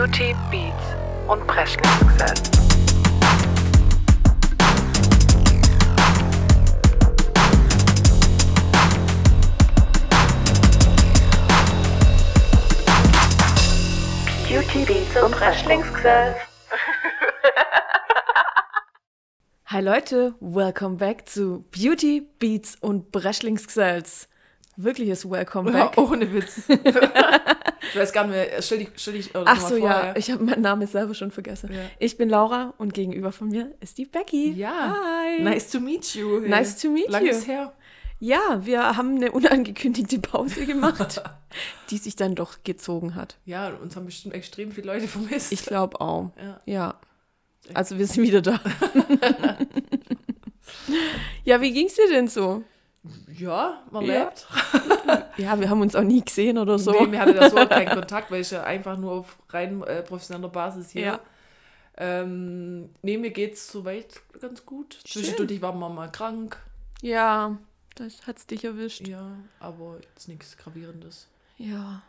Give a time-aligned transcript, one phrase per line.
[0.00, 0.96] Beauty, Beats
[1.28, 2.40] und Presley-Success.
[14.48, 16.36] Beauty, Beats und Presley-Success.
[19.66, 24.29] Hi Leute, welcome back zu Beauty, Beats und Breschlingsgesells.
[24.82, 25.98] Wirkliches Welcome back.
[25.98, 26.62] Ohne Witz.
[26.68, 28.62] ich weiß gar nicht mehr.
[28.62, 31.30] Stell dich, stell dich oh, Ach so, vor, ja, ich habe meinen Namen selber schon
[31.30, 31.70] vergessen.
[31.72, 31.80] Ja.
[31.98, 34.52] Ich bin Laura und gegenüber von mir ist die Becky.
[34.52, 34.96] Ja.
[34.96, 35.42] Hi.
[35.42, 36.40] Nice to meet you.
[36.40, 36.48] Hey.
[36.48, 37.30] Nice to meet Lang you.
[37.30, 37.74] ist her.
[38.20, 41.22] Ja, wir haben eine unangekündigte Pause gemacht,
[41.90, 43.38] die sich dann doch gezogen hat.
[43.44, 45.52] Ja, uns haben bestimmt extrem viele Leute vermisst.
[45.52, 46.30] Ich glaube auch.
[46.38, 46.60] Ja.
[46.64, 46.94] Ja.
[47.74, 48.60] Also wir sind wieder da.
[51.44, 52.64] ja, wie ging's dir denn so?
[53.36, 54.24] Ja, man Ja.
[54.24, 54.46] lebt.
[55.36, 56.92] Ja, wir haben uns auch nie gesehen oder so.
[56.92, 60.02] Nee, wir hatten da so keinen Kontakt, weil ich ja einfach nur auf rein äh,
[60.02, 61.02] professioneller Basis hier.
[61.02, 61.20] Ja.
[61.96, 64.98] Ähm, nee, mir geht's soweit ganz gut.
[65.06, 66.58] Zwischendurch war man mal krank.
[67.02, 67.56] Ja,
[67.94, 69.06] das hat's dich erwischt.
[69.08, 71.28] Ja, aber jetzt nichts Gravierendes.
[71.56, 72.02] Ja.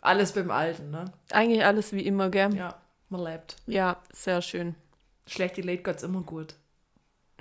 [0.00, 1.06] Alles beim Alten, ne?
[1.30, 2.54] Eigentlich alles wie immer, gell?
[2.54, 2.76] Ja,
[3.08, 3.56] man lebt.
[3.66, 4.74] Ja, sehr schön.
[5.26, 6.54] Schlechte Late Gods immer gut.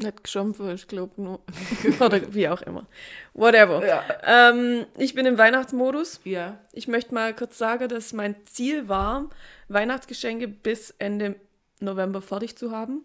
[0.04, 1.40] Nicht geschumpft, ich glaube nur.
[2.00, 2.88] Oder wie auch immer.
[3.34, 3.86] Whatever.
[3.86, 4.04] Ja.
[4.24, 6.20] Ähm, ich bin im Weihnachtsmodus.
[6.24, 6.60] Ja.
[6.72, 9.30] Ich möchte mal kurz sagen, dass mein Ziel war,
[9.70, 11.36] Weihnachtsgeschenke bis Ende
[11.80, 13.04] November fertig zu haben.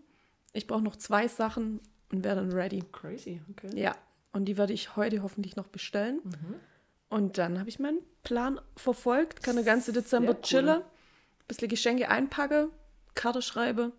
[0.52, 2.82] Ich brauche noch zwei Sachen und wäre dann ready.
[2.92, 3.70] Crazy, okay.
[3.74, 3.94] Ja.
[4.32, 6.20] Und die werde ich heute hoffentlich noch bestellen.
[6.24, 6.54] Mhm.
[7.08, 10.42] Und dann habe ich meinen Plan verfolgt, kann den ganzen Dezember cool.
[10.42, 10.82] chillen,
[11.46, 12.68] bisschen Geschenke einpacke,
[13.14, 13.92] Karte schreibe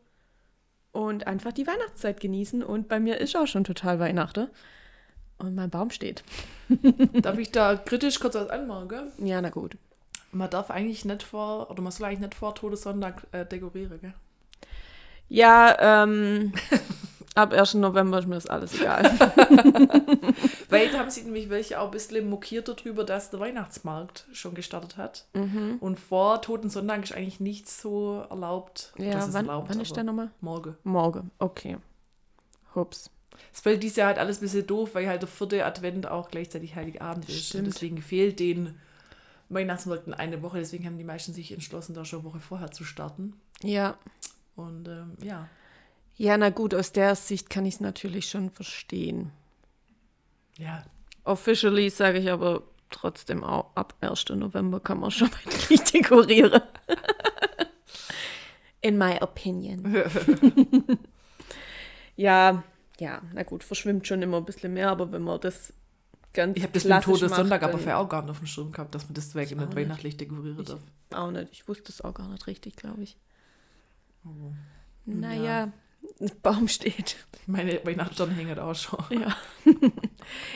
[1.00, 2.62] und einfach die Weihnachtszeit genießen.
[2.62, 4.50] Und bei mir ist auch schon total Weihnachten.
[5.38, 6.26] Und mein Baum steht.
[7.22, 9.12] Darf ich da kritisch kurz was anmachen, gell?
[9.20, 9.78] Ja, na gut.
[10.34, 14.14] Man darf eigentlich nicht vor, oder man soll eigentlich nicht vor Todessonntag äh, dekorieren, gell?
[15.30, 16.52] Ja, ähm,
[17.36, 17.76] ab 1.
[17.76, 19.04] November ist mir das alles egal.
[20.70, 24.54] Weil jetzt haben sie nämlich welche auch ein bisschen mokiert darüber, dass der Weihnachtsmarkt schon
[24.54, 25.26] gestartet hat.
[25.34, 25.78] Mhm.
[25.80, 28.94] Und vor Totensonntag ist eigentlich nichts so erlaubt.
[28.98, 30.32] Ja, wann, erlaubt, wann ist der nochmal?
[30.42, 30.76] Morgen.
[30.84, 31.78] Morgen, okay.
[32.76, 33.10] Hups.
[33.54, 36.30] Es fällt dieses Jahr halt alles ein bisschen doof, weil halt der vierte Advent auch
[36.30, 37.48] gleichzeitig Heiligabend ist.
[37.48, 37.68] Stimmt.
[37.68, 38.78] Und deswegen fehlt den
[39.50, 40.60] Weihnachtsmärkten eine Woche.
[40.60, 43.34] Deswegen haben die meisten sich entschlossen, da schon eine Woche vorher zu starten.
[43.64, 43.98] Ja.
[44.56, 45.48] Und ähm, ja.
[46.20, 49.32] Ja, na gut, aus der Sicht kann ich es natürlich schon verstehen.
[50.58, 50.84] Ja,
[51.24, 54.26] Officially sage ich aber trotzdem auch, ab 1.
[54.30, 56.62] November kann man schon wirklich dekorieren.
[58.82, 59.96] In my opinion.
[62.18, 62.64] ja,
[63.00, 65.74] ja, na gut, verschwimmt schon immer ein bisschen mehr, aber wenn man das
[66.34, 68.94] ganz Ich habe das mit Todessonntag aber vorher auch gar nicht auf dem Schirm gehabt,
[68.94, 69.76] dass man das nicht nicht.
[69.76, 70.80] weihnachtlich dekorieren Ich- darf.
[71.12, 73.18] Auch nicht, ich wusste es auch gar nicht richtig, glaube ich.
[74.26, 74.52] Oh.
[75.06, 75.74] Naja, ein
[76.42, 77.16] Baum steht.
[77.48, 79.00] Meine Weihnachtssterne hängen auch schon.
[79.10, 79.36] Ja.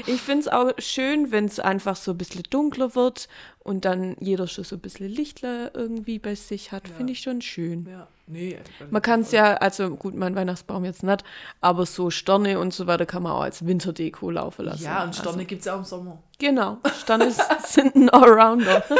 [0.05, 3.27] ich finde es auch schön, wenn es einfach so ein bisschen dunkler wird
[3.59, 6.87] und dann jeder schon so ein bisschen Lichtler irgendwie bei sich hat.
[6.89, 6.95] Ja.
[6.95, 7.87] Finde ich schon schön.
[7.89, 8.57] Ja, nee.
[8.89, 11.23] Man kann es ja, also gut, mein Weihnachtsbaum jetzt nicht,
[11.61, 14.83] aber so Sterne und so weiter kann man auch als Winterdeko laufen lassen.
[14.83, 16.21] Ja, und Sterne Also, gibt es ja auch im Sommer.
[16.39, 17.33] genau, Sterne
[17.65, 18.83] sind ein Allrounder.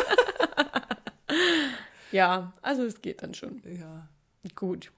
[2.11, 3.61] ja, also es geht dann schon.
[3.65, 4.07] Ja.
[4.55, 4.91] Gut.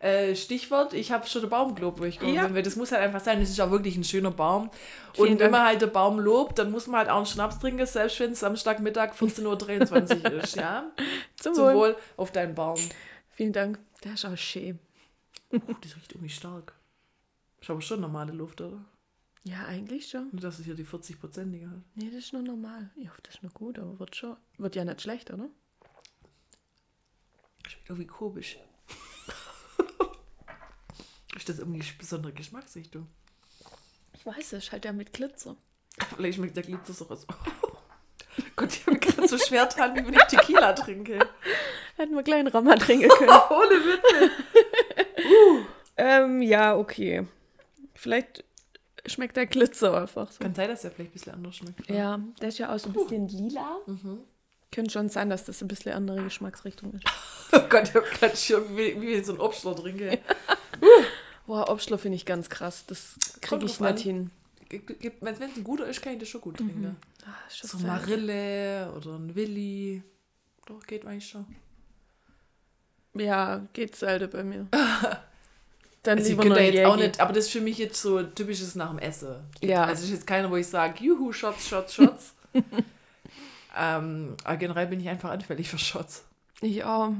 [0.00, 2.32] Äh, Stichwort, ich habe schon den Baum gelobt, wo ich komme.
[2.32, 2.52] Ja.
[2.54, 4.70] Weil Das muss halt einfach sein, das ist auch wirklich ein schöner Baum.
[5.14, 5.52] Vielen und wenn Dank.
[5.52, 8.32] man halt den Baum lobt, dann muss man halt auch einen Schnaps trinken, selbst wenn
[8.32, 10.92] es Samstagmittag 14.23 Uhr ist, ja?
[11.36, 11.74] Zum, Zum Wohl.
[11.74, 12.78] Wohl auf deinen Baum.
[13.30, 13.78] Vielen Dank.
[14.04, 14.78] Der ist auch schön.
[15.52, 16.74] Oh, das riecht irgendwie stark.
[17.60, 18.84] Ist aber schon normale Luft, oder?
[19.42, 20.28] Ja, eigentlich schon.
[20.30, 21.80] Nur, dass es hier die 40-prozentige hat.
[21.96, 22.90] Nee, das ist nur normal.
[22.96, 24.36] Ich hoffe, das ist nur gut, aber wird schon.
[24.58, 25.48] Wird ja nicht schlecht, oder?
[27.66, 28.58] Schmeckt irgendwie komisch.
[31.38, 33.06] Ist das irgendwie besondere Geschmacksrichtung?
[34.12, 35.56] Ich weiß, es halt ja mit Glitzer.
[36.16, 37.26] Vielleicht schmeckt der Glitzer so raus.
[38.56, 41.18] Gott, ich habe gerade so schwer dran, wie wenn ich Tequila trinke.
[41.96, 43.30] Hätten wir kleinen Rammer trinken können.
[43.50, 44.30] Ohne Witze.
[45.96, 47.26] ähm, ja, okay.
[47.94, 48.44] Vielleicht
[49.06, 50.40] schmeckt der Glitzer einfach so.
[50.40, 51.88] Kann sein, dass der vielleicht ein bisschen anders schmeckt.
[51.88, 53.78] Ja, der ist ja auch so ein bisschen lila.
[53.86, 54.20] Mhm.
[54.70, 57.04] Könnte schon sein, dass das ein bisschen andere Geschmacksrichtung ist.
[57.52, 60.18] Oh Gott, ich habe gerade schon wie, wie so ein Obstler trinke.
[61.48, 62.84] Boah, Obstler finde ich ganz krass.
[62.86, 64.30] Das kriege ich nicht hin.
[65.22, 66.94] Wenn es ein guter ist, kann ich das schon gut trinken.
[67.24, 70.02] Ah, ist schon So Marille oder ein Willi.
[70.66, 71.46] Doch, geht eigentlich schon.
[73.14, 74.66] Ja, geht selten bei mir.
[76.02, 78.02] Dann Also ich lieber könnte nur jetzt auch nicht, aber das ist für mich jetzt
[78.02, 79.36] so typisches nach dem Essen.
[79.62, 79.84] Ja.
[79.84, 82.34] Also ist jetzt keiner, wo ich sage, juhu, Shots, Shots, Shots.
[83.74, 86.26] ähm, aber generell bin ich einfach anfällig für Shots.
[86.60, 87.14] Ich auch.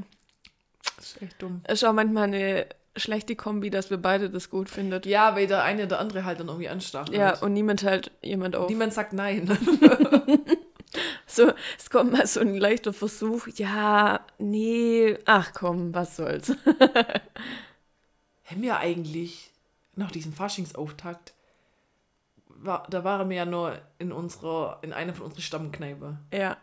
[0.96, 1.62] Das ist echt dumm.
[1.66, 2.66] Ist auch manchmal eine
[2.96, 5.06] schlechte Kombi, dass wir beide das gut findet.
[5.06, 7.16] Ja, weil der eine der andere halt dann irgendwie anstachelt.
[7.16, 8.68] Ja, und niemand halt jemand auf.
[8.68, 9.56] Niemand sagt nein.
[11.30, 13.48] So, es kommt mal so ein leichter Versuch.
[13.48, 16.48] Ja, nee, ach komm, was soll's.
[18.44, 19.52] Haben wir eigentlich
[19.94, 21.34] nach diesem Faschingsauftakt,
[22.46, 26.18] war, da waren wir ja nur in unserer, in einer von unseren Stammkneipe.
[26.32, 26.56] ja,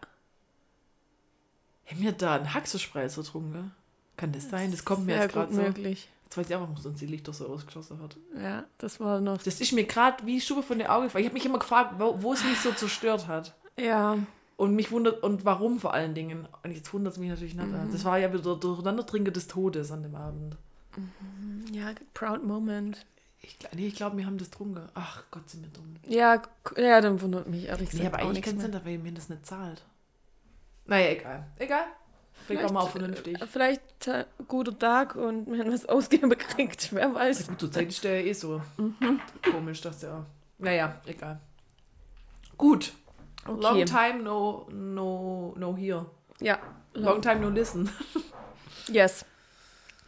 [1.85, 3.71] Haben wir da einen Haxerspreizer getrunken?
[4.17, 4.71] Kann das sein?
[4.71, 5.61] Das kommt mir jetzt gerade so.
[5.61, 6.09] möglich.
[6.35, 8.17] Jetzt weiß ich auch, warum uns die Lichter so ausgeschossen hat.
[8.41, 9.41] Ja, das war noch.
[9.41, 11.23] Das ist mir gerade wie Schuppe von den Augen gefallen.
[11.23, 13.55] Ich habe mich immer gefragt, wo, wo es mich so zerstört hat.
[13.79, 14.17] Ja,
[14.57, 16.45] Und mich wundert, und warum vor allen Dingen.
[16.63, 17.67] Und jetzt wundert es mich natürlich nicht.
[17.67, 17.91] Mhm.
[17.91, 20.57] Das war ja wieder Durcheinandertrinken des Todes an dem Abend.
[21.71, 23.05] ja, proud moment.
[23.41, 24.81] Ich, nee, ich glaube, wir haben das getrunken.
[24.93, 25.95] Ach Gott, sind wir dumm.
[26.07, 26.41] Ja,
[26.77, 28.71] ja, dann wundert mich ehrlich gesagt Nee, aber eigentlich es mehr.
[28.71, 29.83] sein, weil mir das nicht zahlt.
[30.85, 31.45] Naja, egal.
[31.57, 31.85] Egal.
[32.47, 33.41] Vielleicht auch mal vernünftig.
[33.41, 37.47] äh, Vielleicht äh, guter Tag und wir haben was ausgeben gekriegt, wer weiß.
[37.47, 39.19] Gut, zur Zeit ist der ja eh so Mhm.
[39.51, 40.25] komisch, dass der.
[40.59, 41.39] Naja, egal.
[42.57, 42.93] Gut.
[43.47, 43.85] Long Okay.
[43.85, 46.05] time no, no, no here.
[46.39, 46.59] Ja,
[46.93, 47.89] Long time no listen.
[48.87, 49.25] yes.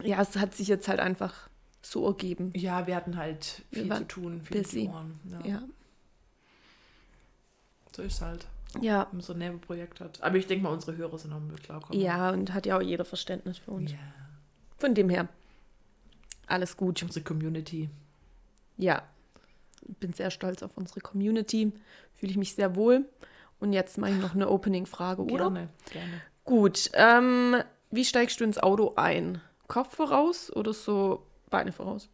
[0.02, 1.34] Ja, es hat sich jetzt halt einfach
[1.82, 2.52] so ergeben.
[2.54, 4.84] Ja, wir hatten halt viel zu tun, viel busy.
[4.86, 5.20] zu Ohren.
[5.44, 5.62] Ja, Ja.
[7.94, 8.46] So ist es halt,
[8.80, 9.10] Ja.
[9.18, 10.22] so ein Nebenprojekt hat.
[10.22, 12.00] Aber ich denke mal, unsere Hörer sind auch mit klarkommen.
[12.00, 13.92] Ja, und hat ja auch jeder Verständnis für uns.
[13.92, 13.98] Ja.
[14.76, 15.28] Von dem her.
[16.46, 17.02] Alles gut.
[17.02, 17.88] Unsere Community.
[18.76, 19.02] Ja.
[20.00, 21.72] Bin sehr stolz auf unsere Community.
[22.14, 23.06] Fühle ich mich sehr wohl.
[23.60, 25.50] Und jetzt mache ich noch eine Opening-Frage, oder?
[25.50, 26.22] Gerne, gerne.
[26.44, 26.90] Gut.
[26.94, 27.56] Ähm,
[27.90, 29.40] wie steigst du ins Auto ein?
[29.66, 32.08] Kopf voraus oder so Beine voraus?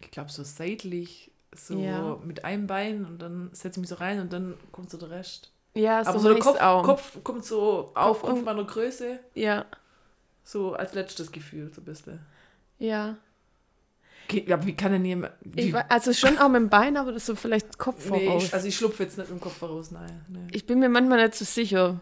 [0.00, 2.18] Ich glaube, so seitlich, so Ja.
[2.24, 5.10] mit einem Bein und dann setze ich mich so rein und dann kommt so der
[5.10, 5.52] Rest.
[5.74, 6.82] Ja, so Aber so der Kopf, auch.
[6.82, 9.64] Kopf kommt so auf Kopf meiner Größe, Ja,
[10.44, 12.20] so als letztes Gefühl, so ein bisschen.
[12.78, 13.16] ja.
[14.30, 15.32] Okay, ja, aber wie kann denn jemand.
[15.54, 18.44] Ich, also schon auch mit dem Bein, aber das ist so vielleicht Kopf nee, voraus.
[18.44, 20.22] ich, also ich schlupfe jetzt nicht mit dem Kopf voraus, nein.
[20.28, 20.48] Nee.
[20.52, 21.98] ich bin mir manchmal nicht so sicher.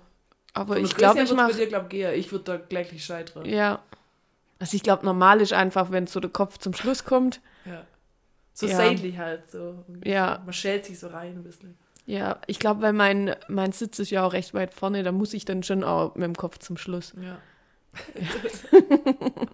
[0.52, 1.54] Aber ich glaube, ich mache.
[1.54, 2.02] dir, glaube ich.
[2.18, 3.44] Ich würde da gleich scheitern.
[3.44, 3.80] Ja.
[4.58, 7.40] Also ich glaube, normal ist einfach, wenn so der Kopf zum Schluss kommt.
[7.64, 7.84] Ja.
[8.58, 8.76] So Ja.
[8.76, 9.50] seitlich halt.
[9.50, 9.84] So.
[10.02, 10.40] Ja.
[10.44, 11.76] Man schält sich so rein ein bisschen.
[12.06, 15.34] Ja, ich glaube, weil mein, mein Sitz ist ja auch recht weit vorne, da muss
[15.34, 17.12] ich dann schon auch mit dem Kopf zum Schluss.
[17.20, 17.38] Ja.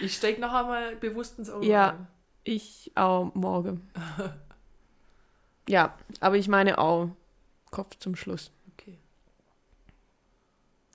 [0.00, 1.90] ich steig noch einmal bewusst ins Auto Ja.
[1.90, 2.06] ein.
[2.44, 3.90] Ich auch morgen.
[5.68, 7.08] ja, aber ich meine auch
[7.70, 8.52] Kopf zum Schluss.
[8.74, 8.98] Okay.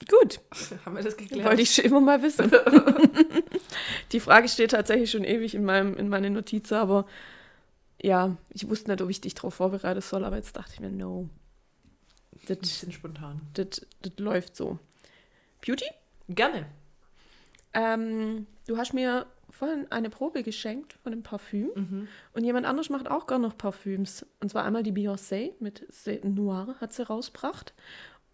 [0.09, 0.39] Gut,
[0.85, 1.45] Haben wir das geklärt?
[1.45, 2.49] wollte ich schon immer mal wissen.
[4.11, 7.05] Die Frage steht tatsächlich schon ewig in, meinem, in meinen Notizen, aber
[8.01, 10.91] ja, ich wusste nicht, ob ich dich darauf vorbereiten soll, aber jetzt dachte ich mir,
[10.91, 11.29] no.
[12.47, 13.41] Das, bisschen spontan.
[13.53, 13.85] das,
[14.17, 14.77] läuft so.
[15.65, 15.85] Beauty?
[16.27, 16.65] Gerne.
[17.73, 22.07] Ähm, du hast mir vorhin eine Probe geschenkt von dem Parfüm Mhm.
[22.33, 24.25] und jemand anderes macht auch gar noch Parfüms.
[24.39, 25.85] Und zwar einmal die Beyoncé mit
[26.23, 27.73] Noir hat sie rausgebracht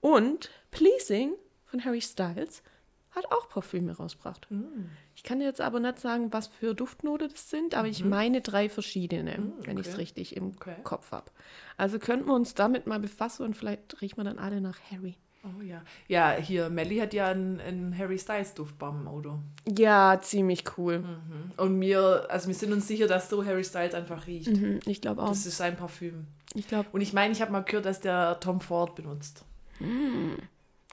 [0.01, 1.33] und Pleasing
[1.65, 2.63] von Harry Styles
[3.11, 4.47] hat auch Parfüme rausgebracht.
[4.49, 4.89] Mhm.
[5.19, 8.69] Ich kann jetzt aber nicht sagen, was für Duftnote das sind, aber ich meine drei
[8.69, 10.01] verschiedene, Mhm, wenn ich es okay.
[10.03, 10.75] richtig im Okay.
[10.85, 11.29] Kopf habe.
[11.75, 15.17] Also könnten wir uns damit mal befassen und vielleicht riechen wir dann alle nach Harry.
[15.43, 15.81] Oh ja.
[16.07, 19.39] Ja, hier, Melly hat ja einen, einen Harry Styles Duftbaum im Auto.
[19.67, 20.99] Ja, ziemlich cool.
[20.99, 21.51] Mhm.
[21.57, 24.47] Und wir, also wir sind uns sicher, dass so Harry Styles einfach riecht.
[24.47, 25.27] Mhm, ich glaube auch.
[25.27, 26.27] Das ist sein Parfüm.
[26.53, 29.43] Ich glaube, Und ich meine, ich habe mal gehört, dass der Tom Ford benutzt.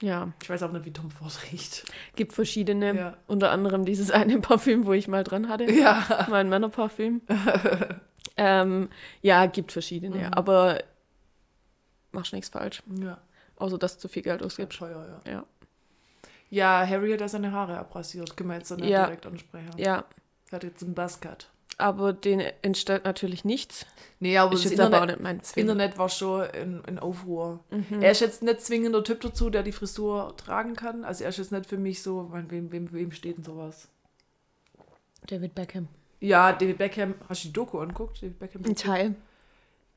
[0.01, 0.31] Ja.
[0.41, 1.85] Ich weiß auch nicht, wie Tom Ford riecht.
[2.15, 3.17] Gibt verschiedene, Ja.
[3.27, 5.71] unter anderem dieses eine Parfüm, wo ich mal dran hatte.
[5.71, 6.27] Ja.
[6.29, 7.21] Mein Männerparfüm.
[8.37, 8.89] ähm,
[9.21, 10.33] ja, gibt verschiedene, Mhm.
[10.33, 10.83] aber
[12.11, 12.83] machst nichts falsch.
[12.99, 13.17] Ja.
[13.57, 14.77] Außer dass du zu viel Geld ausgibst.
[14.77, 15.31] teuer, ja.
[15.31, 15.45] Ja.
[16.49, 18.33] Ja, Harry hat ja seine Haare abrasiert.
[18.63, 19.05] So nicht Ja.
[19.05, 19.71] direkt ansprechen.
[19.77, 20.05] Ja,
[20.49, 21.49] Er hat jetzt einen Buzzcut.
[21.77, 23.85] Aber den entstellt natürlich nichts.
[24.19, 25.53] Nee, aber ist das jetzt aber Internet, nicht mein das.
[25.55, 27.63] Internet war schon in, in Aufruhr.
[27.69, 28.01] Mhm.
[28.01, 31.03] Er ist jetzt nicht zwingend der Typ dazu, der die Frisur tragen kann.
[31.05, 33.87] Also er ist jetzt nicht für mich so, mein, wem, wem, wem steht denn sowas?
[35.27, 35.87] David Beckham.
[36.19, 38.23] Ja, David Beckham, hast du die Doku anguckt?
[38.23, 38.65] David Beckham?
[38.65, 39.15] Ein Teil.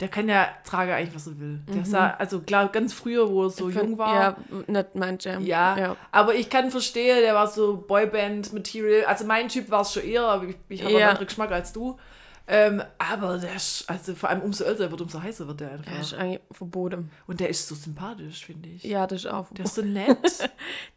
[0.01, 1.61] Der kann ja tragen eigentlich, was er will.
[1.69, 1.85] Der Mhm.
[1.85, 4.15] sah, also klar, ganz früher, wo er so Von- jung war.
[4.15, 5.45] Ja, nicht mein Jam.
[5.45, 5.97] Ja, ja.
[6.11, 9.05] aber ich kann verstehen, der war so Boyband-Material.
[9.05, 10.99] Also mein Typ war es schon eher, aber ich, ich habe Ja.
[10.99, 11.99] einen anderen Geschmack als du.
[12.47, 15.71] Ähm, aber der ist, also vor allem umso älter er wird, umso heißer wird der
[15.73, 15.93] einfach.
[15.93, 17.11] Er ist eigentlich verboten.
[17.29, 18.83] Und der ist so sympathisch, finde ich.
[18.83, 20.19] Ja, das ist auch Der ist so nett.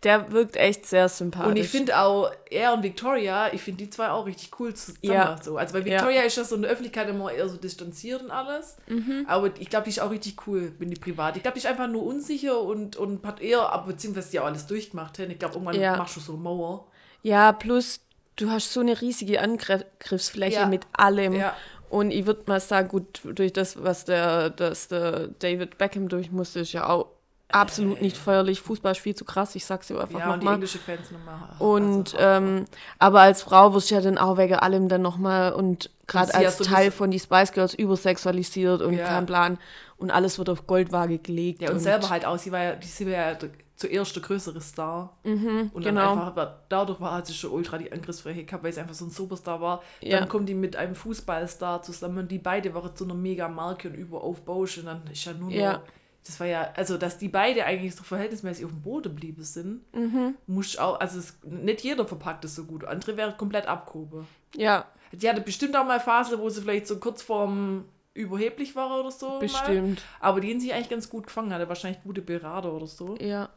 [0.04, 1.50] Der wirkt echt sehr sympathisch.
[1.52, 4.98] und ich finde auch, er und Victoria, ich finde die zwei auch richtig cool zusammen.
[5.04, 5.38] Ja.
[5.42, 5.58] So.
[5.58, 5.86] Also, Ja.
[5.86, 8.78] Victoria ist ja so in der Öffentlichkeit immer eher so distanziert und alles.
[8.88, 9.26] Mhm.
[9.30, 11.36] Aber ich glaube, die ist auch richtig cool, bin die privat.
[11.38, 14.66] Ich glaube, die ist einfach nur unsicher und, und hat eher, beziehungsweise die auch alles
[14.68, 15.18] durchgemacht.
[15.20, 15.98] Ich glaube, irgendwann Ja.
[15.98, 16.88] machst du so Mauer.
[17.22, 18.02] Ja, plus
[18.36, 20.66] du hast so eine riesige Angriffsfläche Ja.
[20.68, 21.34] mit allem.
[21.34, 21.56] Ja.
[21.90, 26.32] Und ich würde mal sagen, gut, durch das, was der, das der David Beckham durch
[26.32, 27.08] musste, ist ja auch
[27.50, 28.62] absolut nicht feierlich.
[28.62, 30.54] Fußball spielt zu krass, ich sag's dir einfach Ja, und die nochmal.
[30.56, 31.38] englische Fans nochmal.
[31.60, 32.66] Und also, ähm,
[32.98, 36.40] aber als Frau wirst du ja dann auch wegen allem dann nochmal und gerade ja
[36.40, 39.06] als sowieso- Teil von die Spice Girls übersexualisiert und Ja.
[39.06, 39.60] kein Plan
[39.98, 41.62] und alles wird auf Goldwaage gelegt.
[41.62, 43.38] Ja, und, selber halt auch, sie war ja, die- sie war ja
[43.76, 45.18] zuerst der größere Star.
[45.24, 46.12] und dann genau.
[46.28, 49.10] einfach, dadurch war hat sie schon ultra die Angriffsfläche gehabt, weil sie einfach so ein
[49.12, 49.82] Superstar war.
[50.02, 50.20] Ja.
[50.20, 53.90] Dann kommt die mit einem Fußballstar zusammen und die beide waren zu einer mega Marke
[53.90, 55.82] und überaufbausch und dann ist ja nur noch, Ja.
[56.26, 59.82] das war ja, also dass die beide eigentlich so verhältnismäßig auf dem Boden blieben sind,
[59.94, 60.36] Mhm.
[60.48, 62.86] muss auch, also es, nicht jeder verpackt es so gut.
[62.86, 64.28] Andere wäre komplett abgehoben.
[64.56, 69.00] ja, Die hatte bestimmt auch mal Phase, wo sie vielleicht so kurz vorm überheblich war
[69.00, 69.28] oder so.
[69.28, 69.40] Mal.
[69.40, 70.04] bestimmt.
[70.20, 73.16] Aber die haben sich eigentlich ganz gut gefangen, hatte wahrscheinlich gute Berater oder so.
[73.20, 73.50] Ja.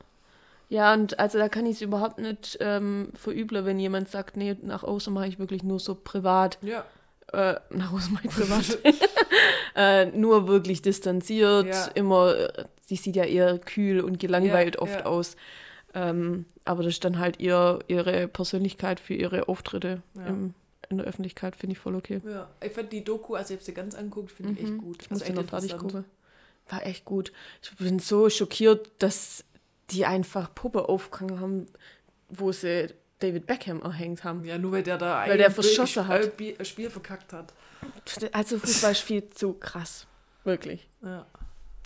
[0.69, 4.57] Ja, und also da kann ich es überhaupt nicht ähm, verübeln, wenn jemand sagt, nee,
[4.63, 6.59] nach außen mache ich wirklich nur so privat.
[6.63, 6.85] Ja.
[7.33, 8.79] Äh, nach außen mache ich privat.
[9.77, 11.87] äh, nur wirklich distanziert, Ja.
[11.95, 15.07] immer, äh, die sieht ja eher kühl und gelangweilt Ja, oft ja.
[15.07, 15.37] aus.
[15.95, 20.53] Ähm, aber das ist dann halt ihr, ihre Persönlichkeit für ihre Auftritte im,
[20.89, 22.21] in der Öffentlichkeit, finde ich voll okay.
[22.29, 24.97] Ja, ich fand die Doku, also ich habe sie ganz angeguckt, finde ich echt gut.
[24.97, 25.01] Mhm.
[25.01, 26.05] Ich muss also echt noch fertig gucken.
[26.69, 27.33] War echt gut.
[27.63, 29.45] Ich bin so schockiert, dass
[29.91, 31.67] die einfach Puppe aufgehangen haben,
[32.29, 32.89] wo sie
[33.19, 34.45] David Beckham erhängt haben.
[34.45, 36.67] Ja, nur weil der da Weil der ein verschossen Spiel- hat.
[36.67, 37.53] Spiel verkackt hat.
[38.33, 40.07] Also Fußball ist viel zu krass.
[40.45, 40.89] Wirklich.
[41.03, 41.27] Ja.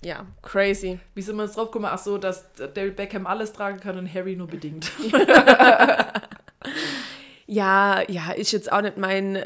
[0.03, 0.99] Ja, crazy.
[1.13, 1.85] Wie sind wir jetzt drauf gekommen?
[1.91, 4.91] Ach so, dass David Beckham alles tragen kann und Harry nur bedingt.
[7.47, 9.43] Ja, ja, ist jetzt auch nicht mein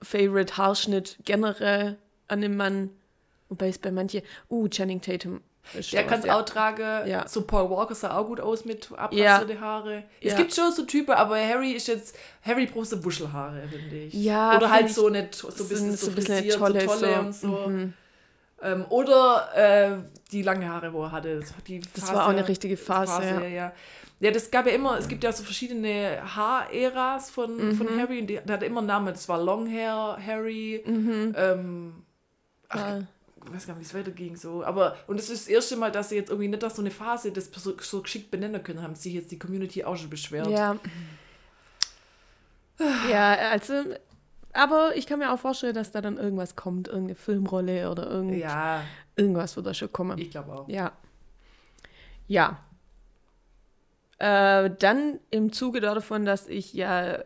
[0.00, 2.90] Favorite Haarschnitt generell an dem Mann.
[3.50, 5.42] Wobei es bei manchen, uh, Channing Tatum.
[5.78, 6.38] Ist Der kann es ja.
[6.38, 7.08] auch tragen.
[7.08, 7.26] Ja.
[7.28, 8.96] So Paul Walker sah auch gut aus mit Ja.
[8.98, 10.02] abrasierte Haare.
[10.20, 10.36] Es Ja.
[10.38, 14.14] gibt schon so Typen, aber Harry ist jetzt, Harry braucht so Wuschelhaare, finde ich.
[14.14, 17.20] Ja, Oder halt so nicht, so ein bisschen so, so bisschen tolle, so tolle so,
[17.20, 17.48] und so.
[17.68, 17.92] mhm.
[18.64, 19.96] Ähm, oder äh,
[20.30, 21.40] die lange Haare, wo er hatte.
[21.40, 23.40] Das, die Das Phase- war auch eine richtige Phase, ja.
[23.40, 23.46] ja.
[23.48, 23.72] ja.
[24.20, 27.74] Ja, das gab ja immer, es gibt ja so verschiedene Haareras von, Mhm.
[27.74, 29.08] von Harry und die, der hatte immer einen Namen.
[29.14, 32.04] Das war Longhair, Harry, ähm,
[32.68, 33.00] ach, Ja.
[33.44, 34.64] Ich weiß gar nicht, wie es weiterging so.
[34.64, 36.90] Aber, und es ist das erste Mal, dass sie jetzt irgendwie nicht, dass so eine
[36.90, 40.48] Phase das so, so geschickt benennen können, haben sich jetzt die Community auch schon beschwert.
[40.48, 40.76] Ja.
[43.10, 43.74] Ja, also,
[44.52, 48.36] aber ich kann mir auch vorstellen, dass da dann irgendwas kommt, irgendeine Filmrolle oder irgend,
[48.38, 48.82] Ja,
[49.16, 50.18] irgendwas wird da schon kommen.
[50.18, 50.68] ich glaube auch.
[50.68, 50.92] Ja.
[52.26, 52.58] Ja.
[54.18, 57.18] Äh, dann im Zuge davon, dass ich ja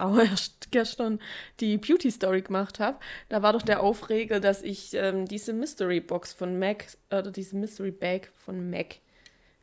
[0.00, 1.20] auch erst gestern
[1.60, 6.00] die Beauty Story gemacht habe, da war doch der Aufreger, dass ich ähm, diese Mystery
[6.00, 8.96] Box von Mac, oder diese Mystery Bag von Mac,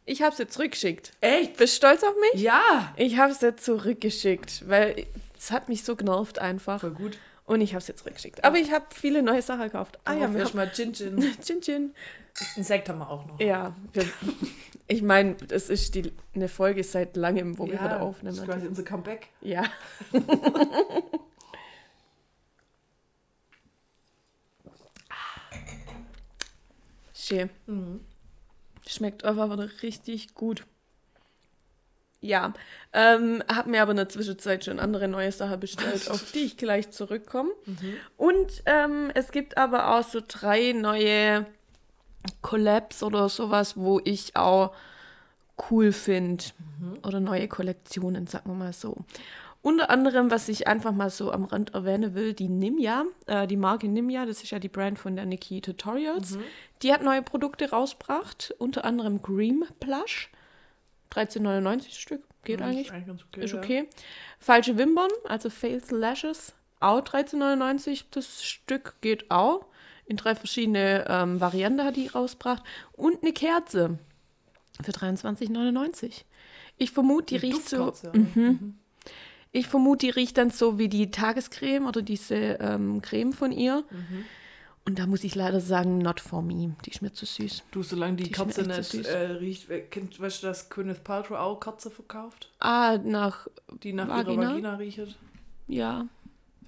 [0.10, 1.12] ich habe sie zurückgeschickt.
[1.20, 1.58] Echt?
[1.58, 2.42] Bist du stolz auf mich?
[2.42, 2.94] Ja!
[2.96, 5.06] Ich habe sie zurückgeschickt, weil
[5.38, 6.80] es hat mich so genervt einfach.
[6.80, 7.18] Voll gut.
[7.48, 8.44] Und ich habe sie zurückgeschickt.
[8.44, 9.98] Aber ich habe viele neue Sachen gekauft.
[10.04, 11.18] Ah Ah, ja, ja, wir haben erstmal Chin Chin.
[11.42, 11.96] Chin Chin.
[12.56, 13.40] Ein Sekt haben wir auch noch.
[13.40, 14.04] Ja, wir,
[14.88, 18.36] ich meine, das ist die, eine Folge seit langem, wo wir wieder Das aufnehmen.
[18.38, 19.30] ist quasi unser Comeback.
[19.42, 19.64] Ja.
[27.14, 27.50] Schön.
[27.66, 28.02] Mhm.
[28.86, 30.66] Schmeckt einfach wieder richtig gut.
[32.20, 32.54] Ja,
[32.94, 36.58] ähm, habe mir aber in der Zwischenzeit schon andere neue Sachen bestellt, auf die ich
[36.58, 37.52] gleich zurückkomme.
[38.18, 41.46] Und ähm, es gibt aber auch so drei neue
[42.42, 44.74] Collabs oder sowas, wo ich auch
[45.70, 46.44] cool finde.
[47.06, 48.98] Oder neue Kollektionen, sagen wir mal so.
[49.62, 53.58] Unter anderem, was ich einfach mal so am Rand erwähnen will, die Nimja, äh, die
[53.58, 56.38] Marke Nimja, das ist ja die Brand von der Nikki Tutorials.
[56.84, 60.30] Die hat neue Produkte rausgebracht, unter anderem Cream Plush.
[61.12, 62.88] 13,99 Stück, geht Ja, eigentlich.
[62.88, 63.44] Ist eigentlich ganz okay.
[63.44, 63.60] Ist ja.
[63.60, 63.90] okay.
[64.40, 68.06] Falsche Wimpern, also Fails Lashes, auch 13,99.
[68.12, 69.66] Das Stück geht auch.
[70.06, 72.64] In drei verschiedene ähm, Varianten hat die rausgebracht.
[72.94, 74.00] Und eine Kerze
[74.82, 76.24] für 23,99.
[76.78, 77.84] Ich vermute, die Eine riecht so.
[77.84, 78.18] Oder?
[78.18, 78.78] Mhm.
[79.52, 83.84] Ich vermute, die riecht dann so wie die Tagescreme oder diese ähm, Creme von ihr.
[83.90, 84.26] Mhm.
[84.88, 86.74] Und da muss ich leider sagen, not for me.
[86.86, 87.64] Die ist mir zu süß.
[87.72, 91.38] Du, solange die, Die Katze nicht äh, riecht, äh, kennt, weißt du, dass Gwyneth Paltrow
[91.38, 92.50] auch Katze verkauft?
[92.60, 93.48] Ah, nach,
[93.84, 94.44] Die nach Vagina?
[94.44, 95.18] ihrer Vagina riecht?
[95.68, 96.08] ja.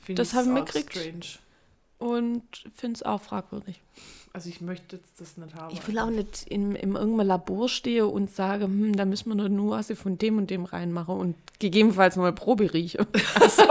[0.01, 0.91] Find Das ich's haben wir auch gekriegt.
[0.93, 1.25] Strange.
[1.97, 2.43] und
[2.75, 3.81] finde es auch fragwürdig.
[4.33, 5.73] Also ich möchte jetzt das nicht haben.
[5.73, 9.33] Ich will auch nicht in, in irgendeinem Labor stehen und sagen, hm, da müssen wir
[9.43, 13.05] eine Nuance von dem und dem reinmachen und gegebenenfalls mal Probe riechen.
[13.39, 13.63] Also,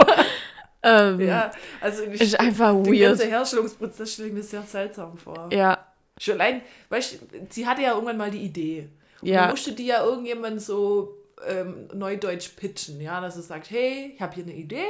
[0.83, 2.99] ähm, Ja, also ich, ist einfach weird.
[3.17, 5.49] ganzen Herstellungsprozess stelle ich mir sehr seltsam vor.
[5.51, 5.85] Ja,
[6.21, 7.17] Schon allein, weißt du,
[7.49, 8.89] sie hatte ja irgendwann mal die Idee.
[9.21, 9.41] Und Ja.
[9.43, 11.15] dann musste die ja irgendjemand so
[11.47, 14.83] ähm, neudeutsch pitchen, ja, dass sie sagt, hey, ich habe hier eine Idee.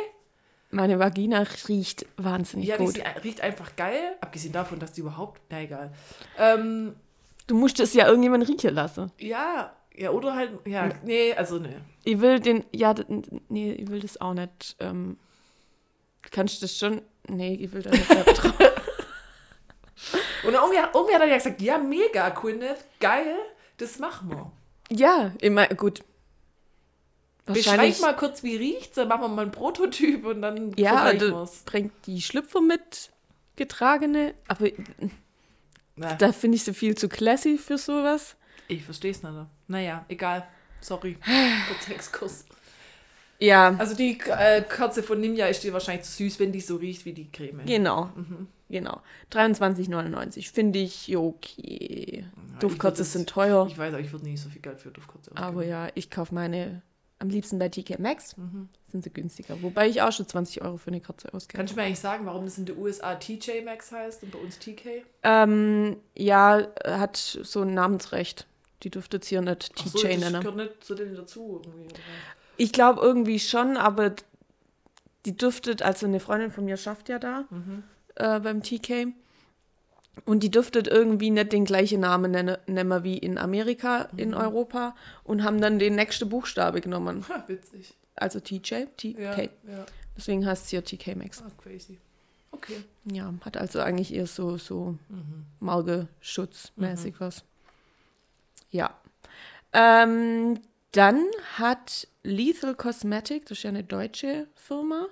[0.72, 2.96] meine Vagina riecht wahnsinnig Ja, die gut.
[2.96, 5.92] sie, riecht einfach geil, abgesehen davon, dass die überhaupt, na egal.
[6.38, 6.96] Ähm,
[7.46, 9.12] Du musst es ja irgendjemand riechen lassen.
[9.20, 11.76] ja, ja, oder halt, ja, nee, also nee.
[12.06, 12.96] Ich will den, ja,
[13.50, 14.76] nee, ich will das auch nicht.
[14.80, 15.18] Ähm,
[16.32, 17.02] kannst du das schon?
[17.28, 18.54] Nee, ich will da nicht selber drauf.
[20.44, 23.36] Und irgendwie, irgendwie hat er ja gesagt, ja, mega, Gwyneth, geil,
[23.78, 24.52] das machen wir.
[24.90, 26.02] Ja, immer gut.
[27.46, 31.32] Beschreib mal kurz, wie riecht's, dann machen wir mal einen Prototyp und dann ja, du
[31.32, 31.64] wir's.
[31.66, 33.12] bringt die Schlüpfer mit,
[33.56, 34.70] getragene, aber
[35.96, 38.36] Na, da finde ich sie viel zu classy für sowas.
[38.68, 39.34] ich versteh's nicht.
[39.68, 40.48] Naja, egal.
[40.82, 41.18] Sorry.
[41.68, 42.46] Kurzer Exkurs.
[43.40, 46.76] Ja, Also die äh, Kerze von Ninja ist dir wahrscheinlich zu süß, wenn die so
[46.76, 47.66] riecht wie die Creme.
[47.66, 48.10] genau.
[48.72, 49.02] Genau.
[49.32, 52.26] 23,99 finde ich okay.
[52.60, 53.66] würd das- sind teuer.
[53.68, 55.44] Ich weiß, aber ich würde nie so viel Geld für Duftkerze ausgeben.
[55.48, 56.82] Aber ja, ich kaufe meine
[57.18, 58.38] am liebsten bei TK Maxx.
[58.38, 58.70] Mhm.
[58.90, 59.62] Sind sie günstiger.
[59.62, 61.58] Wobei ich auch schon 20 Euro für eine Kerze ausgebe.
[61.58, 64.40] Kannst du mir eigentlich sagen, warum das in den USA TJ Maxx heißt und bei
[64.40, 65.04] uns TK?
[65.24, 68.46] Ähm, ja, hat so ein Namensrecht.
[68.84, 70.40] Die dürfte jetzt hier nicht TJ so, das nennen.
[70.42, 71.62] gehört nicht zu denen dazu?
[72.60, 74.14] Ich glaube irgendwie schon, aber
[75.26, 77.84] die dürftet, also eine Freundin von mir schafft ja da Mhm.
[78.16, 79.14] äh, beim TK.
[80.26, 84.36] Und die dürftet irgendwie nicht den gleichen Namen nennen, nennen wie in Amerika, in Mhm.
[84.36, 84.94] Europa.
[85.24, 87.26] Und haben dann den nächsten Buchstabe genommen.
[87.30, 87.94] Ha, witzig.
[88.16, 89.18] Also TJ, TK.
[89.18, 89.86] Ja, ja.
[90.18, 91.42] Deswegen heißt es hier TK Maxx.
[91.42, 91.98] Ah, crazy.
[92.52, 92.84] Okay.
[93.06, 94.98] Ja, hat also eigentlich eher so, so
[95.62, 97.44] Maugeschutz-mäßig was.
[98.72, 98.94] Ja.
[99.72, 100.60] Ähm,
[100.92, 101.26] dann
[101.58, 105.08] hat Lethal Cosmetic, das ist ja eine deutsche Firma,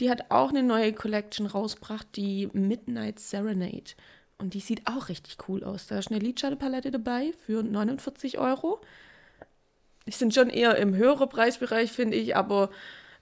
[0.00, 3.92] die hat auch eine neue Collection rausgebracht, die Midnight Serenade.
[4.38, 5.86] Und die sieht auch richtig cool aus.
[5.86, 8.80] Da ist eine Lidschattenpalette dabei für 49 Euro.
[10.06, 12.70] Die sind schon eher im höheren Preisbereich, finde ich, aber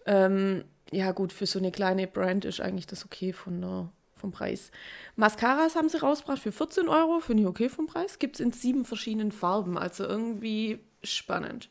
[0.06, 4.30] ähm, ja gut, für so eine kleine Brand ist eigentlich das okay von der, vom
[4.30, 4.70] Preis.
[5.16, 8.20] Mascaras haben sie rausgebracht für 14 Euro, finde ich okay vom Preis.
[8.20, 11.68] Gibt es in sieben verschiedenen Farben, also irgendwie spannend.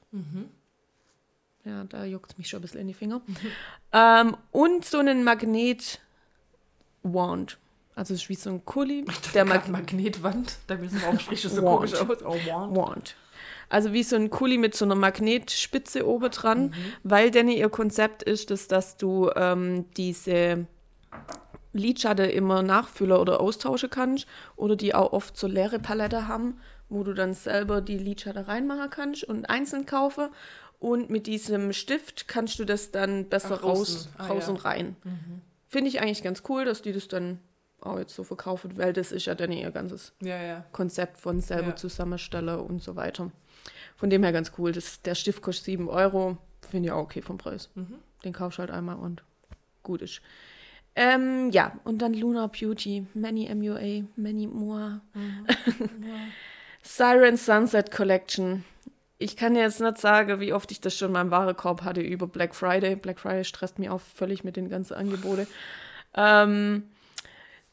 [1.65, 3.21] Ja, da juckt es mich schon ein bisschen in die Finger.
[3.91, 7.57] Ähm, und so einen Magnet-Wand.
[7.95, 9.03] Also es ist wie so ein Kuli.
[9.33, 10.57] Der Mag Mag Magnetwand.
[10.67, 11.77] Da müssen wir auch sprichst du so Wand.
[11.77, 12.23] komisch aus.
[12.23, 12.75] Oh, Wand.
[12.77, 13.15] Wand.
[13.69, 16.73] Also wie so ein Kuli mit so einer Magnetspitze oben dran, Mhm.
[17.03, 20.67] weil denn ihr Konzept ist, dass, dass du ähm, diese
[21.73, 27.03] Lidschatte immer nachfüllen oder austauschen kannst oder die auch oft so leere Palette haben, wo
[27.03, 30.29] du dann selber die Lidschatte reinmachen kannst und einzeln kaufen.
[30.79, 34.09] Und mit diesem Stift kannst du das dann besser Ach, raus.
[34.17, 34.49] Ah, raus ja.
[34.53, 34.95] und rein.
[35.67, 37.39] Finde ich eigentlich ganz cool, dass die das dann
[37.81, 40.65] auch jetzt so verkaufen, weil das ist ja dann ihr ganzes Ja, ja.
[40.71, 41.75] Konzept von selber Ja.
[41.75, 43.31] zusammenstelle und so weiter.
[43.95, 44.71] Von dem her ganz cool.
[44.71, 46.37] Das, der Stift kostet 7 Euro.
[46.69, 47.69] Finde ich auch okay vom Preis.
[48.23, 49.23] Den kaufst du halt einmal und
[49.83, 50.21] gut ist.
[50.95, 55.01] Ähm, ja, und dann Luna Beauty, Many MUA, Many More.
[56.81, 58.63] Siren Sunset Collection.
[59.17, 62.27] Ich kann jetzt nicht sagen, wie oft ich das schon in meinem Warenkorb hatte über
[62.27, 62.95] Black Friday.
[62.95, 65.47] Black Friday stresst mich auch völlig mit den ganzen Angeboten.
[66.13, 66.83] Ähm,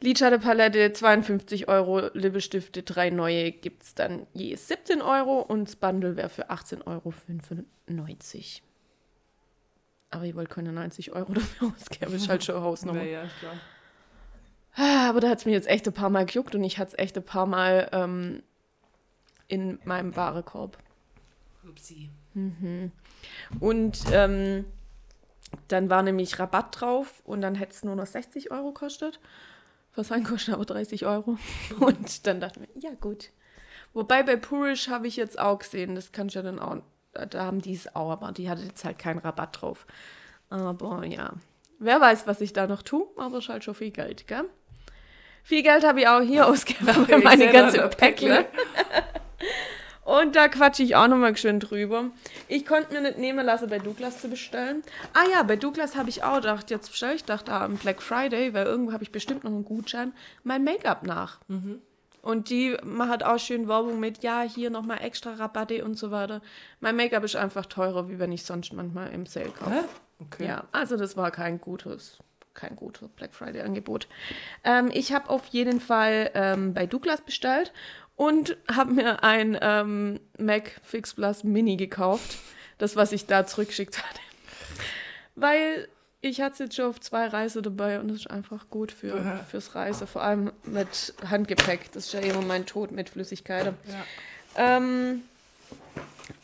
[0.00, 6.16] Lidschattenpalette 52 Euro, Lippestifte, drei neue gibt es dann je 17 Euro und das Bundle
[6.16, 7.14] wäre für 18,95 Euro.
[10.10, 13.02] Aber ich wollte keine 90 Euro dafür ausgeben, ist halt schon Hausnummer.
[13.02, 13.54] Ja, ja, klar.
[14.76, 16.92] Ah, Aber da hat es mir jetzt echt ein paar Mal gejuckt und ich hatte
[16.92, 18.42] es echt ein paar Mal ähm,
[19.54, 20.76] in meinem Warenkorb.
[21.68, 22.10] Upsi.
[23.60, 24.64] Und ähm,
[25.68, 29.20] dann war nämlich Rabatt drauf und dann hätte es nur noch 60 Euro kostet.
[29.92, 31.38] Versand kostet aber 30 Euro.
[31.78, 33.30] Und dann dachte ich mir, ja gut.
[33.92, 36.78] Wobei bei Purish habe ich jetzt auch gesehen, das kann ich ja dann auch,
[37.12, 39.86] da haben die es auch, aber die hatte jetzt halt keinen Rabatt drauf.
[40.50, 41.34] Aber ja,
[41.78, 44.46] wer weiß, was ich da noch tue, aber es ist halt schon viel Geld, gell?
[45.44, 48.46] Viel Geld habe ich auch hier ausgegeben meine ganze Päckle.
[50.04, 52.10] Und da quatsche ich auch nochmal schön drüber.
[52.48, 54.82] Ich konnte mir nicht nehmen lassen, bei Douglas zu bestellen.
[55.14, 58.52] Ah ja, bei Douglas habe ich auch gedacht, jetzt bestelle ich dachte am Black Friday,
[58.52, 60.12] weil irgendwo habe ich bestimmt noch einen Gutschein,
[60.42, 61.40] mein Make-up nach.
[62.20, 66.40] Und die macht auch schön Werbung mit, ja, hier nochmal extra Rabatte und so weiter.
[66.80, 69.84] Mein Make-up ist einfach teurer, wie wenn ich sonst manchmal im Sale kaufe.
[70.20, 70.46] Okay.
[70.46, 72.18] Ja, also das war kein gutes,
[72.54, 74.08] kein gutes Black Friday-Angebot.
[74.64, 77.72] Ähm, ich habe auf jeden Fall ähm, bei Douglas bestellt
[78.16, 82.38] und habe mir ein ähm, Mac Fix Plus Mini gekauft.
[82.78, 84.20] Das, was ich da zurückgeschickt hatte.
[85.36, 85.88] Weil
[86.20, 89.44] ich hatte es jetzt schon auf zwei Reise dabei und das ist einfach gut für,
[89.48, 90.06] fürs Reise.
[90.06, 91.92] Vor allem mit Handgepäck.
[91.92, 93.76] Das ist ja immer mein Tod mit Flüssigkeiten.
[94.56, 94.76] Ja.
[94.76, 95.22] Ähm,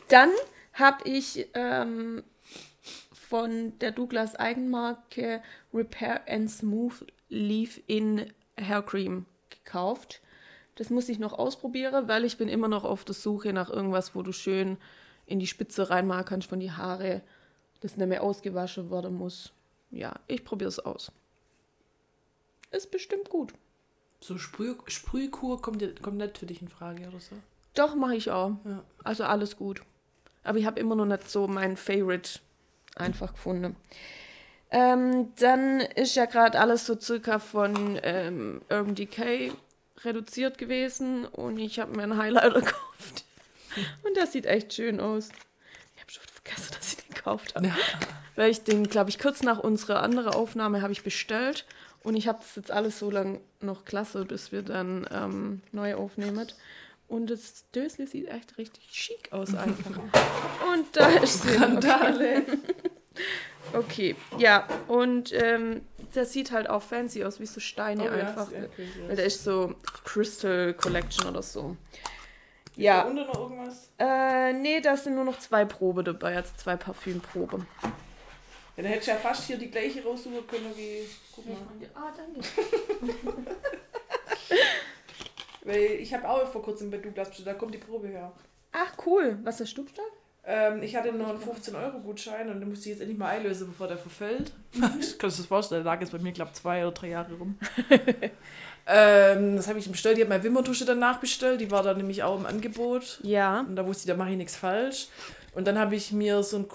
[0.08, 0.30] dann
[0.74, 2.22] habe ich ähm,
[3.12, 10.20] von der Douglas Eigenmarke Repair and Smooth Leave-In Hair Cream gekauft.
[10.80, 14.14] Das muss ich noch ausprobieren, weil ich bin immer noch auf der Suche nach irgendwas,
[14.14, 14.78] wo du schön
[15.26, 17.20] in die Spitze reinmachen kannst von die Haare,
[17.80, 19.52] das nicht mehr ausgewaschen werden muss.
[19.90, 21.12] Ja, ich probiere es aus.
[22.70, 23.52] Ist bestimmt gut.
[24.22, 27.36] So Sprüh, Sprühkur kommt, kommt nicht für dich in Frage oder so.
[27.74, 28.52] Doch, mache ich auch.
[28.64, 28.82] Ja.
[29.04, 29.82] Also alles gut.
[30.44, 32.40] Aber ich habe immer noch nicht so mein Favorite
[32.96, 33.76] einfach gefunden.
[34.70, 39.52] Ähm, dann ist ja gerade alles so circa von ähm, Urban Decay
[40.04, 43.24] reduziert gewesen und ich habe mir einen Highlighter gekauft.
[44.02, 45.28] Und das sieht echt schön aus.
[45.94, 47.68] Ich habe schon vergessen, dass ich den gekauft habe.
[47.68, 47.76] Ja.
[48.36, 51.66] Weil ich den, glaube ich, kurz nach unserer anderen Aufnahme habe ich bestellt.
[52.02, 55.94] Und ich habe das jetzt alles so lang noch klasse, bis wir dann ähm, neu
[55.94, 56.46] aufnehmen.
[57.08, 59.90] Und das Dösli sieht echt richtig chic aus einfach.
[60.72, 61.56] Und da ist sie.
[61.56, 62.44] Randale.
[63.72, 64.66] Okay, ja.
[64.88, 65.82] Und ähm,
[66.16, 68.48] das sieht halt auch fancy aus, wie so Steine Oh ja, einfach.
[68.48, 71.76] crazy Weil der ist so Crystal Collection oder so.
[72.76, 73.02] Ja.
[73.02, 73.90] Und noch irgendwas?
[73.98, 77.66] Äh, nee, da sind nur noch zwei Probe dabei, also zwei Parfümprobe.
[77.82, 77.90] Ja,
[78.76, 81.06] dann hättest du ja fast hier die gleiche raussuchen können wie.
[81.34, 81.56] Guck mal.
[81.94, 82.40] Ah, danke.
[85.64, 88.32] Weil ich habe auch vor kurzem bei Douglas bestellt, da kommt die Probe her.
[88.72, 89.38] Ach, cool.
[89.42, 90.04] Was ist der Stubstahl?
[90.44, 93.88] Ähm, ich hatte noch einen 15-Euro-Gutschein und den musste ich jetzt endlich mal einlösen, bevor
[93.88, 94.52] der verfällt.
[94.72, 94.84] Mhm.
[95.00, 97.34] ich kann dir das vorstellen, der lag jetzt bei mir, glaube zwei oder drei Jahre
[97.34, 97.58] rum.
[98.86, 100.16] ähm, das habe ich bestellt.
[100.16, 103.20] Ich habe meine Wimmertusche danach bestellt, die war dann nämlich auch im Angebot.
[103.22, 103.60] Ja.
[103.60, 105.08] Und da wusste ich, da mache ich nichts falsch.
[105.52, 106.68] Und dann habe ich mir so einen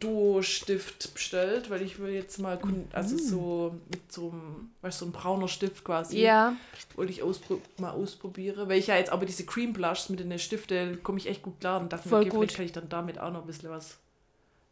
[0.00, 5.04] Contouring-Duo-Stift bestellt, weil ich will jetzt mal, kon- also so mit so einem, weißt du,
[5.04, 6.54] so ein brauner Stift quasi, Ja.
[6.94, 8.68] wollte ich auspro mal ausprobieren.
[8.68, 11.60] Weil ich ja jetzt aber diese Cream Blushs mit den Stiften, komme ich echt gut
[11.60, 12.38] klar und dachte mir, Voll okay, gut.
[12.38, 13.98] vielleicht kann ich dann damit auch noch ein bisschen was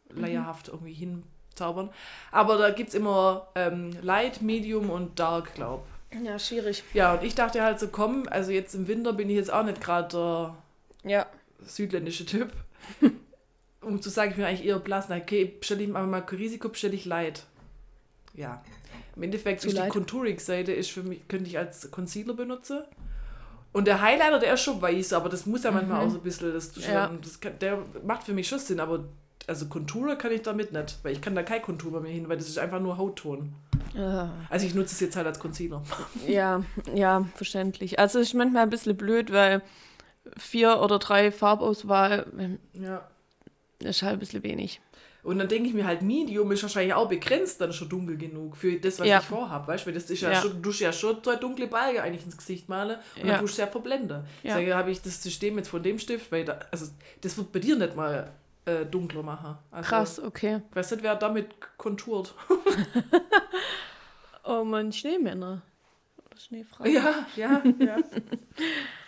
[0.09, 1.89] leierhaft irgendwie hinzaubern.
[2.31, 5.83] Aber da gibt es immer ähm, Light, Medium und Dark, glaube
[6.23, 6.83] Ja, schwierig.
[6.93, 9.63] Ja, und ich dachte halt so, komm, also jetzt im Winter bin ich jetzt auch
[9.63, 10.07] nicht gerade
[11.03, 11.25] der Ja.
[11.65, 12.51] südländische Typ.
[13.85, 15.07] um zu sagen, ich bin eigentlich eher blass.
[15.09, 17.43] Na, okay, bestelle ich mal Risiko, bestelle ich Light.
[18.33, 18.61] Ja.
[19.15, 19.87] Im Endeffekt ist die?
[19.89, 22.81] Contouring-Seite ist für mich, könnte ich als Concealer benutzen.
[23.71, 26.23] Und der Highlighter, der ist schon weiß, aber das muss ja manchmal auch so ein
[26.23, 26.83] bisschen, das, Mhm.
[26.83, 27.11] Ja.
[27.21, 29.03] das kann, der macht für mich schon Sinn, aber
[29.47, 32.27] also Contourer kann ich damit nicht, weil ich kann da kein Contour bei mir hin,
[32.29, 33.53] weil das ist einfach nur Hautton.
[33.97, 34.29] Ah.
[34.49, 35.83] Also ich nutze es jetzt halt als Concealer.
[36.27, 37.99] Ja, ja, verständlich.
[37.99, 39.61] Also ist manchmal ein bisschen blöd, weil
[40.37, 42.59] vier oder drei Farbauswahl ähm,
[43.81, 43.89] Ja.
[43.89, 44.81] ist halt ein bisschen wenig.
[45.23, 48.55] Und dann denke ich mir halt, Medium ist wahrscheinlich auch begrenzt dann schon dunkel genug
[48.57, 49.17] für das, was Ja.
[49.19, 49.91] ich vorhabe, weißt du?
[49.91, 50.41] Das ist ja, Ja.
[50.41, 53.33] schon, du ja schon zwei dunkle Balge eigentlich ins Gesicht malen und Ja.
[53.33, 54.23] dann tust du ja verblenden.
[54.43, 54.53] Ja.
[54.53, 57.59] Sage, habe ich das System jetzt von dem Stift, weil da, also das wird bei
[57.59, 58.31] dir nicht mal
[58.65, 59.57] äh, dunkler machen.
[59.71, 60.61] Also, Krass, okay.
[60.69, 62.33] Ich weiß nicht, wer damit konturt.
[64.43, 65.63] Oh man, Schneemänner.
[66.23, 66.91] Oder Schneefrauen.
[66.93, 67.97] ja, ja, ja.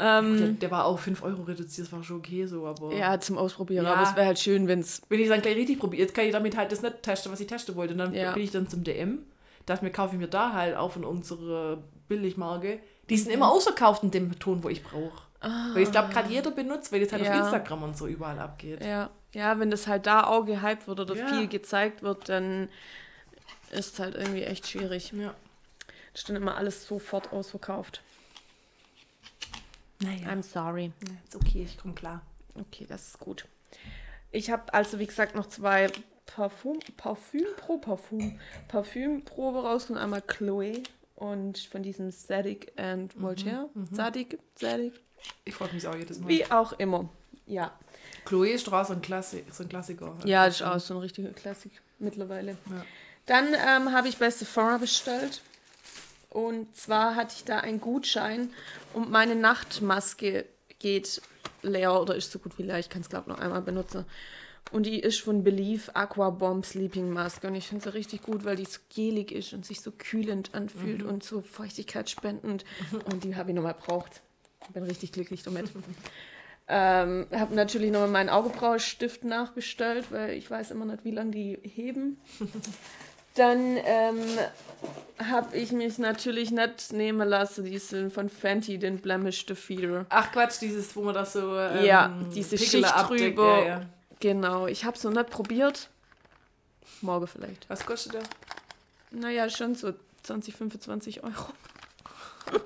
[0.00, 2.94] Ähm, Der, der war auch 5 Euro reduziert, das war schon okay so, aber.
[2.94, 3.84] ja, zum Ausprobieren.
[3.84, 3.92] Ja.
[3.94, 5.02] Aber es wäre halt schön, wenn es.
[5.08, 7.40] Wenn ich dann gleich richtig probiere, jetzt kann ich damit halt das nicht testen, was
[7.40, 7.92] ich testen wollte.
[7.92, 8.32] Und dann Ja.
[8.32, 9.18] bin ich dann zum DM.
[9.66, 12.80] Dachte mir, kaufe ich mir da halt auch von unserer Billigmarke.
[13.08, 13.18] Die Mhm.
[13.18, 15.22] sind immer ausverkauft in dem Ton, wo ich brauche.
[15.74, 17.26] Weil ich glaube, gerade jeder benutzt, weil das halt Ah.
[17.26, 17.32] Ja.
[17.40, 18.84] auf Instagram und so überall abgeht.
[18.84, 19.10] Ja.
[19.32, 22.68] ja, wenn das halt da auch gehypt wird oder viel gezeigt wird, dann
[23.70, 25.12] ist es halt irgendwie echt schwierig.
[25.16, 25.28] Ja.
[25.28, 25.34] Da
[26.14, 28.02] ist dann immer alles sofort ausverkauft.
[30.00, 30.92] Naja, I'm sorry.
[31.24, 32.22] ist okay, ich komme klar.
[32.54, 33.46] Okay, das ist gut.
[34.32, 35.88] Ich habe also, wie gesagt, noch zwei
[36.26, 40.82] Parfum, Parfüm pro Parfüm, Parfümprobe raus und einmal Chloe
[41.16, 43.68] und von diesem Zadig and Voltaire.
[43.92, 44.94] Zadig, Zadig,
[45.44, 46.28] Ich freue mich auch jedes Mal.
[46.28, 47.08] wie auch immer.
[47.46, 47.72] Ja.
[48.24, 50.16] Chloe ist doch auch so ein, Klassi so ein Klassiker.
[50.24, 52.52] Ja, das ist auch so ein richtiger Klassik mittlerweile.
[52.70, 52.84] Ja.
[53.26, 55.42] Dann ähm, habe ich bei Sephora bestellt.
[56.30, 58.50] Und zwar hatte ich da einen Gutschein
[58.94, 60.46] und meine Nachtmaske
[60.78, 61.20] geht
[61.62, 62.78] leer oder ist so gut wie leer.
[62.78, 64.06] Ich kann es, glaube ich, noch einmal benutzen.
[64.72, 67.42] Und die ist von Believe Aqua Bomb Sleeping Mask.
[67.44, 70.54] Und ich finde sie richtig gut, weil die so gelig ist und sich so kühlend
[70.54, 72.64] anfühlt und so feuchtigkeitsspendend.
[73.10, 74.22] Und die habe ich nochmal braucht.
[74.72, 75.70] Bin richtig glücklich damit.
[76.72, 81.58] Ähm, habe natürlich nochmal meinen Augebraustift nachbestellt, weil ich weiß immer nicht, wie lange die
[81.64, 82.20] heben.
[83.40, 84.20] Dann ähm,
[85.30, 90.04] habe ich mich natürlich nicht nehmen lassen, diesen von Fenty, den Blemish Defeater.
[90.10, 91.56] Ach Quatsch, dieses, wo man das so.
[91.56, 93.58] Ähm, ja, diese Pickel Schicht abdeckt, drüber.
[93.60, 93.86] Ja, ja.
[94.20, 95.88] Genau, ich habe es noch nicht probiert.
[97.00, 97.70] Morgen vielleicht.
[97.70, 98.22] Was kostet der?
[99.10, 101.32] Naja, schon so 20, 25 Euro.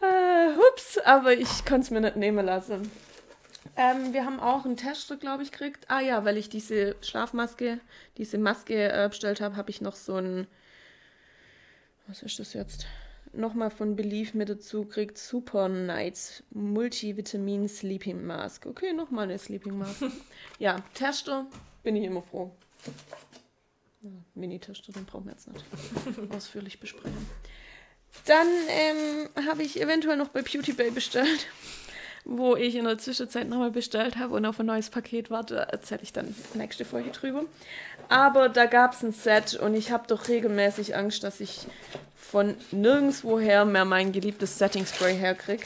[0.00, 2.88] äh, hups, aber ich konnte es mir nicht nehmen lassen.
[3.76, 5.86] Ähm, wir haben auch einen Tester, glaube ich, gekriegt.
[5.88, 7.80] Ah ja, weil ich diese Schlafmaske,
[8.18, 10.46] diese Maske äh, bestellt habe, habe ich noch so ein.
[12.06, 12.86] Was ist das jetzt?
[13.32, 15.18] Nochmal von Belief mit dazu gekriegt.
[15.18, 18.66] Super Nights Multivitamin Sleeping Mask.
[18.66, 20.04] Okay, nochmal eine Sleeping Mask.
[20.58, 21.46] ja, Tester
[21.82, 22.54] bin ich immer froh.
[24.02, 25.64] Ja, Mini-Tester, den brauchen wir jetzt nicht
[26.30, 27.26] ausführlich besprechen.
[28.26, 31.46] Dann ähm, habe ich eventuell noch bei Beauty Bay bestellt,
[32.24, 35.56] wo ich in der Zwischenzeit nochmal bestellt habe und auf ein neues Paket warte.
[35.70, 37.44] Erzähle ich dann nächste Folge drüber.
[38.08, 41.66] Aber da gab es ein Set und ich habe doch regelmäßig Angst, dass ich
[42.16, 45.64] von nirgendwoher mehr mein geliebtes Setting Spray herkriege.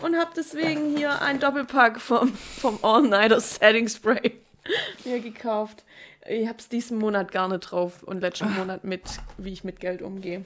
[0.00, 4.40] Und habe deswegen hier ein Doppelpack vom, vom All-Nighter Setting Spray
[5.04, 5.84] mir gekauft.
[6.28, 9.02] Ich habe es diesen Monat gar nicht drauf und letzten Monat mit,
[9.38, 10.44] wie ich mit Geld umgehe.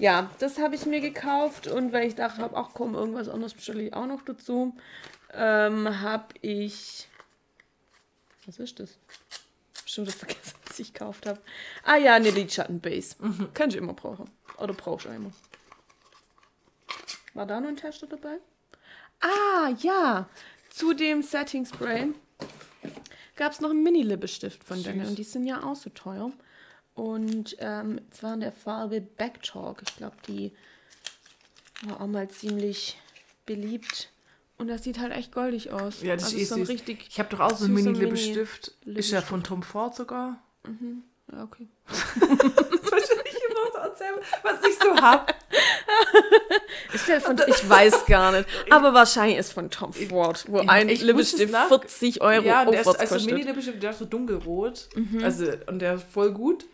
[0.00, 3.52] Ja, das habe ich mir gekauft und weil ich dachte, hab, ach komm, irgendwas anderes
[3.52, 4.74] bestelle ich auch noch dazu,
[5.34, 7.06] ähm, habe ich.
[8.46, 8.96] Was ist das?
[9.84, 11.38] Schon das vergessen, was ich gekauft habe.
[11.84, 13.16] Ah ja, eine Lidschattenbase.
[13.52, 14.30] Kann ich immer brauchen.
[14.56, 15.32] Oder brauchst du immer.
[17.34, 18.38] War da noch ein Tester dabei?
[19.20, 20.30] Ah, ja.
[20.70, 22.14] Zu dem Setting Spray
[23.36, 25.06] gab es noch einen Mini-Lippestift von denen.
[25.06, 26.32] Und die sind ja auch so teuer.
[26.94, 29.82] Und ähm, zwar in der Farbe Backtalk.
[29.88, 30.52] Ich glaube, die
[31.82, 32.98] war auch mal ziemlich
[33.46, 34.10] beliebt.
[34.58, 36.02] Und das sieht halt echt goldig aus.
[36.02, 37.06] Ja, das also ist so ein richtig.
[37.08, 38.72] Ich habe doch auch so einen Mini-Lippenstift.
[38.84, 40.42] Ist ja von Tom Ford sogar.
[41.32, 41.68] Ja, okay.
[41.86, 45.34] Wahrscheinlich immer so erzählen, was ich so hab.
[46.92, 48.48] Ist der von, ich weiß gar nicht.
[48.70, 52.62] Aber wahrscheinlich ist von Tom Ford, wo ein ich Lippenstift es nach- 40 Euro ja,
[52.62, 53.32] und der ist aufwärts also kostet.
[53.32, 54.88] Mini-Lippenstift, der ist so dunkelrot.
[55.22, 56.64] Also, und der ist voll gut.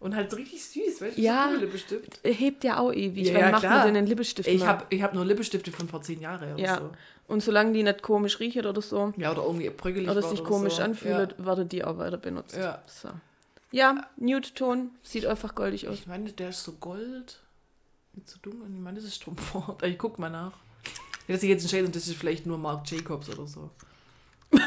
[0.00, 1.20] Und halt richtig süß, weißt du?
[1.20, 1.48] Ja.
[1.48, 2.20] So ein Lippenstift.
[2.22, 3.26] Hebt ja auch ewig.
[3.26, 3.76] Ja, Wann ja, macht klar.
[3.78, 6.62] man denn den Lippenstift Ich habe ich hab nur Lippenstifte von vor zehn Jahren oder
[6.62, 6.76] Ja.
[6.78, 6.90] so.
[7.26, 10.74] Und solange die nicht komisch riechen oder so, Ja, oder irgendwie brügelig oder sich komisch
[10.76, 10.82] so.
[10.82, 12.56] anfühlt, wird die auch weiter benutzt.
[12.56, 12.80] Ja.
[12.86, 13.08] So.
[13.72, 15.90] Ja, Nude-Ton, sieht einfach goldig Ja.
[15.90, 15.96] aus.
[15.98, 17.40] Ich meine, der ist so gold.
[18.14, 18.68] Mit so dunkel.
[18.72, 19.82] Ich meine, das ist Strumpfort.
[19.86, 20.52] Ich guck mal nach.
[21.26, 23.70] Ja, dass ich jetzt entscheide, das ist vielleicht nur Marc Jacobs oder so.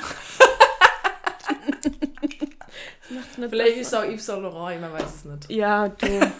[3.15, 4.03] Macht's nicht Vielleicht ist besser.
[4.03, 5.51] es auch Yves Saint Laurent, man weiß es nicht.
[5.51, 6.07] Ja, du.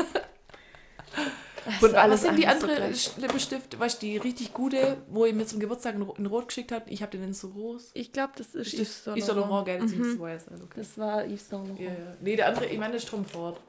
[1.64, 3.22] Das Und ist was sind die alles so.
[3.22, 6.48] Lippenstifte, weißt du, die richtig gute, wo ihr mir zum Geburtstag in Ro- in Rot
[6.48, 6.90] geschickt habt?
[6.90, 7.92] Ich habe den in so groß.
[7.94, 9.68] Ich glaube, das ist Yves Saint Yves Saint Laurent, Laurent.
[9.68, 9.80] gell?
[9.80, 10.12] Das Mhm.
[10.14, 10.48] ist weiß.
[10.48, 10.74] Also okay.
[10.78, 11.80] Das war Yves Saint Laurent.
[11.80, 12.16] Ja, ja.
[12.20, 13.62] Nee, der andere, ich meine, das ist Strumpfort.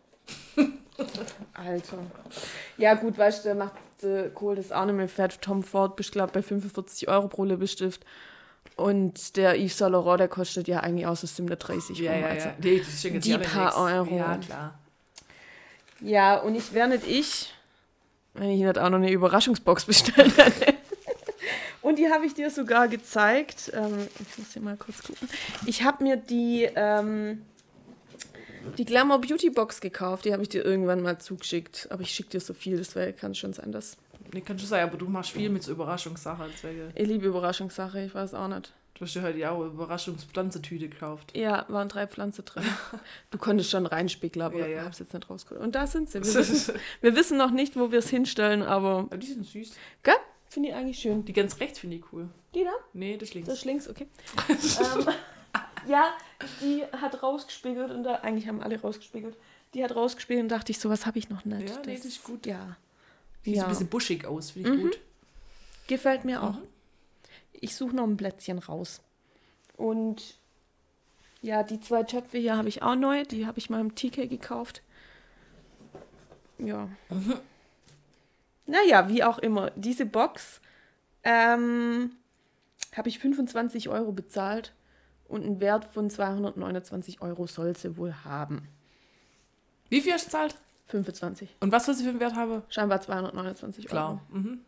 [1.55, 1.99] Alter.
[2.79, 5.43] Ja, gut, weißt du, der macht äh, Kohl das auch nicht mehr fett.
[5.43, 8.07] Tom Ford bist, glaube bei 45 Euro pro Lippenstift.
[8.77, 12.21] Und der Yves Saint Laurent, der kostet ja eigentlich auch so 37 Ja, rum.
[12.21, 12.49] ja, also.
[12.49, 12.55] ja.
[12.59, 13.77] Die ja nicht paar nix.
[13.77, 14.17] Euro.
[14.17, 14.79] Ja, klar.
[16.01, 17.53] Ja, und ich wäre nicht ich,
[18.35, 20.75] wenn ich nicht auch noch eine Überraschungsbox bestellt hätte.
[21.83, 23.73] Und die habe ich dir sogar gezeigt.
[23.75, 25.29] Ähm, ich muss hier mal kurz gucken.
[25.67, 27.43] Ich habe mir die, ähm,
[28.79, 30.25] die Glamour Beauty Box gekauft.
[30.25, 31.89] Die habe ich dir irgendwann mal zugeschickt.
[31.91, 33.97] Aber ich schicke dir so viel, das kann schon sein, dass.
[34.33, 36.47] Nee, kann schon sein, aber du machst viel mit so Überraschungssachen.
[36.95, 38.73] Ich liebe Überraschungssache, ich weiß auch nicht.
[38.95, 41.37] Du hast dir heute auch eine Überraschungspflanzetüte gekauft.
[41.37, 42.63] Ja, waren drei Pflanzen drin.
[43.31, 44.81] Du konntest schon reinspiegeln, aber Ja, ich ja.
[44.83, 45.61] habe es jetzt nicht rausgeholt.
[45.61, 46.23] Und da sind sie.
[46.23, 48.99] Wir wissen, wir wissen noch nicht, wo wir es hinstellen, aber.
[48.99, 49.73] Aber die sind süß.
[50.03, 50.15] Gell?
[50.49, 51.25] Finde ich eigentlich schön.
[51.25, 52.29] Die ganz rechts finde ich cool.
[52.55, 52.71] Die da?
[52.93, 53.49] Nee, das links.
[53.49, 54.07] Das ist links, okay.
[54.49, 55.07] ähm,
[55.89, 56.13] ja,
[56.61, 59.37] die hat rausgespiegelt und da, eigentlich haben alle rausgespiegelt.
[59.73, 61.71] Die hat rausgespiegelt und dachte ich, sowas habe ich noch nicht.
[61.71, 62.45] Ja, nee, das ist gut.
[62.47, 62.77] Ja.
[63.45, 63.65] Sieht ja.
[63.65, 64.83] ein bisschen buschig aus, finde ich Mhm.
[64.83, 65.01] gut.
[65.89, 66.55] Gefällt mir auch.
[66.55, 66.67] Mhm.
[67.53, 69.03] Ich suche noch ein Plätzchen raus.
[69.77, 70.39] Und
[71.43, 73.25] ja, die zwei Töpfe hier habe ich auch neu.
[73.25, 74.83] Die habe ich mal im TK gekauft.
[76.59, 76.89] Ja.
[77.11, 77.35] Mhm.
[78.67, 79.71] Naja, wie auch immer.
[79.75, 80.61] Diese Box
[81.25, 82.13] ähm,
[82.95, 84.73] habe ich 25 Euro bezahlt
[85.27, 88.69] und einen Wert von 229 Euro soll sie wohl haben.
[89.89, 90.55] Wie viel hast du gezahlt?
[90.93, 91.57] 25.
[91.61, 92.63] Und was soll sie für einen Wert haben?
[92.69, 93.91] Scheinbar 229 Euro.
[93.91, 94.23] Klar.
[94.31, 94.61] Mhm.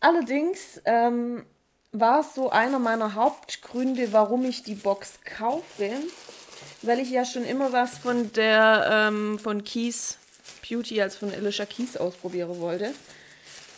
[0.00, 1.44] Allerdings ähm,
[1.92, 5.90] war es so einer meiner Hauptgründe, warum ich die Box kaufe,
[6.82, 10.18] weil ich ja schon immer was von der ähm, von Keys
[10.68, 12.92] Beauty, also von Alicia Keys ausprobieren wollte.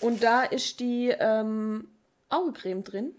[0.00, 1.88] Und da ist die ähm,
[2.28, 3.12] Augecreme drin.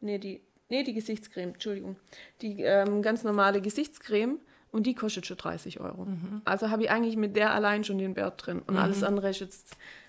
[0.00, 1.96] Nee, die, nee, die Gesichtscreme, Entschuldigung.
[2.40, 4.38] Die ähm, ganz normale Gesichtscreme.
[4.72, 6.06] Und die kostet schon 30 Euro.
[6.06, 6.42] Mhm.
[6.46, 8.62] Also habe ich eigentlich mit der allein schon den Wert drin.
[8.66, 9.68] Und alles andere ist jetzt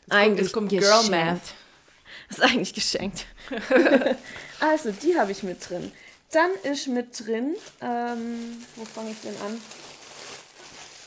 [0.10, 1.10] kommt- eigentlich jetzt kommt Girl.
[1.10, 1.54] Math.
[2.30, 3.26] Das ist eigentlich geschenkt.
[4.60, 5.92] also, die habe ich mit drin.
[6.32, 9.60] Dann ist mit drin, ähm, wo fange ich denn an?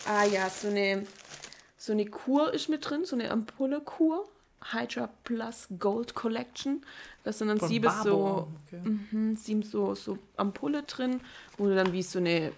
[0.06, 1.04] Ah ja, so eine,
[1.76, 4.28] so eine Kur ist mit drin, so eine Ampulle-Kur.
[4.72, 6.84] Hydra Plus Gold Collection.
[7.24, 8.80] Das sind dann Von sieben so, okay.
[9.12, 11.20] mhm, sieben so, so Ampulle drin,
[11.56, 12.52] wo du dann wie so eine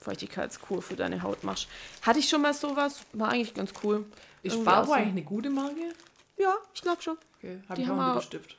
[0.00, 1.68] Feuchtigkeitskur für deine Haut machst.
[2.02, 4.04] Hatte ich schon mal sowas, war eigentlich ganz cool.
[4.42, 5.92] Ist Irgendwie auch so- eigentlich eine gute Marke?
[6.38, 7.18] Ja, ich glaube schon.
[7.38, 8.56] Okay, hab Die ich auch haben einen auch- Lippenstift.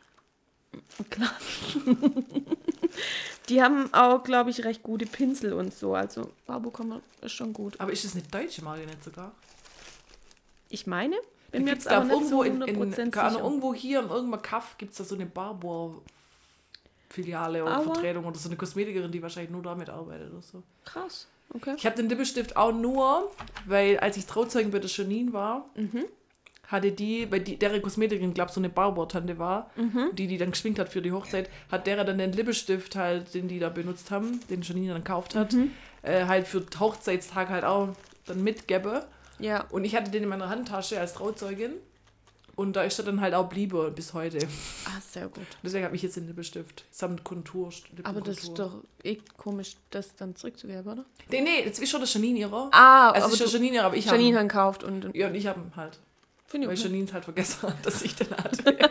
[1.10, 1.32] Klar.
[3.50, 5.94] Die haben auch, glaube ich, recht gute Pinsel und so.
[5.96, 7.80] Also Barbo kann man, ist schon gut.
[7.80, 9.32] Aber ist das eine deutsche Marke nicht sogar?
[10.70, 11.16] Ich meine,
[11.52, 13.44] Da mir gibt's jetzt aber da nicht so irgendwo in, 100% in Ahnung, sicher.
[13.44, 15.26] irgendwo hier in irgendeinem Kaff gibt es da so eine
[17.12, 20.64] Barbour-Filiale oder Aber- Vertretung oder so eine Kosmetikerin, die wahrscheinlich nur damit arbeitet oder so.
[20.86, 21.28] Krass.
[21.54, 21.74] Okay.
[21.78, 23.30] Ich habe den Lippenstift auch nur,
[23.66, 26.06] weil als ich Trauzeugin bei der Janine war, Mhm.
[26.68, 30.12] hatte die, weil die, deren Kosmetikerin, glaube so eine Barbour-Tante war, Mhm.
[30.14, 33.50] die die dann geschminkt hat für die Hochzeit, hat derer dann den Lippenstift halt, den
[33.50, 35.72] die da benutzt haben, den Janine dann gekauft hat, Mhm.
[36.04, 37.90] äh, halt für den Hochzeitstag halt auch
[38.26, 39.06] dann mitgebe.
[39.40, 39.66] Ja.
[39.72, 41.74] Und ich hatte den in meiner Handtasche als Trauzeugin.
[42.56, 44.40] Und da ist er dann halt auch bliebe bis heute.
[44.86, 45.46] Ah, sehr gut.
[45.64, 47.70] Deswegen habe ich jetzt den Lippenstift samt Kontur.
[48.04, 51.06] Aber das ist doch eh komisch, das dann zurückzugeben, oder?
[51.30, 52.70] Nee, nee, jetzt ist schon der Janine ihrer.
[52.72, 55.16] Ah, also aber ist der du, Janine ihrer, aber ich Janine habe hat gekauft und
[55.16, 56.00] Ja, und ich habe ihn halt.
[56.46, 56.90] finde Weil ich okay.
[56.90, 58.78] Janine es halt vergessen hat, dass ich den hatte.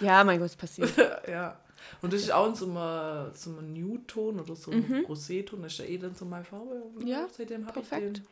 [0.00, 0.92] Ja, mein Gott, es passiert.
[1.28, 1.58] ja.
[2.02, 5.62] Und das ist auch in so einem, so einem Nude-Ton oder so einem Rosé-Ton.
[5.62, 6.74] Das ist ja eh dann so meine Farbe.
[6.94, 7.06] Und Mhm.
[7.06, 8.18] Ja, seitdem habe ich perfekt.
[8.18, 8.26] den.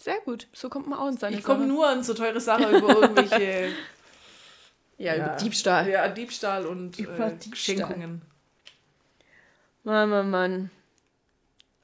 [0.00, 0.46] Sehr gut.
[0.52, 3.70] So kommt man auch in seine Ich komme nur an so teure Sachen über irgendwelche
[4.98, 5.88] Ja, über Diebstahl.
[5.88, 7.76] Ja, Diebstahl und Über äh, Diebstahl.
[7.76, 8.22] Schenkungen.
[9.84, 10.70] Mann, Mann, Mann.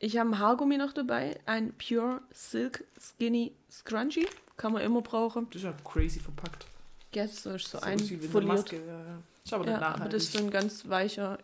[0.01, 1.39] Ich habe ein Haargummi noch dabei.
[1.47, 4.27] Ein Pure Silk Skinny Scrunchie.
[4.57, 5.47] Kann man immer brauchen.
[5.51, 6.67] Das ist ja crazy verpackt.
[7.13, 8.45] Jetzt so ist so So einfoliert.
[8.45, 8.77] Maske.
[8.77, 9.19] Ja, ja.
[9.45, 11.39] Ist aber Ja, aber das ist so ein ganz weicher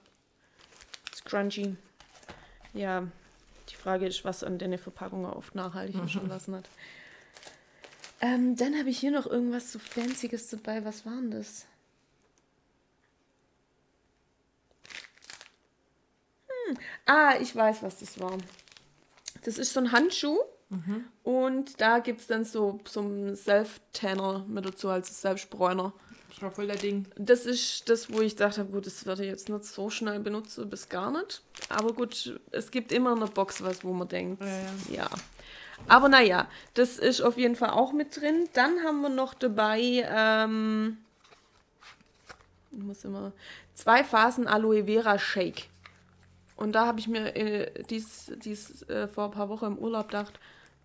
[1.14, 1.76] Scrunchie.
[2.74, 3.04] Ja,
[3.80, 6.68] Frage ist, was an den Verpackungen oft nachhaltig schon lassen hat.
[8.20, 10.84] Ähm, dann habe ich hier noch irgendwas so Fancyes dabei.
[10.84, 11.66] Was war denn das?
[16.46, 16.76] Hm.
[17.06, 18.36] Ah, ich weiß, was das war.
[19.44, 20.38] Das ist so ein Handschuh.
[21.24, 25.92] Und da gibt es dann so, so einen Self-Tanner mit dazu, also Selbstbräuner.
[26.30, 27.06] Das war voll der Ding.
[27.16, 30.70] Das ist das, wo ich dachte, gut, das werde ich jetzt nicht so schnell benutzen,
[30.70, 31.42] bis gar nicht.
[31.68, 35.10] Aber gut, es gibt immer in der Box was, wo man denkt, Ja, ja.
[35.88, 38.48] Aber naja, das ist auf jeden Fall auch mit drin.
[38.52, 40.98] Dann haben wir noch dabei, ähm,
[42.70, 43.32] ich muss immer,
[43.74, 45.68] zwei Phasen Aloe Vera Shake.
[46.56, 50.08] Und da habe ich mir äh, dies, dies äh, vor ein paar Wochen im Urlaub
[50.08, 50.38] gedacht,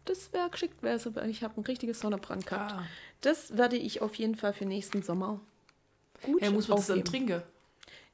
[0.05, 2.71] das wäre geschickt, wäre es, aber ich habe ein richtiges Sonnenbrand gehabt.
[2.73, 2.83] Ah.
[3.21, 5.39] Das werde ich auf jeden Fall für nächsten Sommer
[6.21, 7.41] gut Ja, muss man das dann trinken?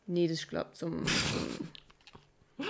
[0.08, 2.68] Nee, das ist, glaube zum, zum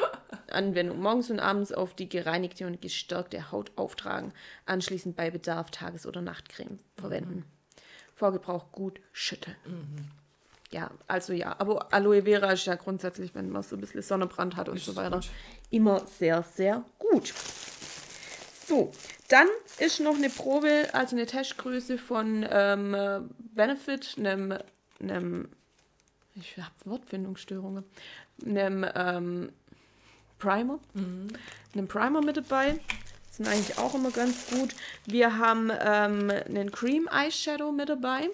[0.52, 1.02] Anwendung.
[1.02, 4.34] Morgens und abends auf die gereinigte und gestärkte Haut auftragen.
[4.66, 7.46] Anschließend bei Bedarf Tages- oder Nachtcreme verwenden.
[8.16, 9.56] Vor Gebrauch gut schütteln.
[10.72, 11.56] Ja, also ja.
[11.60, 14.96] Aber Aloe Vera ist ja grundsätzlich, wenn man so ein bisschen Sonnenbrand hat und so
[14.96, 15.22] weiter,
[15.70, 17.34] immer sehr, sehr gut.
[18.72, 18.90] So,
[19.28, 19.48] dann
[19.80, 23.20] ist noch eine Probe, also eine Testgröße von ähm, äh,
[23.54, 24.58] Benefit, einem,
[25.02, 25.50] einem
[26.36, 27.84] ich habe Wortfindungsstörungen,
[28.46, 29.52] einem ähm,
[30.40, 30.80] Primer,
[31.74, 32.80] einem Primer mit dabei.
[33.32, 34.74] Sind eigentlich auch immer ganz gut.
[35.06, 38.30] Wir haben ähm, einen Cream Eyeshadow mit dabei.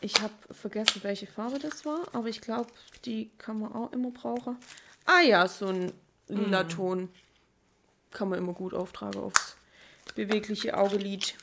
[0.00, 2.70] Ich habe vergessen, welche Farbe das war, aber ich glaube,
[3.04, 4.56] die kann man auch immer brauchen.
[5.04, 5.92] Ah ja, so ein
[6.28, 7.10] lila Ton
[8.10, 9.56] kann man immer gut auftragen aufs
[10.14, 11.34] bewegliche Augelid.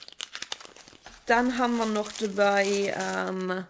[1.26, 3.66] Dann haben wir noch dabei ähm,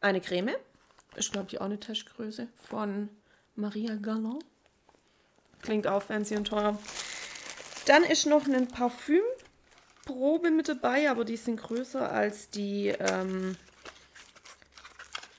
[0.00, 0.54] eine Creme.
[1.16, 3.08] Ist, glaube ich, auch eine Testgröße von
[3.54, 4.44] Maria Galland.
[5.62, 6.78] Klingt auch fancy und teuer.
[7.86, 13.56] Dann ist noch ein Parfümprobe mit dabei, aber die sind größer als die, ähm,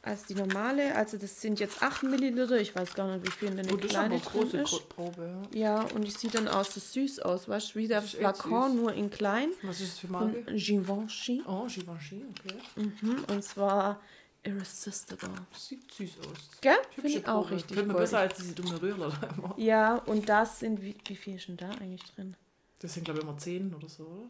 [0.06, 0.96] als die normale.
[0.96, 2.60] Also das sind jetzt 8 Milliliter.
[2.60, 4.70] Ich weiß gar nicht, wie viel in der Oh, ist kleine eine große ist.
[4.70, 5.42] Kotprobe.
[5.54, 5.82] Ja.
[5.82, 8.94] Und die sieht dann auch so süß aus, weißt du, wie der ist Flakon, nur
[8.94, 9.50] in klein.
[9.64, 10.54] Was ist das für Von Marke?
[10.54, 11.42] Givenchy.
[11.48, 12.58] Oh, Givenchy, okay.
[12.76, 14.00] Mhm, und zwar
[14.44, 15.30] Irresistible.
[15.58, 16.62] Sieht süß aus.
[16.62, 16.76] Gell?
[16.94, 17.56] Finde ich auch Probe.
[17.56, 17.98] richtig goldig.
[17.98, 19.56] besser als diese dumme Röhrler da immer.
[19.58, 22.36] Ja, und das sind, wie, wie viel ist denn da eigentlich drin?
[22.80, 24.30] Das sind, glaube ich, immer 10 oder so, oder?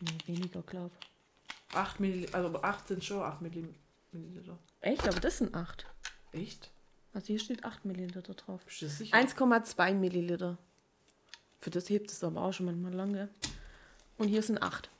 [0.00, 0.90] Nee, weniger, glaub.
[1.72, 4.58] 8 Milliliter, also 8 sind schon 8 Milliliter.
[4.82, 5.08] Echt?
[5.08, 5.86] Aber das sind acht.
[6.32, 6.70] Echt?
[7.14, 8.64] Also hier steht 8 Milliliter drauf.
[8.64, 9.16] Bist du sicher?
[9.16, 10.58] 1,2 Milliliter.
[11.60, 13.28] Für das hebt es aber auch schon manchmal lange.
[14.18, 14.90] Und hier sind 8.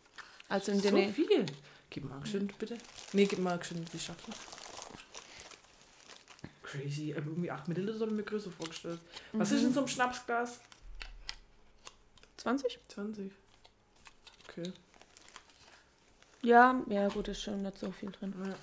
[0.49, 1.47] Also in so den viel.
[1.91, 2.79] Gib mal schön, bitte.
[3.13, 4.35] Nee, gib mal schön die Schachtel.
[6.63, 7.11] Crazy.
[7.11, 9.01] Ich irgendwie 8 Milliliter oder mir größer vorgestellt.
[9.33, 10.61] Was ist in so einem Schnapsglas?
[12.37, 12.79] 20?
[12.89, 13.33] 20.
[14.49, 14.73] Okay.
[16.43, 18.35] Ja, ja, gut, ist schon nicht so viel drin.
[18.45, 18.55] Ja.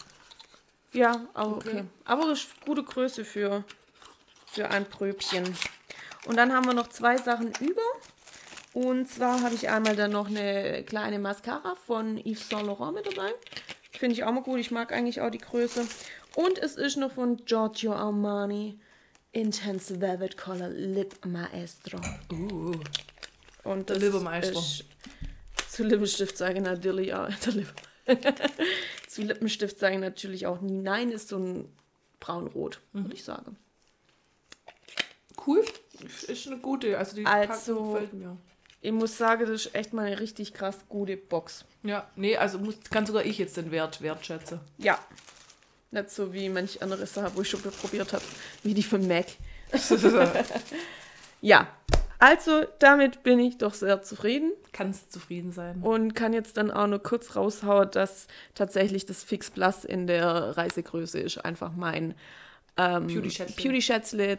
[0.93, 1.69] Ja, aber Okay.
[1.69, 1.83] okay.
[2.05, 3.63] Aber ist gute Größe für,
[4.47, 5.43] für ein Pröbchen.
[6.25, 7.81] Und dann haben wir noch zwei Sachen über.
[8.73, 13.07] Und zwar habe ich einmal dann noch eine kleine Mascara von Yves Saint Laurent mit
[13.07, 13.31] dabei.
[13.91, 14.59] Finde ich auch mal gut.
[14.59, 15.85] Ich mag eigentlich auch die Größe.
[16.35, 18.79] Und es ist noch von Giorgio Armani
[19.31, 21.99] Intense Velvet Color Lip Maestro.
[22.31, 22.71] Uh.
[23.63, 24.59] Und Der das Lippenmaestro.
[24.59, 24.85] ist
[25.69, 27.73] Zu Lippenstift sage ich natürlich ja, der Lippe.
[29.19, 30.77] Zu Lippenstift sage ich natürlich auch nie.
[30.79, 31.69] Nein, ist so ein
[32.21, 33.03] braunrot, Mhm.
[33.03, 33.57] würde ich sagen.
[35.45, 35.63] Cool.
[36.27, 36.97] Ist eine gute.
[36.97, 38.37] Also die Also- gefällt mir.
[38.81, 41.65] Ich muss sagen, das ist echt mal eine richtig krass gute Box.
[41.83, 44.61] Ja, nee, also muss, kann sogar ich jetzt den Wert wertschätzen.
[44.77, 44.97] Ja.
[45.91, 48.23] Nicht so wie manch andere Sachen, wo ich schon probiert habe,
[48.63, 49.25] wie die von Mac.
[51.41, 51.67] Ja,
[52.19, 55.81] also damit bin ich doch sehr zufrieden Kannst zufrieden sein.
[55.81, 60.57] und kann jetzt dann auch nur kurz raushauen, dass tatsächlich das Fix Plus in der
[60.57, 62.13] Reisegröße ist einfach mein
[62.77, 64.37] ähm, Beauty-Schätzle.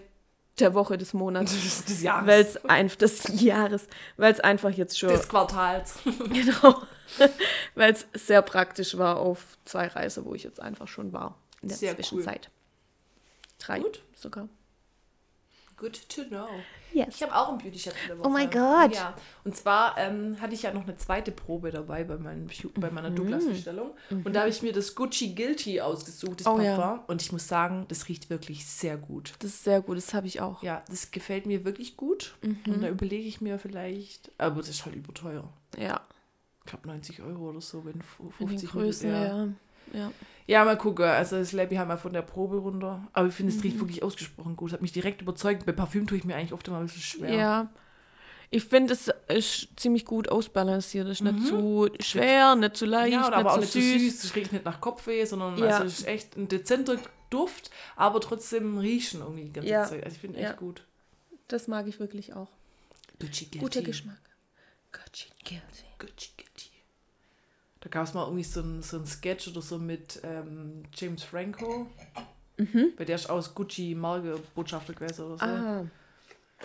[0.59, 1.53] Der Woche des Monats.
[1.53, 2.27] Des, des Jahres.
[2.27, 3.87] Weil es einfach des Jahres,
[4.19, 5.95] weil es einfach jetzt schon des Quartals.
[6.05, 6.83] genau,
[7.75, 11.69] weil es sehr praktisch war auf zwei Reisen, wo ich jetzt einfach schon war in
[11.69, 11.97] der Sehr cool.
[11.97, 12.51] Zwischenzeit.
[13.59, 14.03] Drei Gut.
[14.15, 14.49] sogar.
[15.81, 16.47] Good to know.
[16.93, 17.15] Yes.
[17.17, 18.27] Ich habe auch einen beauty Shop der Woche.
[18.27, 18.95] Oh my God.
[18.95, 19.15] Ja.
[19.45, 22.95] Und zwar ähm, hatte ich ja noch eine zweite Probe dabei bei, meinem, bei Mhm.
[22.95, 23.93] meiner Douglas-Bestellung.
[24.11, 26.65] Und da habe ich mir das Gucci Guilty ausgesucht, das Oh Parfum.
[26.65, 27.05] ja.
[27.07, 29.33] Und ich muss sagen, das riecht wirklich sehr gut.
[29.39, 30.63] Das ist sehr gut, das habe ich auch.
[30.65, 32.35] Ja, das gefällt mir wirklich gut.
[32.43, 32.59] Mhm.
[32.67, 35.49] Und da überlege ich mir vielleicht, aber das ist halt überteuer.
[35.79, 36.01] Ja,
[36.65, 39.25] Ich glaube 90 Euro oder so, wenn fu- in den 50 Größen, ja.
[39.25, 39.49] ja.
[39.93, 40.13] ja.
[40.51, 41.05] Ja, mal gucken.
[41.05, 43.07] Also das Labby haben wir von der Probe runter.
[43.13, 43.63] Aber ich finde, es Mhm.
[43.63, 44.73] riecht wirklich ausgesprochen gut.
[44.73, 45.65] Hat mich direkt überzeugt.
[45.65, 47.33] Bei Parfüm tue ich mir eigentlich oft immer ein bisschen schwer.
[47.33, 47.71] Ja.
[48.51, 51.07] Ich finde, es ist ziemlich gut ausbalanciert.
[51.07, 53.13] Es ist nicht zu schwer, nicht zu leicht, Mhm.
[53.13, 53.93] Ja, nicht, aber auch zu nicht süß.
[53.93, 54.25] so süß.
[54.25, 55.67] Es riecht nicht nach Kopfweh, sondern Ja.
[55.67, 56.97] also es ist echt ein dezenter
[57.31, 59.85] Duft, aber trotzdem riechen irgendwie die ganze Ja.
[59.85, 60.03] Zeit.
[60.03, 60.49] Also ich finde Ja.
[60.49, 60.85] echt gut.
[61.47, 62.49] Das mag ich wirklich auch.
[63.21, 63.59] Gucci Guilty.
[63.61, 64.19] Guter Geschmack.
[64.91, 65.85] Gucci Guilty.
[66.01, 66.31] Gucci.
[67.81, 71.23] Da gab es mal irgendwie so ein, so ein Sketch oder so mit ähm, James
[71.23, 71.87] Franco.
[72.59, 72.93] Mhm.
[72.99, 75.45] Bei der ist aus Gucci Marke Botschafter gewesen oder so.
[75.45, 75.87] Ah,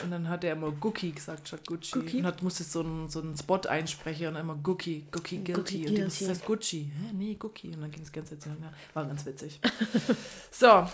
[0.04, 1.92] Und dann hat er immer Gucci gesagt statt Gucci.
[1.98, 2.18] Gucci?
[2.18, 5.54] Und hat, musste so einen, so einen Spot einsprechen und immer Gucci, Gucci Guilty.
[5.84, 6.92] Gucci und das heißt Gucci.
[6.94, 7.14] Hä?
[7.14, 7.68] Nee, Gucci.
[7.74, 8.58] Und dann ging es ganz Zeit hin.
[8.62, 9.62] Ja, war ganz witzig.
[10.52, 10.86] so,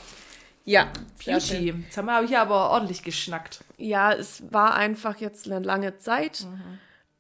[0.65, 0.91] ja.
[1.26, 1.69] Beauty.
[1.84, 3.63] Jetzt haben wir hier aber ordentlich geschnackt.
[3.80, 6.78] Ja, es war einfach jetzt eine lange Zeit Mhm.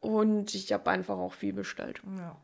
[0.07, 1.99] und ich habe einfach auch viel bestellt.
[2.15, 2.35] Ja,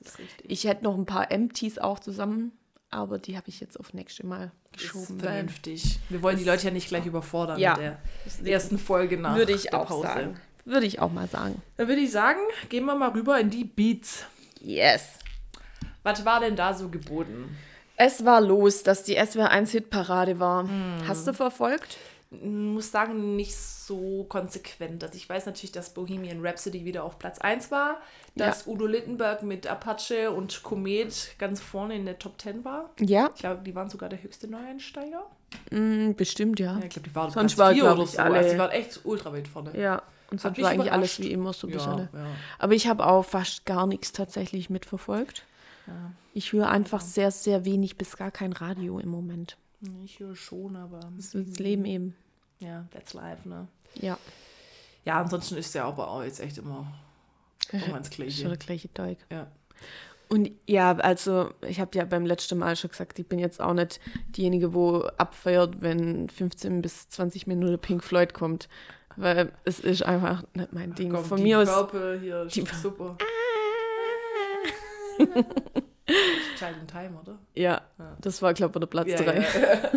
[0.00, 0.50] das ist richtig.
[0.50, 2.52] Ich hätte noch ein paar Empties auch zusammen,
[2.90, 5.20] aber die habe ich jetzt auf nächste Mal ist geschoben.
[5.22, 5.98] Weil vernünftig.
[6.08, 7.76] Wir wollen die Leute ja nicht gleich überfordern Ja.
[7.76, 10.02] mit der ersten Folge nach würde ich der auch Pause.
[10.08, 10.40] sagen.
[10.64, 11.60] Würde ich auch mal sagen.
[11.76, 12.38] Dann würde ich sagen,
[12.68, 14.24] gehen wir mal rüber in die Beats.
[14.60, 15.04] Yes.
[16.02, 17.56] Was war denn da so geboten?
[17.96, 20.62] Es war los, dass die SWR1-Hitparade war.
[20.64, 21.06] Hm.
[21.06, 21.96] Hast du verfolgt?
[22.30, 25.02] Muss sagen, nicht so konsequent.
[25.02, 27.96] Also ich weiß natürlich, dass Bohemian Rhapsody wieder auf Platz 1 war,
[28.36, 32.90] dass Udo Littenberg mit Apache und Komet ganz vorne in der Top 10 war.
[33.00, 35.26] Ja, Ich glaube, die waren sogar der höchste Neueinsteiger.
[35.72, 36.78] mm, bestimmt, ja.
[36.78, 38.18] Ja, ich glaube, die waren Sonst war, vier oder so.
[38.18, 39.76] alle- Also die waren echt ultra weit vorne.
[39.76, 40.00] Ja,
[40.30, 40.92] und sonst war eigentlich überrascht.
[40.92, 41.98] alles wie immer so ein bisschen.
[41.98, 42.26] ja, ja.
[42.60, 45.44] Aber ich habe auch fast gar nichts tatsächlich mitverfolgt.
[45.88, 46.12] Ja.
[46.32, 49.56] Ich höre einfach sehr, sehr wenig bis gar kein Radio im Moment.
[50.04, 52.14] Ich höre schon, aber Das ist das Leben eben.
[52.58, 53.66] ja, that's life, ne?
[53.94, 54.18] Ja,
[55.04, 56.92] Ja, ansonsten ist der aber auch jetzt echt immer
[57.72, 58.58] immer ins ist schon der Gleiche.
[58.58, 59.18] gleiche Teig.
[59.30, 59.46] Ja.
[60.28, 63.74] Und ja, also ich habe ja beim letzten Mal schon gesagt, ich bin jetzt auch
[63.74, 64.00] nicht
[64.36, 68.68] diejenige, wo abfeiert, wenn 15 bis 20 Minuten Pink Floyd kommt.
[69.16, 71.12] Weil es ist einfach nicht mein Ding.
[71.12, 71.68] Komm, Von die mir aus.
[71.68, 73.16] Purple hier, die- super.
[76.60, 77.38] Child in Time, oder?
[77.54, 78.16] Ja, Ja.
[78.20, 79.40] das war, glaube ich, der Platz Ja, 3.
[79.40, 79.90] ja.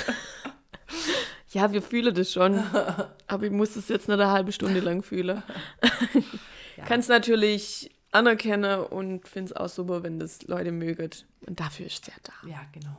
[1.52, 2.62] Ja, wir fühlen das schon.
[3.26, 5.42] aber ich muss es jetzt nicht eine halbe Stunde lang fühlen.
[6.76, 6.84] Ja.
[6.84, 11.10] Kann es natürlich anerkennen und finde es auch super, wenn das Leute mögen.
[11.46, 12.32] Und dafür ist ja da.
[12.48, 12.96] Ja, genau.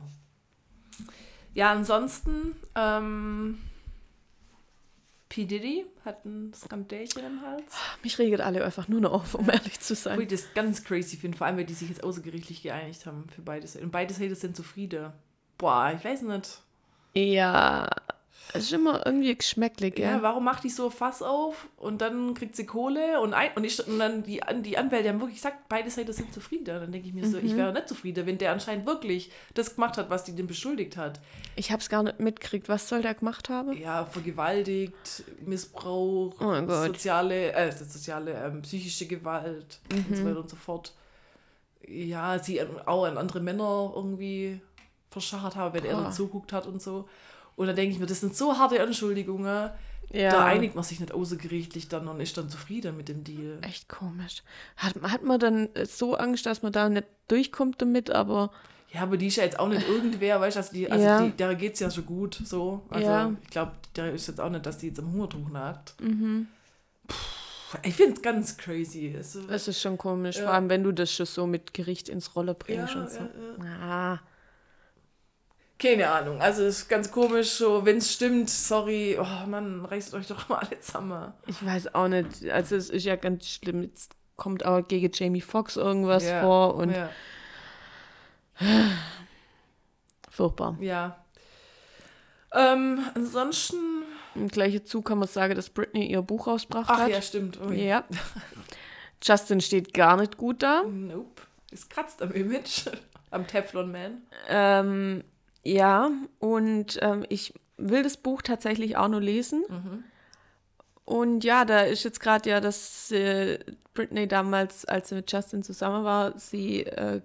[1.54, 3.58] Ja, ansonsten, ähm,
[5.32, 5.46] P.
[5.46, 7.64] Diddy hat ein Skandälchen im Hals.
[8.02, 10.28] Mich regelt alle einfach nur noch auf, um ehrlich zu Wo ich sein.
[10.28, 13.66] das ganz crazy finde, vor allem, weil die sich jetzt außergerichtlich geeinigt haben für beide
[13.66, 13.86] Seiten.
[13.86, 15.10] Und beide Seiten sind zufrieden.
[15.56, 16.60] Boah, ich weiß nicht.
[17.14, 17.88] Ja,
[18.54, 20.22] es ist immer irgendwie geschmäcklig, Ja, ja.
[20.22, 23.86] warum macht die so Fass auf und dann kriegt sie Kohle und, ein, und, ich,
[23.86, 26.64] und dann die, die Anwälte haben wirklich gesagt, beide Seiten sind zufrieden.
[26.66, 27.46] Dann denke ich mir so, Mhm.
[27.46, 30.98] ich wäre nicht zufrieden, wenn der anscheinend wirklich das gemacht hat, was die den beschuldigt
[30.98, 31.18] hat.
[31.56, 32.68] Ich hab's gar nicht mitgekriegt.
[32.68, 33.72] Was soll der gemacht haben?
[33.72, 40.14] Ja, vergewaltigt, Missbrauch, Oh soziale, äh, soziale, ähm, psychische Gewalt und Mhm.
[40.14, 40.92] so weiter und so fort.
[41.86, 44.60] Ja, sie an- auch an andere Männer irgendwie
[45.10, 46.02] verschachert haben, wenn er Boah.
[46.04, 47.08] dann zuguckt hat und so.
[47.62, 49.70] Und dann denke ich mir, das sind so harte Anschuldigungen.
[50.12, 50.30] Ja.
[50.30, 53.58] Da einigt man sich nicht außergerichtlich dann und ist dann zufrieden mit dem Deal.
[53.62, 54.42] Echt komisch.
[54.76, 58.50] Hat, hat man dann so Angst, dass man da nicht durchkommt damit, aber
[58.92, 61.22] Ja, aber die ist ja jetzt auch nicht irgendwer, weißt du, also, die, also Ja.
[61.22, 62.82] die, der geht's ja schon gut, so.
[62.90, 63.32] Also Ja.
[63.42, 65.94] ich glaube, der ist jetzt auch nicht, dass die jetzt am Hungertuch nagt.
[66.00, 66.48] mhm.
[67.08, 69.16] Puh, ich finde es ganz crazy.
[69.18, 70.36] Es, das ist schon komisch.
[70.36, 70.44] Ja.
[70.44, 73.20] Vor allem, wenn du das schon so mit Gericht ins Rolle bringst Ja, und so.
[73.80, 74.18] Ah.
[75.82, 80.14] Keine Ahnung, also es ist ganz komisch, so, wenn es stimmt, sorry, oh Mann, reißt
[80.14, 81.32] euch doch mal alle zusammen.
[81.46, 82.48] Ich weiß auch nicht.
[82.50, 83.82] Also es ist ja ganz schlimm.
[83.82, 87.10] Jetzt kommt auch gegen Jamie Foxx irgendwas Ja, vor und ja,
[90.30, 90.76] furchtbar.
[90.80, 91.18] ja.
[92.54, 94.02] Ähm, ansonsten,
[94.34, 97.08] Im gleichen Zug kann man sagen, dass Britney ihr Buch rausgebracht ach hat.
[97.08, 97.58] ja, stimmt.
[97.66, 98.04] Oh, Ja.
[99.22, 100.82] Justin steht gar nicht gut da.
[100.82, 101.42] Nope.
[101.70, 102.88] Es kratzt am Image,
[103.30, 104.22] am Teflon Man.
[104.48, 105.24] Ähm,
[105.64, 109.64] ja, und ähm, ich will das Buch tatsächlich auch nur lesen.
[111.04, 113.58] Und ja, da ist jetzt gerade ja, dass äh,
[113.94, 117.20] Britney damals, als sie mit Justin zusammen war, sie äh,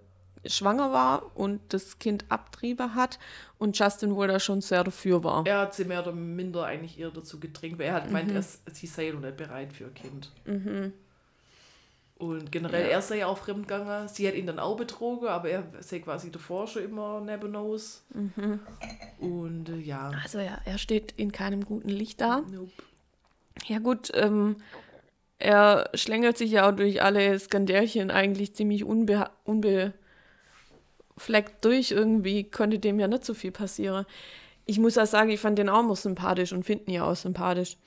[0.45, 3.19] schwanger war und das Kind Abtriebe hat
[3.57, 5.45] und Justin wohl da schon sehr dafür war.
[5.45, 8.15] Er hat sie mehr oder minder eigentlich eher dazu gedrängt, weil er hat Mhm.
[8.35, 10.31] er, sie sei noch nicht bereit für ein Kind.
[12.19, 14.07] Und generell, er sei ja auch fremdgegangen.
[14.07, 18.03] Sie hat ihn dann auch betrogen, aber er sei quasi davor schon immer neben uns.
[18.13, 18.59] Mhm.
[19.19, 22.41] Und äh, ja, Also ja, er steht in keinem guten Licht da.
[22.51, 22.71] nope.
[23.67, 24.57] Ja gut, ähm,
[25.39, 29.93] er schlängelt sich ja auch durch alle Skandälchen eigentlich ziemlich unbe unbefleckt
[31.65, 31.91] durch.
[31.91, 34.05] Irgendwie konnte dem ja nicht so viel passieren.
[34.65, 37.15] Ich muss auch sagen, ich fand den auch immer sympathisch und finde ihn ja auch
[37.15, 37.77] sympathisch.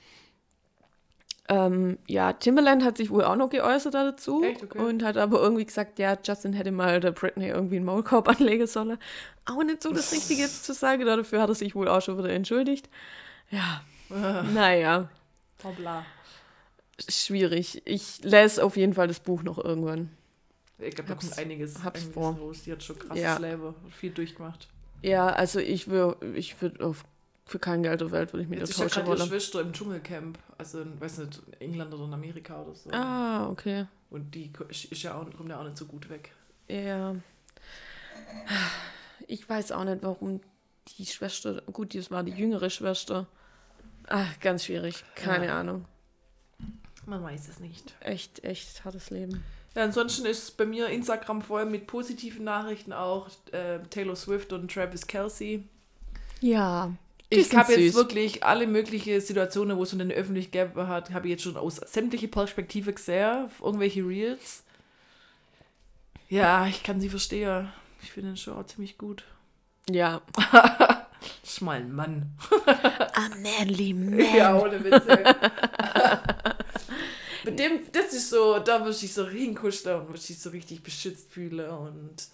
[1.49, 4.43] Ähm, ja, Timberland hat sich wohl auch noch geäußert dazu?
[4.43, 4.77] Okay.
[4.79, 8.67] und hat aber irgendwie gesagt, ja, Justin hätte mal der Britney irgendwie einen Maulkorb anlegen
[8.67, 8.97] sollen.
[9.45, 12.17] Auch nicht so das Richtige jetzt zu sagen, dafür hat er sich wohl auch schon
[12.17, 12.89] wieder entschuldigt.
[13.49, 13.81] Ja,
[14.53, 15.09] naja
[15.63, 16.05] Hoppla.
[17.09, 17.81] schwierig.
[17.85, 20.09] Ich lese auf jeden Fall das Buch noch irgendwann.
[20.79, 22.37] Ich glaube, da kommt einiges, hab's einiges vor.
[22.39, 22.63] los.
[22.63, 23.37] Die hat schon krasses Ja.
[23.37, 24.67] Leben, viel durchgemacht.
[25.03, 27.03] Ja, also ich würde ich würd auf
[27.51, 29.19] für kein Geld der Welt würde ich ist ja tauschen wollen.
[29.27, 32.89] Schwester im Dschungelcamp, also in, weiß nicht, England oder in Amerika oder so.
[32.91, 33.85] Ah, okay.
[34.09, 36.31] Und die ist ja auch, kommt ja auch nicht so gut weg.
[36.69, 37.15] Ja.
[39.27, 40.39] Ich weiß auch nicht, warum
[40.97, 43.27] die Schwester, gut, das war die jüngere Schwester.
[44.07, 45.03] Ah, ganz schwierig.
[45.15, 45.59] Keine Ja.
[45.59, 45.85] Ahnung.
[47.05, 47.93] Man weiß es nicht.
[47.99, 49.43] Echt, echt hartes Leben.
[49.75, 53.29] Ja, ansonsten ist bei mir Instagram voll mit positiven Nachrichten auch.
[53.51, 55.67] Äh, Taylor Swift und Travis Kelsey.
[56.41, 56.91] Ja.
[57.33, 61.31] Ich habe jetzt wirklich alle möglichen Situationen, wo es in der Öffentlichkeit hat, habe ich
[61.31, 64.63] jetzt schon aus sämtliche Perspektive gesehen, irgendwelche Reels.
[66.27, 67.69] Ja, ich kann sie verstehen.
[68.03, 69.23] Ich finde den schon auch ziemlich gut.
[69.89, 70.21] Ja.
[71.43, 72.31] Das ist mal ein Mann.
[73.13, 73.29] A
[73.59, 74.19] manly man.
[74.35, 75.23] Ja, ohne Witze.
[77.43, 80.81] Mit dem, das ist so, da würde ich so hinkuscheln und würde ich so richtig
[80.81, 82.27] beschützt fühlen und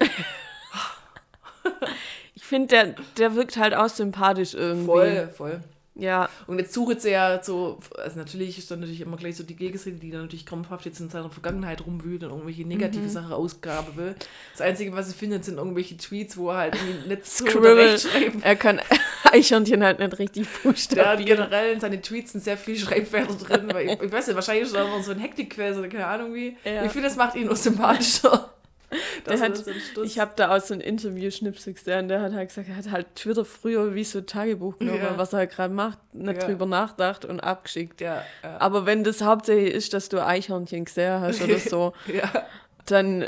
[2.35, 4.85] Ich finde, der, der wirkt halt auch sympathisch irgendwie.
[4.85, 5.59] voll, voll.
[5.99, 9.41] Ja, Und jetzt sucht sie ja so, also natürlich ist dann natürlich immer gleich so
[9.43, 13.09] die Gegenseite, die dann natürlich krampfhaft jetzt in seiner Vergangenheit rumwühlt und irgendwelche negative Mhm.
[13.09, 14.13] Sachen ausgraben will.
[14.51, 18.43] Das Einzige, was sie findet, sind irgendwelche Tweets, wo er halt nicht so rechtschreiben.
[18.43, 18.79] er kann
[19.31, 21.25] Eichhörnchen halt nicht richtig buchstabieren.
[21.25, 24.65] generell in seinen Tweets sind sehr viele Schreibfehler drin, weil ich, ich weiß nicht, wahrscheinlich
[24.65, 26.55] ist da immer so ein Hektikquell oder keine Ahnung wie.
[26.63, 26.85] Ja.
[26.85, 28.53] Ich finde, das macht ihn nur sympathischer.
[29.25, 29.63] Der er hat,
[30.03, 33.15] ich habe da auch so ein Interview-Schnipsel gesehen, der hat halt gesagt, er hat halt
[33.15, 35.17] Twitter früher wie so ein Tagebuch genommen, Ja.
[35.17, 36.47] was er halt gerade macht, nicht Ja.
[36.47, 37.99] drüber nachgedacht und abgeschickt.
[37.99, 38.23] ja,
[38.59, 41.93] Aber wenn das hauptsächlich ist, dass du Eichhörnchen gesehen hast oder so,
[42.85, 43.27] dann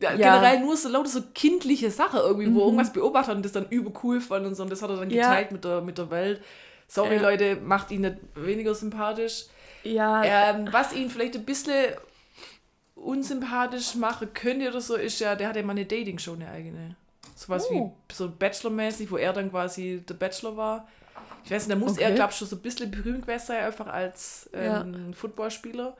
[0.00, 0.14] Ja.
[0.14, 3.92] Generell nur so lauter so kindliche Sachen irgendwie, wo irgendwas beobachtet und das dann übel
[4.04, 4.62] cool fand und so.
[4.62, 6.40] Und das hat er dann geteilt mit, der, mit der Welt.
[6.86, 7.16] Sorry.
[7.18, 9.46] Leute, macht ihn nicht weniger sympathisch.
[9.82, 11.74] ja, Ähm, was ihn vielleicht ein bisschen
[12.94, 16.96] unsympathisch machen könnte oder so, ist ja, der hat ja mal eine Dating-Show, eine eigene.
[17.34, 17.92] Sowas Oh.
[18.08, 20.88] wie so Bachelor-mäßig, wo er dann quasi der Bachelor war.
[21.44, 22.02] Ich weiß nicht, da muss Okay.
[22.04, 24.80] er, glaube ich, schon so ein bisschen berühmt gewesen sein, einfach als Ja.
[24.82, 25.96] ähm, Footballspieler.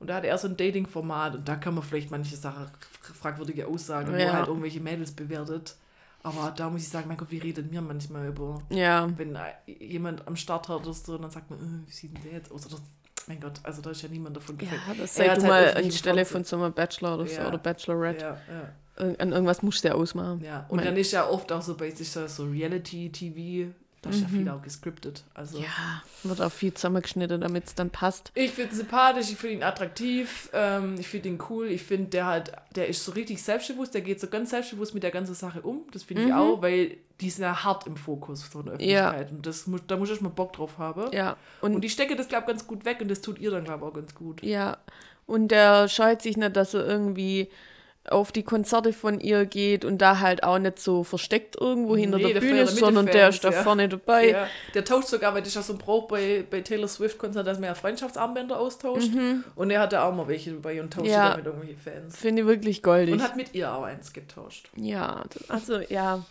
[0.00, 2.70] Und da hat er so ein Dating-Format und da kann man vielleicht manche Sachen,
[3.00, 4.18] fragwürdige Aussagen, wo Ja.
[4.28, 5.76] er halt irgendwelche Mädels bewertet.
[6.22, 9.08] Aber da muss ich sagen, mein Gott, wie redet mir manchmal über, Ja.
[9.18, 12.14] wenn äh, jemand am Start hat oder so, und dann sagt man, äh, wie sieht
[12.14, 12.66] denn der jetzt aus?
[12.66, 12.76] Oder,
[13.28, 15.00] mein Gott, also da ist ja niemand davon Ja, gefällt.
[15.00, 17.48] das Er sei hat du halt mal anstelle von so einem Bachelor oder so Ja.
[17.48, 18.24] oder Bachelorette.
[18.24, 19.14] Ja, ja.
[19.18, 20.42] An irgendwas musst du ja ausmachen.
[20.44, 23.72] Ja, und Mein- dann ist ja oft auch so bei sich so, so Reality-TV,
[24.02, 25.24] da ist ja viel auch gescriptet.
[25.34, 25.64] Also Mhm.
[25.64, 28.32] Ja, wird auch viel zusammengeschnitten, damit es dann passt.
[28.34, 32.08] ich finde ihn sympathisch, ich finde ihn attraktiv, ähm, ich finde ihn cool, ich finde,
[32.10, 35.34] der halt, der ist so richtig selbstbewusst, der geht so ganz selbstbewusst mit der ganzen
[35.34, 35.82] Sache um.
[35.92, 38.80] Das finde ich auch, weil die sind ja hart im Fokus von der Mhm.
[38.80, 39.08] Ja.
[39.10, 39.32] Öffentlichkeit.
[39.36, 41.12] Und das muss, da muss ich mal Bock drauf haben.
[41.12, 43.50] Ja, und, Und ich stecke das, glaube ich, ganz gut weg und das tut ihr
[43.50, 44.42] dann, glaube ich, auch ganz gut.
[44.42, 44.78] ja,
[45.26, 47.48] und der scheut sich nicht, dass er irgendwie
[48.08, 52.16] auf die Konzerte von ihr geht und da halt auch nicht so versteckt irgendwo hinter
[52.16, 53.62] Nee, der der Bühne ist, sondern der ist da ja.
[53.62, 54.30] vorne dabei.
[54.30, 57.46] Ja, der tauscht sogar, weil das ist ja so ein Brauch bei, bei Taylor Swift-Konzert,
[57.46, 59.10] dass man ja Freundschaftsarmbänder austauscht.
[59.54, 61.12] Und er hatte auch mal welche dabei und tauscht Mhm.
[61.12, 61.30] Ja.
[61.30, 61.36] ja.
[61.36, 62.16] mit irgendwelchen Fans.
[62.16, 63.12] Finde ich wirklich goldig.
[63.12, 64.70] Und hat mit ihr auch eins getauscht.
[64.76, 66.24] ja, also ja,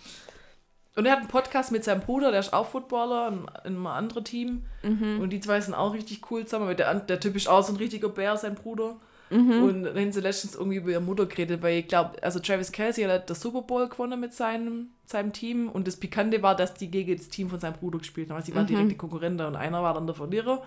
[0.95, 3.87] Und er hat einen Podcast mit seinem Bruder, der ist auch Footballer in, in einem
[3.87, 4.63] anderen Team.
[4.81, 5.21] Mhm.
[5.21, 6.67] Und die zwei sind auch richtig cool zusammen.
[6.67, 8.95] weil Der, der Typ ist auch so ein richtiger Bär, sein Bruder.
[9.29, 9.63] Mhm.
[9.63, 12.71] Und dann haben sie letztens irgendwie über ihre Mutter geredet, weil ich glaube, also Travis
[12.71, 15.69] Kelsey hat das Super Bowl gewonnen mit seinem, seinem Team.
[15.69, 18.37] Und das Pikante war, dass die gegen das Team von seinem Bruder gespielt haben.
[18.37, 18.55] Also sie Mhm.
[18.57, 20.63] waren direkte Konkurrenten und einer war dann der Verlierer.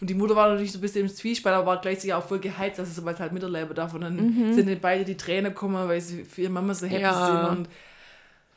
[0.00, 2.38] Und die Mutter war natürlich so ein bisschen im Zwiespalt, aber war gleichzeitig auch voll
[2.38, 3.92] geheizt, dass sie so weit halt miterleben darf.
[3.92, 6.96] Und dann sind dann beide die Tränen gekommen, weil sie für ihre Mama so happy
[6.98, 7.02] Mhm.
[7.02, 7.26] Ja.
[7.48, 7.68] sind und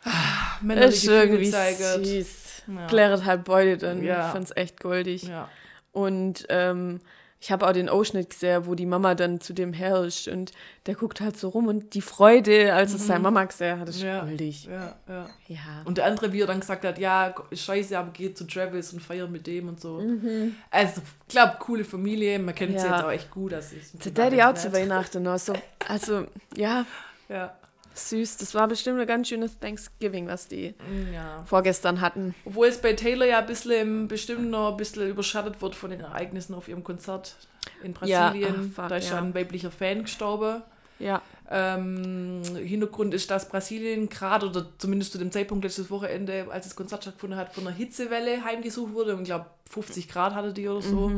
[0.06, 2.04] ah, männerliche ist Gefühle zeigen.
[2.06, 2.28] süß.
[2.76, 2.88] Ja.
[2.88, 4.04] Klärt halt beide dann.
[4.04, 4.28] Ja.
[4.28, 5.24] Ich fand's echt goldig.
[5.24, 5.50] Ja.
[5.92, 7.02] Und ähm,
[7.46, 10.54] ich habe auch den Ausschnitt gesehen, wo die Mama dann zu dem herrscht und
[10.86, 14.00] der guckt halt so rum und die Freude, als es seine Mama gesehen hat, ist
[14.00, 14.08] Mhm.
[14.08, 14.24] Ja.
[14.24, 14.64] goldig.
[14.66, 15.30] Ja, ja.
[15.50, 15.58] Ja.
[15.84, 19.02] Und der andere, wie er dann gesagt hat, ja, scheiße, aber geht zu Travis und
[19.02, 20.00] feiert mit dem und so.
[20.00, 20.56] Mhm.
[20.72, 22.96] Also, ich glaube, coole Familie, man kennt sie Ja.
[22.96, 23.54] jetzt auch echt gut.
[23.54, 23.76] Also
[24.06, 25.54] Der Daddy auch zu Weihnachten noch so.
[25.86, 26.26] Also,
[26.56, 26.86] ja,
[27.28, 27.54] Ja.
[27.94, 28.38] Süß.
[28.38, 30.74] Das war bestimmt ein ganz schönes Thanksgiving, was die
[31.14, 31.44] ja.
[31.46, 32.34] vorgestern hatten.
[32.46, 35.92] Obwohl es bei Taylor ja ein bisschen im- bestimmt noch ein bisschen überschattet wird von
[35.92, 37.36] den Ereignissen auf ihrem Konzert
[37.84, 38.56] in Ja, Brasilien.
[38.72, 39.22] ach, fuck, da ist ja ja.
[39.22, 40.62] ein weiblicher Fan gestorben.
[41.00, 41.22] Ja.
[41.50, 46.76] Ähm, Hintergrund ist, dass Brasilien gerade oder zumindest zu dem Zeitpunkt letztes Wochenende, als das
[46.76, 49.14] Konzert stattgefunden hat, von einer Hitzewelle heimgesucht wurde.
[49.16, 51.12] Und ich glaube, 50 Grad hatte die oder so.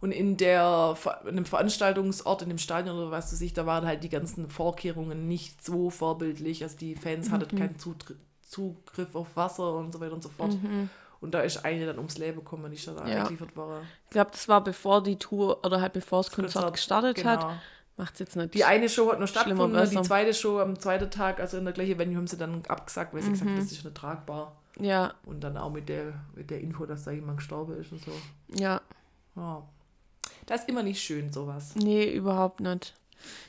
[0.00, 0.96] Und in, der,
[1.28, 4.48] in dem Veranstaltungsort, in dem Stadion oder was weiß ich, da waren halt die ganzen
[4.48, 6.62] Vorkehrungen nicht so vorbildlich.
[6.62, 10.56] Also die Fans hatten keinen Zutr Zugriff auf Wasser und so weiter und so fort.
[11.20, 13.18] Und da ist eine dann ums Leben gekommen, die ist dann Ja.
[13.18, 13.80] eingeliefert war.
[14.04, 17.30] Ich glaube, das war bevor die Tour oder halt bevor das Konzert, Konzert, gestartet genau.
[17.30, 17.56] hat.
[17.96, 18.54] Macht's jetzt nicht.
[18.54, 21.74] Die eine Show hat noch stattgefunden, die zweite Show am zweiten Tag, also in der
[21.74, 23.54] gleichen Venue, haben sie dann abgesagt, weil sie gesagt Mhm.
[23.56, 24.56] haben, das ist nicht tragbar.
[24.78, 28.00] ja, Und dann auch mit der, mit der Info, dass da jemand gestorben ist und
[28.04, 28.12] so.
[28.54, 28.80] ja.
[29.36, 29.62] Ja.
[30.48, 31.74] Das ist immer nicht schön, sowas.
[31.76, 32.94] Nee, überhaupt nicht.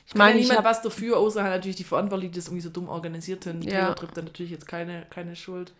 [0.06, 2.46] Ich meine, ja ich niemand habe was dafür, außer halt natürlich die Verantwortlichen, die das
[2.48, 3.62] irgendwie so dumm organisiert haben.
[3.62, 3.94] Ja.
[3.94, 5.72] Trifft dann natürlich jetzt keine, keine Schuld.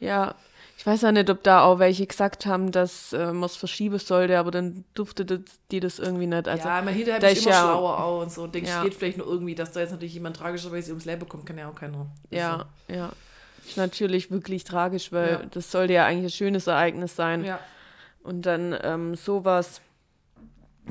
[0.00, 0.34] Ja,
[0.76, 3.98] ich weiß ja nicht, ob da auch welche gesagt haben, dass äh, man es verschieben
[3.98, 6.46] sollte, aber dann durfte die das irgendwie nicht.
[6.46, 8.42] Also, ja, man hinterher da ist immer ja- schlauer auch und so.
[8.44, 8.84] Und denkst, Ja.
[8.84, 11.68] geht vielleicht nur irgendwie, dass da jetzt natürlich jemand tragischerweise ums Leben kommt, kann ja
[11.68, 12.06] auch keiner.
[12.30, 13.10] ja, ja.
[13.66, 15.42] Ist natürlich wirklich tragisch, weil Ja.
[15.50, 17.44] das sollte ja eigentlich ein schönes Ereignis sein.
[17.44, 17.58] Ja.
[18.22, 19.80] Und dann ähm, sowas,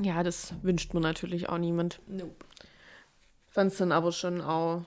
[0.02, 2.00] ja, das wünscht man natürlich auch niemand.
[2.06, 2.34] Nope.
[3.48, 4.82] Fand es dann aber schon auch,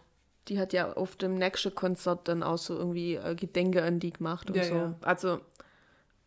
[0.48, 4.12] die hat ja auf dem nächsten Konzert dann auch so irgendwie äh, Gedenke an die
[4.14, 4.76] gemacht und Ja, so.
[4.76, 4.96] ja.
[5.02, 5.42] Also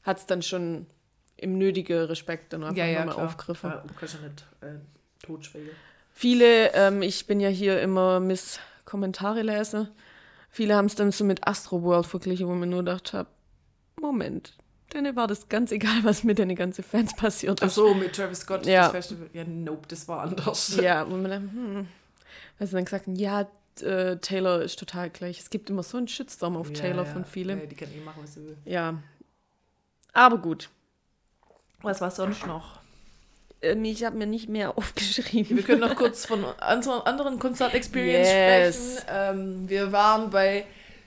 [0.03, 0.87] hat es dann schon
[1.37, 3.71] im nötigen Respekt dann einfach Ja, ja, nochmal aufgegriffen.
[3.71, 5.71] Ja, du kannst ja nicht äh, totschweigen.
[6.13, 9.89] Viele, ähm, ich bin ja hier immer Miss Kommentare lese,
[10.51, 13.29] viele haben es dann so mit Astro World verglichen, wo man nur gedacht habe,
[14.01, 14.57] Moment,
[14.95, 17.75] denen war das ganz egal, was mit den ganzen Fans passiert Ach ist.
[17.75, 18.83] so, mit Travis Scott, Ja.
[18.85, 19.29] das Festival.
[19.33, 20.77] Ja, nope, das war anders.
[20.81, 21.89] Ja, wo man dann, hm,
[22.59, 23.47] weil sie dann gesagt haben, ja,
[23.83, 25.41] äh, Taylor ist total gleich.
[25.41, 27.13] Es gibt immer so einen Shitstorm auf Ja, Taylor ja.
[27.13, 27.59] von vielen.
[27.61, 28.57] Ja, die kann eh machen, was sie will.
[28.65, 29.03] Ja.
[30.13, 30.71] Aber gut.
[31.83, 32.79] Was war sonst noch?
[33.63, 35.57] Ähm, ich habe mir nicht mehr aufgeschrieben.
[35.57, 39.01] Wir können noch kurz von unserer anderen Konzert-Experience Yes.
[39.03, 39.09] sprechen.
[39.13, 40.67] Ähm, wir waren bei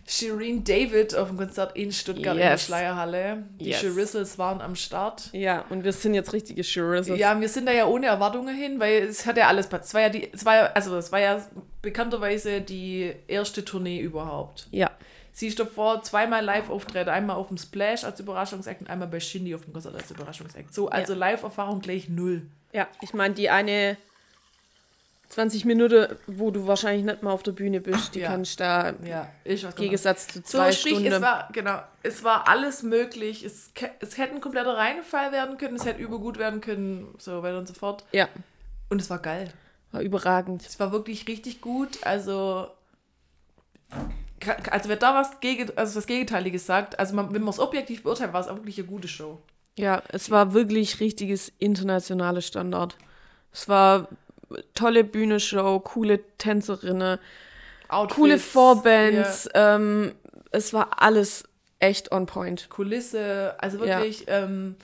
[0.09, 2.65] Shireen David auf dem Konzert in Stuttgart in der Yes.
[2.65, 3.43] Schleierhalle.
[3.59, 3.81] Die Yes.
[3.81, 5.29] Shirizzles waren am Start.
[5.33, 7.19] Ja, und wir sind jetzt richtige Shurizzles.
[7.19, 9.85] Ja, wir sind da ja ohne Erwartungen hin, weil es hat ja alles passt.
[9.85, 11.45] Es war ja die, es war ja, also es war ja
[11.81, 14.67] bekannterweise die erste Tournee überhaupt.
[14.71, 14.91] Ja.
[15.33, 19.19] Sie ist davor zweimal live auftreten, einmal auf dem Splash als Überraschungsakt und einmal bei
[19.19, 20.73] Shindy auf dem Konzert als Überraschungsakt.
[20.73, 22.43] So, also Live-Erfahrung gleich null.
[22.73, 23.97] Ja, ich meine, die eine
[25.29, 28.29] 20 Minuten, wo du wahrscheinlich nicht mal auf der Bühne bist, die Ja.
[28.29, 31.11] kannst da Ja, ich im Gegensatz zu So, zwei sprich, Stunden.
[31.11, 33.43] es war, genau, es war alles möglich.
[33.43, 37.57] Es, es hätte ein kompletter Reinfall werden können, es hätte übergut werden können, so weiter
[37.57, 38.05] und so fort.
[38.13, 38.29] ja,
[38.89, 39.51] Und es war geil.
[39.91, 40.65] war überragend.
[40.65, 41.99] Es war wirklich richtig gut.
[42.05, 42.67] Also,
[44.69, 48.03] also wer da was gegen, also das Gegenteilige sagt, also man, wenn man es objektiv
[48.03, 49.41] beurteilt, war es auch wirklich eine gute Show.
[49.77, 52.97] Ja, es war wirklich richtiges internationales Standard.
[53.53, 54.07] Es war
[54.73, 57.19] tolle Bühnenshow, coole Tänzerinnen,
[57.89, 59.49] Outfits, coole Vorbands.
[59.53, 60.13] Ähm,
[60.51, 61.43] es war alles
[61.79, 62.61] echt on point.
[62.61, 63.99] ja, Kulisse, also Ja.
[63.99, 64.25] wirklich.
[64.27, 64.75] Ähm,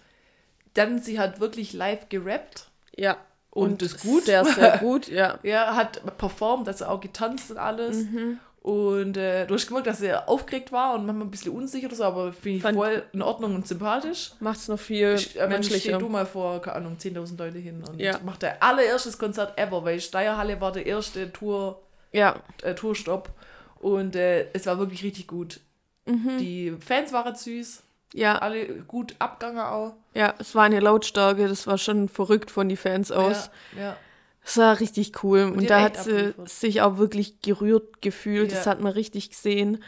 [0.74, 2.68] dann sie hat wirklich live gerappt.
[2.95, 3.18] Ja.
[3.51, 4.24] Und das gut.
[4.26, 5.38] Sehr, sehr gut, ja.
[5.43, 7.97] Ja, hat performt, also auch getanzt und alles.
[7.97, 8.39] Mhm.
[8.64, 11.95] Und äh, du hast gemerkt, dass er aufgeregt war und manchmal ein bisschen unsicher oder
[11.97, 14.32] so, aber finde ich Fand- voll in Ordnung und sympathisch.
[14.39, 15.97] Macht's noch viel Ich, äh, menschlich menschlicher.
[15.97, 18.20] du mal vor, keine Ahnung, 10.000 Leute hin und Ja.
[18.24, 21.82] macht der allererstes Konzert ever, weil Steierhalle war der erste Tour,
[22.14, 23.32] Ja, äh, Tourstopp
[23.80, 25.59] und äh, es war wirklich richtig gut.
[26.05, 26.38] Mhm.
[26.39, 27.84] Die Fans waren süß,
[28.14, 29.93] ja, alle gut abgegangen auch.
[30.14, 33.49] ja, es war eine Lautstärke, das war schon verrückt von die Fans aus.
[33.76, 33.97] Ja, ja.
[34.46, 35.44] Es war richtig cool.
[35.44, 38.52] Und, die da hat sie sich auch wirklich gerührt gefühlt.
[38.52, 38.72] Das Ja.
[38.72, 39.82] hat man richtig gesehen.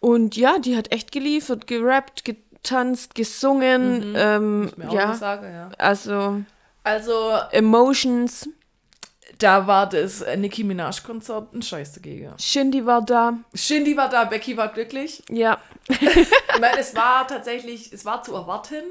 [0.00, 4.14] Und ja, die hat echt geliefert, gerappt, getanzt, gesungen.
[4.16, 5.70] Ähm, mir auch ja, sagen, ja.
[5.78, 6.40] also
[6.82, 8.48] Also, Emotions.
[9.38, 12.32] da war das Nicki Minaj-Konzert ein Scheiß dagegen.
[12.38, 13.34] Shindy war da.
[13.54, 15.22] Shindy war da, Becky war glücklich.
[15.28, 18.82] Ja, Ich meine, es war tatsächlich, es war zu erwarten.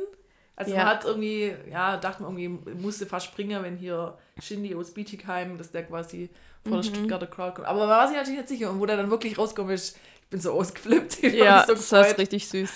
[0.61, 0.83] Also Ja.
[0.83, 5.57] man hat irgendwie, ja, dachte man irgendwie, musste fast springen, wenn hier Shindy aus Bietigheim,
[5.57, 6.29] dass der quasi
[6.63, 6.81] vor Mhm.
[6.81, 7.67] der Stuttgarter Crowd kommt.
[7.67, 8.69] Aber man war sich natürlich nicht sicher.
[8.69, 11.23] Und wo der dann wirklich rauskommt, ist, ich bin so ausgeflippt.
[11.33, 12.19] Ja, das so war gefreut.
[12.19, 12.69] richtig süß.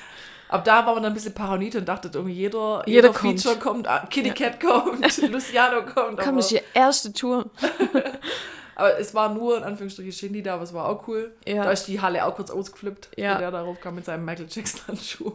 [0.49, 3.41] Ab da war man dann ein bisschen paranoid und dachte irgendwie, jeder, Jeder jeder, kommt.
[3.41, 6.19] Feature kommt, ah, Kitty Cat kommt, Luciano kommt.
[6.19, 7.49] Komm, das ist die erste Tour.
[8.75, 11.33] aber es war nur in Anführungsstrichen Shindy da, aber es war auch cool.
[11.47, 11.63] Ja.
[11.63, 13.37] Da ist die Halle auch kurz ausgeflippt, Ja.
[13.39, 15.33] der darauf kam mit seinem Michael Jackson-Handschuh.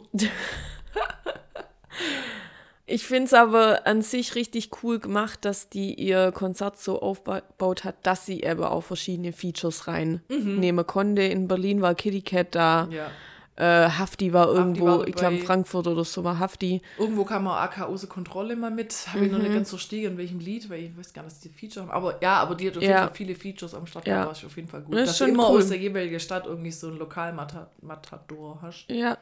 [2.86, 7.84] Ich finde es aber an sich richtig cool gemacht, dass die ihr Konzert so aufgebaut
[7.84, 11.22] hat, dass sie eben auch verschiedene Features reinnehmen konnte.
[11.22, 13.10] In Berlin war Kitty Cat da, Ja.
[13.54, 15.38] äh, Hafti war irgendwo, war ich glaube.
[15.38, 16.82] Frankfurt oder so war Hafti.
[16.98, 18.92] Irgendwo kam auch AK außer Kontrolle mal mit.
[19.12, 19.44] Habe ich noch Mhm.
[19.44, 21.92] nicht ganz verstanden, in welchem Lied, weil ich weiß gar nicht, dass die Feature haben.
[21.92, 24.08] Aber ja, aber die hat auf jeden Fall viele Features am Start.
[24.08, 24.22] Ja.
[24.22, 24.96] Da war ich auf jeden Fall gut.
[24.96, 25.58] Das ist schon immer cool.
[25.58, 28.86] aus der jeweiligen Stadt irgendwie so ein Lokalmatador hast.
[28.88, 29.16] Ja,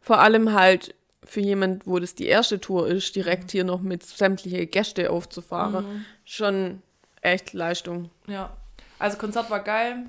[0.00, 0.94] vor allem halt
[1.24, 6.04] für jemand, wo das die erste Tour ist, direkt hier noch mit sämtliche Gäste aufzufahren.
[6.24, 6.82] Schon
[7.20, 8.10] echt Leistung.
[8.26, 8.56] Ja.
[8.98, 10.06] Also Konzert war geil.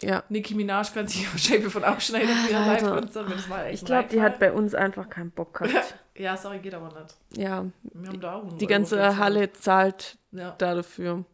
[0.00, 0.24] Ja.
[0.28, 2.58] Nicki Minaj kann sich wahrscheinlich von abschneiden für ihr.
[2.58, 3.26] Live-Konzert.
[3.66, 5.94] echt Ich glaube, die hat bei uns einfach keinen Bock gehabt.
[6.14, 7.16] Ja, sorry, geht aber nicht.
[7.42, 9.16] ja, Wir haben da auch 100 die ganze.
[9.16, 10.54] Halle zahlt Ja.
[10.58, 11.24] da dafür.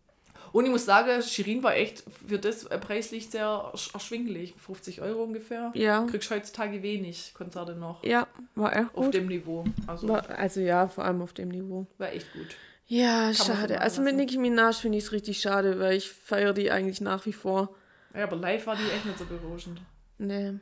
[0.53, 4.55] Und ich muss sagen, Shirin war echt für das preislich sehr ersch- erschwinglich.
[4.59, 5.71] 50 Euro ungefähr.
[5.75, 6.05] Ja.
[6.11, 8.03] Kriegst heutzutage wenig Konzerte noch.
[8.05, 9.15] Ja, war echt Auf gut.
[9.15, 9.65] dem Niveau.
[9.87, 11.87] Also War, also ja, vor allem auf dem Niveau.
[11.99, 12.57] war echt gut.
[12.87, 13.81] Ja, so schade.
[13.83, 14.17] Also mit.
[14.17, 17.75] Nicki Minaj finde ich es richtig schade, weil ich feiere die eigentlich nach wie vor.
[18.15, 19.81] Ja, aber live war die echt nicht so berauschend.
[20.17, 20.49] Nee.
[20.51, 20.61] Und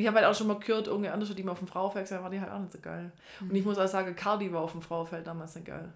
[0.00, 2.22] ich habe halt auch schon mal gehört, irgendeine andere, die mal auf dem Frauenfeld gesagt
[2.22, 3.10] war die halt auch nicht so geil.
[3.40, 5.92] Und ich muss auch sagen, Cardi war auf dem Frauenfeld damals nicht geil.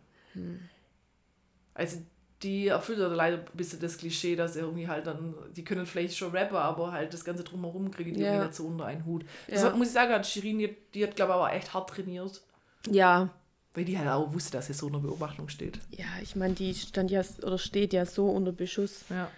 [1.74, 1.98] Also
[2.42, 6.32] die erfüllt leider ein bisschen das Klischee, dass irgendwie halt dann, die können vielleicht schon
[6.32, 8.26] rappen, aber halt das Ganze drumherum kriegen die Ja.
[8.26, 9.22] irgendwie nicht so unter einen Hut.
[9.22, 9.28] Ja.
[9.54, 12.42] Deshalb muss ich sagen, hat Shirin, die, die hat glaube ich aber echt hart trainiert.
[12.90, 13.30] Ja,
[13.74, 15.78] Weil die halt auch wusste, dass sie so unter Beobachtung steht.
[15.90, 19.04] ja, ich meine, die stand ja oder steht ja so unter Beschuss.
[19.10, 19.28] Ja.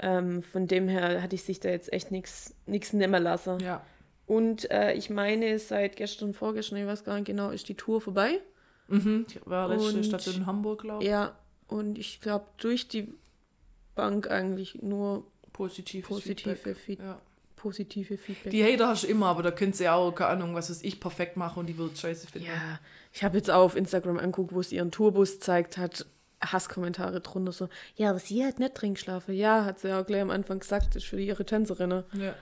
[0.00, 2.54] Ähm, von dem her hatte ich sich da jetzt echt nichts
[2.92, 3.58] nehmen lassen.
[3.60, 3.82] Ja.
[4.26, 8.00] Und äh, ich meine, seit gestern, vorgestern, ich weiß gar nicht genau, ist die Tour
[8.00, 8.40] vorbei.
[8.88, 9.26] Mhm.
[9.28, 11.08] Ich war letzte Station in Hamburg, glaube ich.
[11.10, 11.34] Ja,
[11.68, 13.12] und ich glaube, durch die
[13.94, 16.76] Bank eigentlich nur Positives positive, Feedback.
[16.76, 17.20] Feed Ja.
[17.56, 18.52] positive Feedback.
[18.52, 21.36] Die Hater hast du immer, aber da könnt ihr auch, keine Ahnung, was ich, perfekt
[21.36, 22.48] machen und die wird scheiße finden.
[22.48, 22.78] Ja,
[23.12, 26.06] ich habe jetzt auch auf Instagram anguckt, wo es ihren Tourbus zeigt hat,
[26.40, 29.34] Hasskommentare drunter so, ja, aber sie hat nicht drin geschlafen.
[29.34, 32.04] Ja, hat sie ja auch gleich am Anfang gesagt, das ist für ihre Tänzerinnen.
[32.12, 32.34] Ja.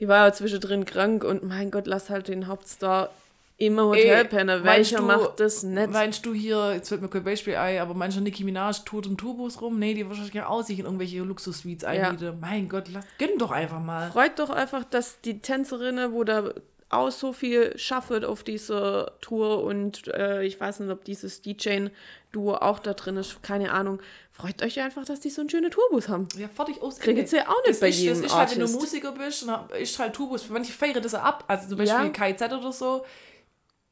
[0.00, 3.10] Die war ja zwischendrin krank und mein Gott, lass halt den Hauptstar
[3.56, 4.62] immer Hotel pennen.
[4.62, 5.90] meinst Welcher du- macht das nicht?
[5.90, 9.16] Meinst du hier, jetzt fällt mir kein Beispiel ein, aber du Nicki Minaj tut im
[9.16, 9.78] Tourbus rum?
[9.78, 12.38] Nee, die wahrscheinlich ja auch sich in irgendwelche Luxus-Suites einmieten.
[12.40, 14.10] Mein Gott, lass, gönn doch einfach mal.
[14.10, 16.52] Freut doch einfach, dass die Tänzerinnen, wo da
[16.88, 22.54] auch so viel schaffet auf dieser Tour und äh, ich weiß nicht, ob dieses DJ-Duo
[22.56, 24.00] auch da drin ist, keine Ahnung.
[24.30, 26.28] Freut euch einfach, dass die so einen schönen Tourbus haben.
[26.36, 26.98] Ja, fertig aus.
[26.98, 27.30] Kriegen Ende.
[27.30, 28.72] sie auch nicht das bei ist, jedem Das ist halt, wenn du.
[28.72, 29.46] Musiker bist,
[29.80, 30.48] ist halt Tourbus.
[30.50, 31.44] Manche feiern das ja ab.
[31.48, 32.10] Also zum Beispiel Ja.
[32.10, 33.04] KZ oder so.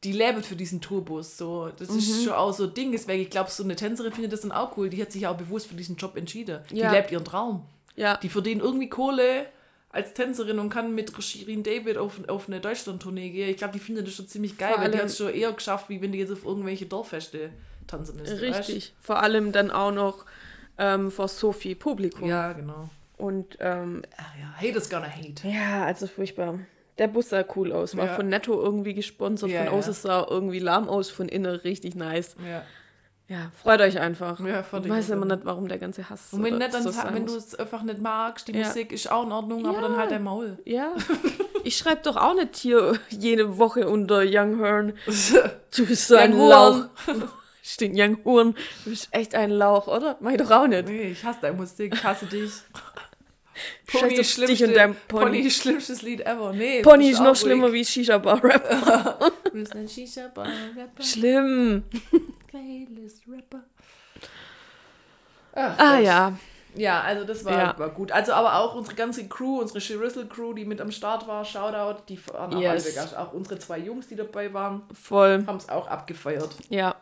[0.05, 1.37] Die lebt für diesen Tourbus.
[1.37, 1.71] So.
[1.79, 1.99] Das Mhm.
[1.99, 2.93] ist schon auch so ein Ding.
[2.93, 4.89] Deswegen, ich glaube, so eine Tänzerin findet das dann auch cool.
[4.91, 6.61] Die hat sich ja auch bewusst für diesen Job entschieden.
[6.73, 6.91] Ja.
[6.91, 7.65] Die lebt ihren Traum.
[7.97, 8.17] Ja.
[8.17, 9.47] Die verdient irgendwie Kohle
[9.91, 13.51] als Tänzerin und kann mit Shirin David auf, auf eine Deutschland-Tournee gehen.
[13.51, 15.53] Ich glaube, die findet das schon ziemlich geil, Vor weil die hat es schon eher
[15.53, 17.51] geschafft, wie wenn die jetzt auf irgendwelche Dorffeste
[17.89, 18.41] tanzen müsste.
[18.41, 18.95] Richtig.
[19.01, 20.25] Vor allem dann auch noch
[20.79, 21.81] ähm, vor so viel Weißt?
[21.81, 22.29] Publikum.
[22.29, 22.89] Ja, genau.
[23.19, 25.47] Und ähm, Ach ja, Hate is gonna hate.
[25.47, 26.61] ja, also furchtbar.
[27.01, 27.97] Der Bus sah cool aus.
[27.97, 28.15] War Ja.
[28.15, 29.51] von Netto irgendwie gesponsert.
[29.51, 29.99] Ja, von außen ja.
[29.99, 32.37] sah irgendwie lahm aus, von innen richtig nice.
[32.49, 32.63] Ja.
[33.27, 34.41] Ja, freut euch einfach.
[34.41, 36.33] Ja, ich weiß immer nicht, warum der ganze Hass.
[36.33, 38.67] Und wenn, oder nicht, dann, so wenn du es einfach nicht magst, die Ja.
[38.67, 39.99] Musik ist auch in Ordnung, aber dann Ja.
[39.99, 40.59] halt dein Maul.
[40.65, 40.93] Ja.
[41.63, 44.95] Ich schreibe doch auch nicht hier jede Woche unter Young Hearn.
[45.77, 46.87] Du bist so ein Lauch.
[47.63, 48.55] Stimmt, Young Horn.
[48.85, 50.17] Du bist echt ein Lauch, oder?
[50.21, 50.89] Mach ich doch auch nicht.
[50.89, 52.51] Nee, ich hasse deine Musik, ich hasse dich.
[53.89, 55.25] Scheiß ist auf dich und dein Pony.
[55.25, 56.53] Pony ist schlimmstes Lied ever.
[56.53, 57.41] Nee, Pony ist auch noch ruhig.
[57.41, 59.31] schlimmer wie Shisha-Bar-Rap.
[59.45, 61.83] Du bist ein Shisha-Bar-Rapper, Schlimm.
[62.49, 63.65] Playlist-Rapper.
[65.55, 66.05] Ach, Ah Gott.
[66.05, 66.33] ja.
[66.77, 67.79] Ja, also das war, Ja.
[67.79, 68.13] war gut.
[68.13, 72.19] Also aber auch unsere ganze Crew, unsere Shirissel-Crew, die mit am Start war, Shoutout, die
[72.29, 72.71] waren auch Yes.
[72.71, 73.19] alle begeistert.
[73.19, 75.43] Auch unsere zwei Jungs, die dabei waren, Voll.
[75.49, 76.51] haben es auch abgefeiert.
[76.69, 76.95] Ja.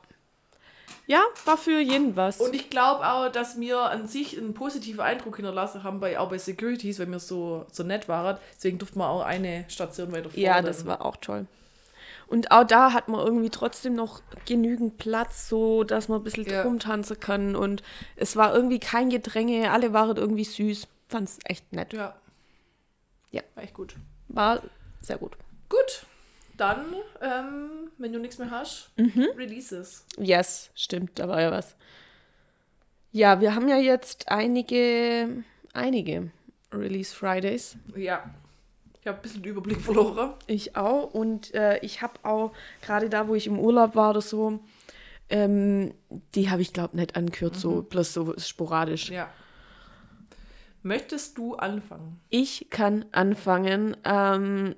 [1.08, 2.38] Ja, war für jeden was.
[2.38, 6.28] Und ich glaube auch, dass wir an sich einen positiven Eindruck hinterlassen haben, bei, auch
[6.28, 8.36] bei Securities, weil wir so, so nett waren.
[8.56, 10.38] Deswegen durften wir auch eine Station weiter vorne.
[10.44, 11.46] ja, das war auch toll.
[12.26, 16.44] Und auch da hat man irgendwie trotzdem noch genügend Platz, so dass man ein bisschen
[16.44, 16.62] Ja.
[16.62, 17.56] rumtanzen kann.
[17.56, 17.82] Und
[18.16, 20.88] es war irgendwie kein Gedränge, alle waren irgendwie süß.
[21.08, 21.94] Fand's echt nett.
[21.94, 22.14] Ja.
[23.30, 23.40] Ja.
[23.54, 23.94] War echt gut.
[24.28, 24.60] War
[25.00, 25.38] sehr gut.
[25.70, 26.04] Gut.
[26.58, 26.84] Dann,
[27.22, 29.28] ähm, wenn du nichts mehr hast, Mhm.
[29.36, 30.04] Releases.
[30.18, 31.74] Yes, stimmt, da war ja was.
[33.12, 36.30] Ja, wir haben ja jetzt einige, einige
[36.72, 37.76] Release Fridays.
[37.96, 38.22] Ja.
[39.00, 40.34] Ich habe ein bisschen den Überblick verloren.
[40.46, 41.14] Ich auch.
[41.14, 42.52] Und äh, ich habe auch,
[42.82, 44.58] gerade da, wo ich im Urlaub war oder so,
[45.30, 45.94] ähm,
[46.34, 49.08] die habe ich, glaube nicht angehört, so bloß so sporadisch.
[49.10, 49.30] Ja.
[50.82, 52.20] Möchtest du anfangen?
[52.28, 53.96] Ich kann anfangen.
[54.04, 54.74] Ähm,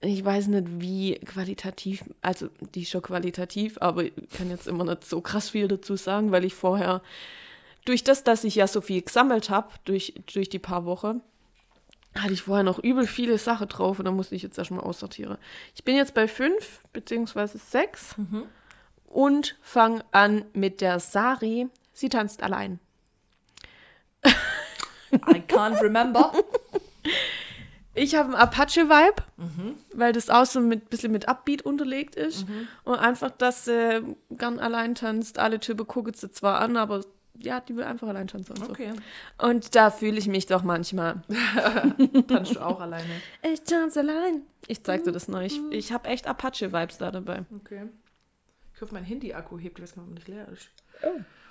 [0.00, 4.84] ich weiß nicht, wie qualitativ, also die ist schon qualitativ, aber ich kann jetzt immer
[4.84, 7.02] nicht so krass viel dazu sagen, weil ich vorher,
[7.84, 11.20] durch das, dass ich ja so viel gesammelt habe, durch, durch die paar Wochen,
[12.14, 15.36] hatte ich vorher noch übel viele Sachen drauf und da musste ich jetzt erstmal aussortieren.
[15.74, 18.14] Ich bin jetzt bei fünf, beziehungsweise sechs
[19.06, 21.68] und fange an mit der Sari.
[21.92, 22.78] Sie tanzt allein.
[25.12, 26.32] I can't remember.
[27.98, 29.22] Ich habe einen Apache-Vibe,
[29.94, 32.46] weil das auch so ein mit, bisschen mit Upbeat unterlegt ist.
[32.84, 35.38] Und einfach, dass sie gern allein tanzt.
[35.38, 37.02] Alle Typen gucken sie zwar an, aber
[37.40, 38.52] ja, die will einfach allein tanzen.
[38.52, 38.70] Und, so.
[38.70, 38.92] Okay.
[39.38, 41.22] und da fühle ich mich doch manchmal.
[42.28, 43.20] Tanzt du auch alleine?
[43.42, 44.42] Ich tanze allein.
[44.66, 45.40] Ich zeig dir das noch.
[45.40, 47.44] Ich, ich habe echt Apache-Vibes da dabei.
[47.54, 47.88] Okay.
[48.74, 49.78] Ich hoffe, mein Handy-Akku hebt.
[49.78, 50.68] Ich weiß gar nicht, ob nicht leer ist.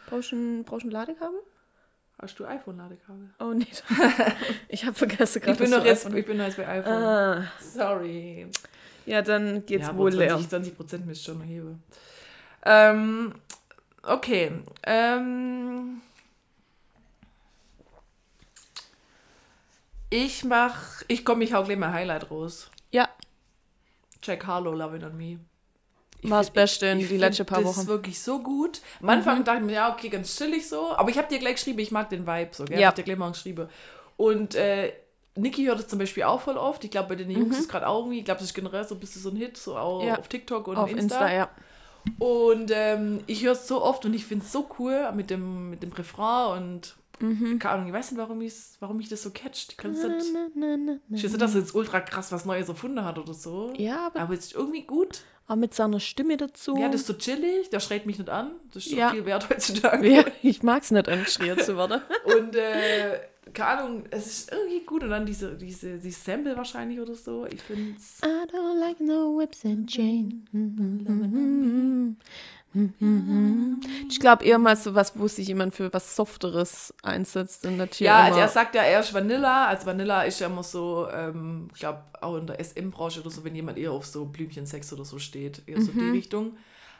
[0.07, 1.39] Brauchst du ein, brauchst ein Ladekabel?
[2.19, 3.29] Hast du iPhone-Ladekabel?
[3.39, 3.67] Oh, nee.
[4.69, 5.53] ich habe vergessen gerade.
[5.53, 6.93] Ich bin noch jetzt, ich bin noch jetzt bei iPhone.
[6.93, 8.47] Ah, Sorry.
[9.05, 10.29] ja, dann geht's ja, wohl leer.
[10.29, 11.83] 20, 20 Prozent müsst schon heben.
[12.65, 13.35] Ähm,
[14.01, 14.51] okay.
[14.83, 16.01] Ähm,
[20.09, 22.71] ich mach, ich komme, ich hau gleich mal Highlight raus.
[22.91, 23.09] Ja,
[24.27, 25.39] Jack Harlow, Love It On Me.
[26.23, 27.87] War das Beste in die letzten paar Das ist Wochen.
[27.87, 28.81] wirklich so gut.
[29.01, 30.95] Am Anfang dachte ich mir, ja, okay, ganz chillig so.
[30.97, 32.65] Aber ich habe dir gleich geschrieben, ich mag den Vibe so.
[32.65, 32.79] Gell?
[32.79, 32.87] Ja.
[32.87, 33.69] Hab ich dir gleich mal geschrieben.
[34.17, 34.93] Und äh,
[35.35, 36.83] Niki hört es zum Beispiel auch voll oft.
[36.83, 38.19] Ich glaube, bei den Jungs ist es gerade auch irgendwie.
[38.19, 40.07] Ich glaube, das ist generell so ein bisschen so ein Hit, so auch Mhm.
[40.07, 40.17] Ja.
[40.17, 41.01] auf TikTok und Auf Insta.
[41.27, 41.49] Insta, ja.
[42.19, 45.69] Und ähm, ich höre es so oft und ich finde es so cool mit dem,
[45.69, 47.57] mit dem Refrain und Mhm.
[47.59, 48.41] keine Ahnung, ich weiß nicht, warum,
[48.79, 49.73] warum mich das so catcht.
[49.77, 53.73] Ich weiß nicht, dass er jetzt ultra krass was Neues erfunden hat oder so.
[53.75, 55.21] Ja, aber Aber es ist irgendwie gut.
[55.47, 56.75] auch mit seiner Stimme dazu.
[56.77, 58.51] Ja, das ist so chillig, der schreit mich nicht an.
[58.73, 59.09] Das ist so Ja.
[59.11, 60.07] viel wert heutzutage.
[60.13, 62.01] Ja, ich mag es nicht, angeschrien zu werden.
[62.37, 63.19] Und äh,
[63.53, 65.03] keine Ahnung, es ist irgendwie gut.
[65.03, 67.45] Und dann diese, diese, diese Sample wahrscheinlich oder so.
[67.45, 68.19] Ich finde es.
[68.21, 70.45] I don't like no whips and chain.
[74.09, 77.65] Ich glaube eher mal so was, wo sich jemand für was Softeres einsetzt.
[77.65, 79.67] Und natürlich Ja, also er sagt ja, er ist Vanilla.
[79.67, 83.43] Also Vanilla ist ja immer so, ähm, ich glaube auch in der SM-Branche oder so,
[83.43, 85.61] wenn jemand eher auf so Blümchensex oder so steht.
[85.67, 86.57] Eher so die Richtung.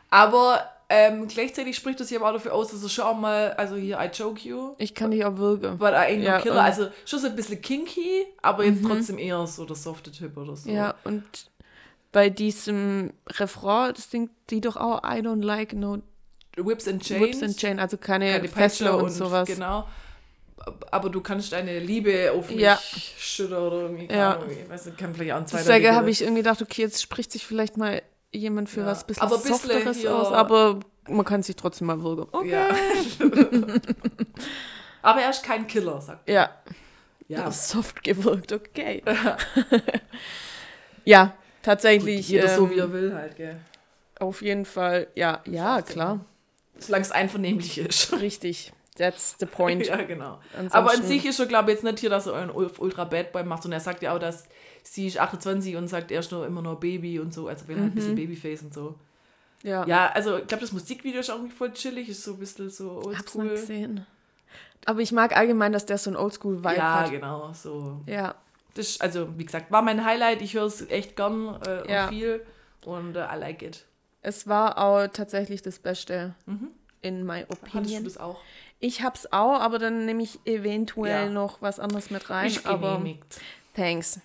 [0.10, 3.76] Aber ähm, gleichzeitig spricht sich aber auch dafür aus, dass er schon auch mal, also
[3.76, 4.74] hier, I choke you.
[4.78, 5.78] ich kann dich auch würgen.
[5.78, 6.64] But I ain't Ja, no killer.
[6.64, 10.56] Also schon so ein bisschen kinky, aber jetzt trotzdem eher so der softe Typ oder
[10.56, 10.70] so.
[10.70, 11.24] Ja, und
[12.18, 16.00] bei diesem Refrain, das singt die doch auch I don't like no
[16.56, 17.22] Whips and Chains.
[17.22, 19.48] whips and chain, also keine, keine Fessel Peitsche und, sowas.
[19.48, 19.88] Genau.
[20.90, 22.80] Aber du kannst deine Liebe auf mich Ja.
[23.20, 24.12] schüttern oder irgendwie.
[24.12, 24.40] Ja.
[24.50, 27.04] Ich weiß nicht, kann vielleicht auch ein zweiter Deswegen habe ich irgendwie gedacht, okay, jetzt
[27.04, 28.02] spricht sich vielleicht mal
[28.32, 28.88] jemand für Ja.
[28.88, 32.26] was bisschen Aber Softeres hier- aus, aber man kann sich trotzdem mal würgen.
[32.32, 32.50] Okay.
[32.50, 32.70] Ja.
[35.04, 36.50] Aber er ist kein Killer, sagt Ja,
[37.28, 37.52] Ja.
[37.52, 39.04] soft gewirkt, okay.
[41.06, 41.34] ja,
[41.72, 42.30] tatsächlich.
[42.30, 43.60] Jeder so, ähm, wie er will halt, gell.
[44.20, 46.26] Auf jeden Fall, ja, ja, klar.
[46.80, 48.14] Solange es einvernehmlich ist.
[48.20, 48.74] Richtig.
[48.98, 49.86] That's the point.
[49.86, 50.40] Ja, genau.
[50.54, 52.72] Ansonsten- Aber an sich ist er, glaube ich, jetzt nicht hier, dass er einen Ul-
[52.80, 53.64] Ultra Bad Boy macht.
[53.66, 54.46] Und er sagt ja auch, dass
[54.82, 57.48] sie ist 28 und sagt, er ist nur immer nur Baby und so.
[57.48, 58.96] Also will halt ein bisschen Babyface und so.
[59.62, 62.10] ja, Ja, also ich glaube, das Musikvideo ist auch irgendwie voll chillig.
[62.10, 63.50] Ist so ein bisschen so hab's nicht oldschool.
[63.50, 64.06] gesehen.
[64.86, 67.12] Aber ich mag allgemein, dass der so ein Oldschool-Vibe Ja, hat.
[67.12, 67.52] genau.
[67.54, 68.02] So.
[68.08, 68.34] Ja,
[68.78, 70.42] Das ist, also, wie gesagt, war mein Highlight.
[70.42, 72.04] Ich höre es echt gern äh, Ja.
[72.06, 72.46] und viel.
[72.86, 73.86] Und äh, I like it.
[74.22, 76.36] es war auch tatsächlich das Beste,
[77.02, 78.04] in my Hattest du opinion.
[78.04, 78.40] das auch?
[78.80, 81.30] Ich hab's auch, aber dann nehme ich eventuell Ja.
[81.30, 82.48] noch was anderes mit rein.
[82.48, 83.40] Ich aber genehmigt.
[83.74, 84.20] thanks.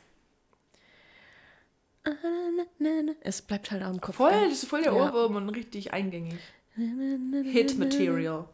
[3.22, 4.16] Es bleibt halt am Kopf.
[4.16, 4.48] Voll, gell?
[4.50, 4.98] das ist voll der Ja.
[5.08, 6.38] Ohrwurm und richtig eingängig.
[6.76, 8.46] Hit Material.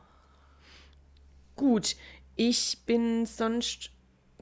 [1.56, 1.96] Gut,
[2.36, 3.90] ich bin sonst,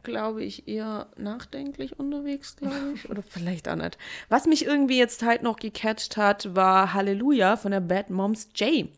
[0.06, 3.10] glaube ich, eher nachdenklich unterwegs, glaube ich.
[3.10, 3.98] Oder vielleicht auch nicht.
[4.28, 8.88] Was mich irgendwie jetzt halt noch gecatcht hat, war Halleluja von der Bad Moms J.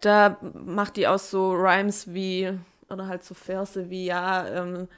[0.00, 2.50] Da macht die auch so Rhymes wie,
[2.88, 4.88] oder halt so Verse wie, ja, ähm,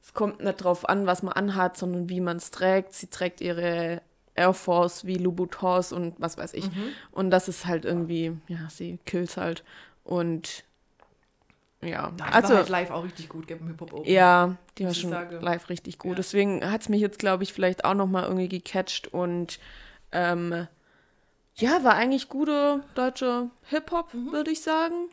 [0.00, 2.94] es kommt nicht drauf an, was man anhat, sondern wie man es trägt.
[2.94, 4.00] Sie trägt ihre
[4.34, 6.70] Air Force wie Louboutins und was weiß ich.
[7.10, 9.64] Und das ist halt irgendwie, ja, sie kills halt.
[10.04, 10.64] Und
[11.82, 14.10] ja, Da also war halt live auch richtig gut, gell, im Hip-Hop Open.
[14.10, 15.40] ja, die war schon sagen.
[15.40, 16.10] live richtig gut.
[16.12, 16.16] Ja.
[16.16, 19.58] Deswegen hat es mich jetzt, glaube ich, vielleicht auch noch mal irgendwie gecatcht und
[20.12, 20.66] ähm,
[21.56, 24.32] ja, war eigentlich guter deutscher Hip-Hop, Mhm.
[24.32, 25.10] würde ich sagen.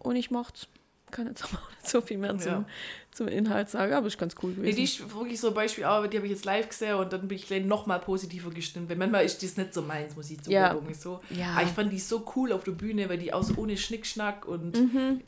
[0.00, 0.68] Und ich mocht's.
[1.10, 2.64] Kann jetzt auch nicht so viel mehr zum, Ja.
[3.12, 4.76] zum Inhalt sagen, aber ist ganz cool Nee, gewesen.
[4.76, 7.26] die ist wirklich so ein Beispiel, aber die habe ich jetzt live gesehen und dann
[7.28, 8.88] bin ich gleich noch mal positiver gestimmt.
[8.90, 10.72] Weil manchmal ist das nicht so meins, Musik zu Ja.
[10.74, 11.20] irgendwie so.
[11.30, 11.52] Ja.
[11.52, 14.46] Aber ich fand die so cool auf der Bühne, weil die auch so ohne Schnickschnack
[14.46, 14.76] und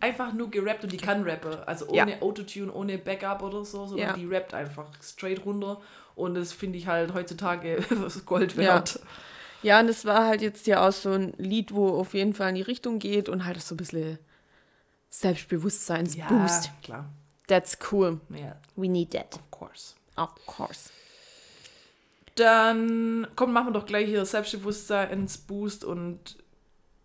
[0.01, 1.55] einfach nur gerappt und die kann rappen.
[1.66, 2.09] Also ohne Mhm.
[2.11, 2.22] Ja.
[2.22, 4.12] Autotune, ohne Backup oder so, sondern Ja.
[4.14, 5.81] die rappt einfach straight runter.
[6.14, 7.78] Und das finde ich halt heutzutage
[8.26, 8.59] Gold Ja.
[8.59, 9.01] wert.
[9.62, 12.51] ja, und es war halt jetzt ja auch so ein Lied, wo auf jeden Fall
[12.51, 14.18] in die Richtung geht und halt so ein bisschen
[15.11, 16.71] Selbstbewusstseinsboost.
[16.83, 17.09] klar.
[17.47, 18.21] That's cool.
[18.31, 19.35] Ja, We need that.
[19.35, 19.95] of course.
[20.17, 20.91] Of course.
[22.37, 26.37] Dann komm, machen wir doch gleich hier Selbstbewusstseinsboost und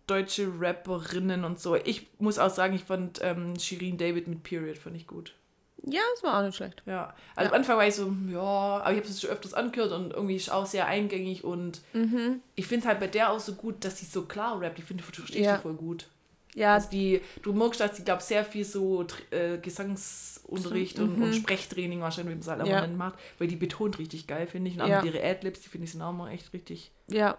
[0.06, 1.74] deutsche Rapperinnen und so.
[1.74, 5.34] Ich muss auch sagen, ich fand ähm, Shirin David mit Period fand ich gut.
[5.82, 6.82] Ja, es war auch nicht schlecht.
[6.86, 7.54] Ja, also Ja.
[7.54, 10.36] am Anfang war ich so, ja, aber ich habe es schon öfters angehört und irgendwie
[10.36, 12.40] ist auch sehr eingängig und Mhm.
[12.54, 14.78] ich finde halt bei der auch so gut, dass sie so klar rappt.
[14.78, 15.58] Ich finde, du verstehst Ja.
[15.58, 16.08] voll gut.
[16.56, 21.34] Ja, Also die, du merkst, dass sie, glaube sehr viel so äh, Gesangsunterricht und, und
[21.34, 22.70] Sprechtraining wahrscheinlich, wie man es halt auch Mhm.
[22.92, 22.96] Ja.
[22.96, 24.76] macht, weil die betont richtig geil, finde ich.
[24.76, 25.02] Und auch Ja.
[25.02, 27.36] mit ihre Adlibs, die finde ich sind auch mal echt richtig ja.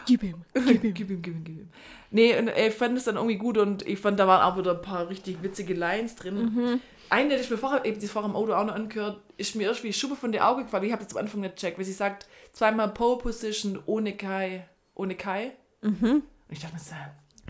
[0.08, 0.44] Gib ihm.
[0.54, 1.70] Gib ihm, gib ihm, gib ihm, gib ihm.
[2.12, 4.76] Nee, und ich fand es dann irgendwie gut und ich fand, da waren auch wieder
[4.76, 6.36] ein paar richtig witzige Lines drin.
[6.54, 6.82] Mhm.
[7.10, 9.64] Eine, die ich mir vorher, eben das vorher im Auto auch noch angehört, ist mir
[9.64, 10.84] erst wie Schuppe von der Auge gefallen.
[10.84, 14.68] Ich habe das am Anfang nicht gecheckt, weil sie sagt, zweimal Pole Position ohne Kai,
[14.94, 15.52] ohne Kai.
[15.82, 16.02] Mhm.
[16.04, 16.94] Und ich dachte mir so,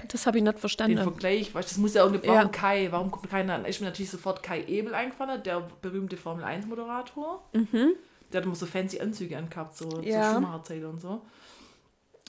[0.09, 0.97] Das habe ich nicht den verstanden.
[1.01, 2.39] Vergleich, weißt, das muss ja irgendeine, Ja.
[2.39, 3.65] warum Kai, warum kommt keiner an?
[3.65, 7.43] Ist mir natürlich sofort Kai Ebel eingefallen, der berühmte Formel 1 Moderator.
[7.53, 10.03] Der hat immer so fancy Anzüge angehabt, so, Mhm.
[10.03, 10.29] Ja.
[10.29, 11.21] so Schumacher-Zeit und so.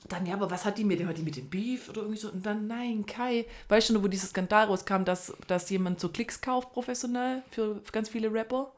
[0.07, 1.07] Dann, ja, aber was hat die mit dem?
[1.09, 2.29] Hat die mit dem Beef oder irgendwie so?
[2.29, 3.45] Und dann, nein, Kai.
[3.67, 7.81] Weißt du noch, wo dieser Skandal rauskam, dass, dass jemand so Klicks kauft professionell für
[7.91, 8.71] ganz viele Rapper?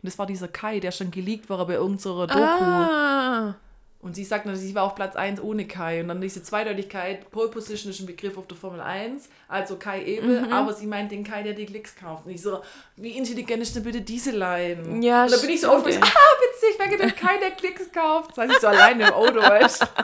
[0.00, 2.38] Und das war dieser Kai, der schon geleakt war bei irgendeiner Doku.
[2.40, 3.56] ah,
[4.00, 6.00] Und sie sagt, natürlich, sie war auf Platz 1 ohne Kai.
[6.00, 10.04] Und dann diese Zweideutigkeit, Pole Position ist ein Begriff auf der Formel 1, also Kai
[10.04, 10.52] Ebel, Mhm.
[10.52, 12.24] aber sie meint den Kai, der die Klicks kauft.
[12.26, 12.60] Und ich so,
[12.96, 15.04] wie intelligent ist denn bitte diese Line?
[15.04, 16.06] Ja, und dann bin ich so stimmt, auf, ich so, ey.
[16.06, 18.30] ah, witzig, wegen dem Kai, der Klicks kauft.
[18.30, 19.84] Das heißt, ich so alleine im Auto, weißt?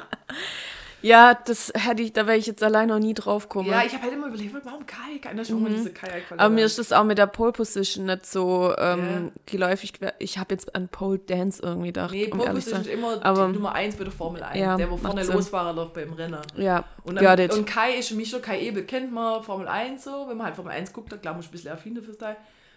[1.04, 3.68] ja, das hätte ich, da wäre ich jetzt allein noch nie drauf gekommen.
[3.68, 5.18] Ja, ich habe halt immer überlegt, warum Kai?
[5.20, 5.66] Kai, da ist mhm.
[5.66, 6.40] diese eingefallen.
[6.40, 9.30] aber mir ist das auch mit der Pole Position nicht so ähm, Ja.
[9.44, 9.92] geläufig.
[10.18, 12.12] Ich habe jetzt an Pole Dance irgendwie gedacht.
[12.12, 14.58] Nee, um Pole zu Position ist immer Aber- die Nummer 1 bei der Formel 1.
[14.58, 15.22] Ja, der, wo vorne.
[15.24, 16.40] Losfahrer läuft beim Rennen.
[16.56, 20.04] Ja, Und, dann, und Kai ist für mich schon, Kai Ebel kennt man Formel 1
[20.04, 22.14] so, wenn man halt Formel 1 guckt, dann klar, muss ich ein bisschen affin dafür
[22.14, 22.36] sein.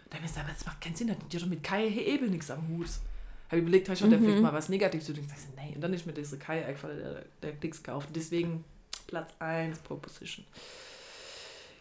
[0.10, 2.52] Da habe ich gesagt, das macht keinen Sinn, hat die doch mit Kai Ebel nichts
[2.52, 2.88] am Hut.
[3.48, 4.26] Habe ich überlegt, habe ich schon der Mhm.
[4.26, 5.24] vielleicht mal was Negatives zu tun.
[5.26, 8.10] Ich sag, nee, und dann ist mir dieser Kai eingefallen, der, der Klicks kauft.
[8.16, 8.64] Deswegen
[9.08, 10.46] Platz 1, Pole Position.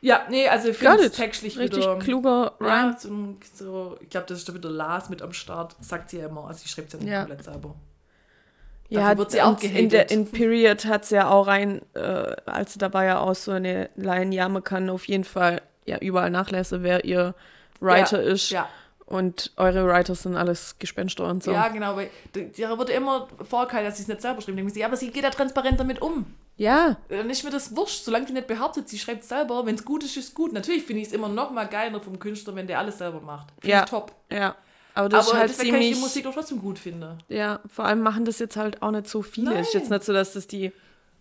[0.00, 1.98] Ja, nee, also ich finde textlich Richtig wieder.
[1.98, 2.68] kluger Rhyme.
[2.68, 2.96] Ja,
[3.54, 6.46] so, ich glaube, das ist da wieder Lars mit am Start, sagt sie ja immer.
[6.46, 7.18] Also sie schreibt es ja nicht Ja.
[7.20, 7.74] komplett selber.
[8.88, 10.10] Ja, Dafür wird sie auch und in, der, gehatet.
[10.12, 12.00] in Period hat es ja auch rein, äh,
[12.46, 15.98] als sie dabei ja auch so eine Line, ja, man kann auf jeden Fall ja
[15.98, 17.34] überall nachlesen, wer ihr
[17.80, 18.50] Writer ist.
[18.50, 18.68] Ja,
[19.06, 21.52] Und eure Writers sind alles Gespenster und so.
[21.52, 24.42] Ja, genau, weil da wird immer vorgehalten, dass sie es nicht selber.
[24.42, 26.26] Denken sie, ja, aber sie geht da transparent damit um.
[26.56, 29.64] Ja, Dann ist mir das wurscht, solange sie nicht behauptet, sie schreibt selber.
[29.64, 30.52] Wenn es gut ist, ist es gut.
[30.52, 33.48] Natürlich finde ich es immer noch mal geiler vom Künstler, wenn der alles selber macht.
[33.60, 33.84] Finde Ja.
[33.84, 34.12] top.
[34.32, 34.56] ja.
[34.94, 35.98] Aber das aber ist halt deswegen kann ich ziemlich.
[35.98, 37.18] die Musik doch trotzdem gut finden.
[37.28, 39.60] Ja, vor allem machen das jetzt halt auch nicht so viele.
[39.60, 39.98] Ist jetzt Nein.
[39.98, 40.72] nicht so, dass das die.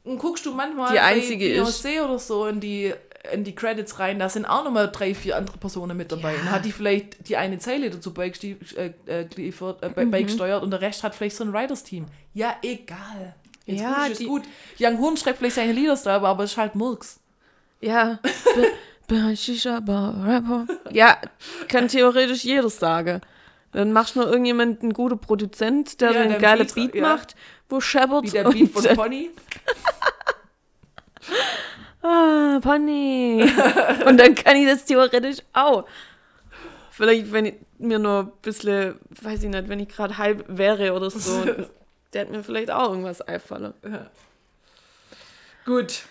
[0.06, 2.94] Und guckst du manchmal Die einzige bei ist- Beyoncé oder so in die,
[3.34, 6.36] in die Credits rein, da sind auch nochmal drei, vier andere Personen mit dabei.
[6.36, 10.12] Und hat die vielleicht die eine Zeile dazu beigesti- äh, äh, äh, Mhm.
[10.12, 12.06] beigesteuert und der Rest hat vielleicht so ein Writers-Team.
[12.34, 13.36] Ja, egal.
[13.66, 14.44] Jetzt Ja, ist, die- gut.
[14.80, 17.20] Young Horn schreibt vielleicht seine Lieder selber, aber es ist halt Murks.
[17.82, 18.20] Ja.
[20.92, 21.18] Ja,
[21.68, 23.22] kann theoretisch jeder sagen.
[23.72, 27.02] Dann machst du nur irgendjemand einen guten Produzent, der Ja, einen geilen Beat, Beat ja.
[27.02, 27.36] macht,
[27.70, 28.24] wo scheppert.
[28.24, 29.30] Wie der Beat von Pony.
[32.06, 33.42] Ah, Pony.
[34.06, 35.88] und dann kann ich das theoretisch auch.
[36.92, 40.94] Vielleicht, wenn ich mir nur ein bisschen, weiß ich nicht, wenn ich gerade halb wäre
[40.94, 41.44] oder so,
[42.14, 43.74] der hat mir vielleicht auch irgendwas einfallen.
[45.66, 46.04] Gut.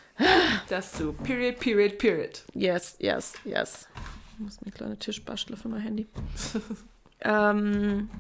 [0.69, 1.13] Das so.
[1.13, 2.43] Period, period, period.
[2.55, 3.89] Yes, yes, yes.
[4.33, 6.09] Ich muss mir einen kleinen Tisch basteln für mein Handy.
[7.21, 8.11] ähm,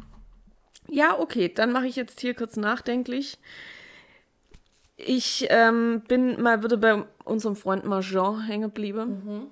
[0.89, 3.39] ja, okay, dann mache ich jetzt hier kurz nachdenklich.
[4.97, 9.51] Ich ähm, bin mal wieder bei unserem Freund Marjean hängen geblieben.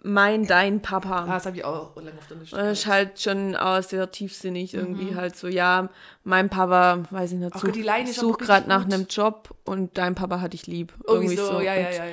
[0.00, 1.24] Mein, dein Papa.
[1.24, 2.56] Ah, das habe ich auch lange auf der Liste.
[2.56, 5.88] Das ist halt schon auch sehr tiefsinnig irgendwie halt so, ja,
[6.22, 10.52] mein Papa, weiß ich nicht, Ach such, gerade nach einem Job und dein Papa hat
[10.52, 10.94] dich lieb.
[11.04, 12.12] Irgendwie so, ja, ja, Und ja, ja.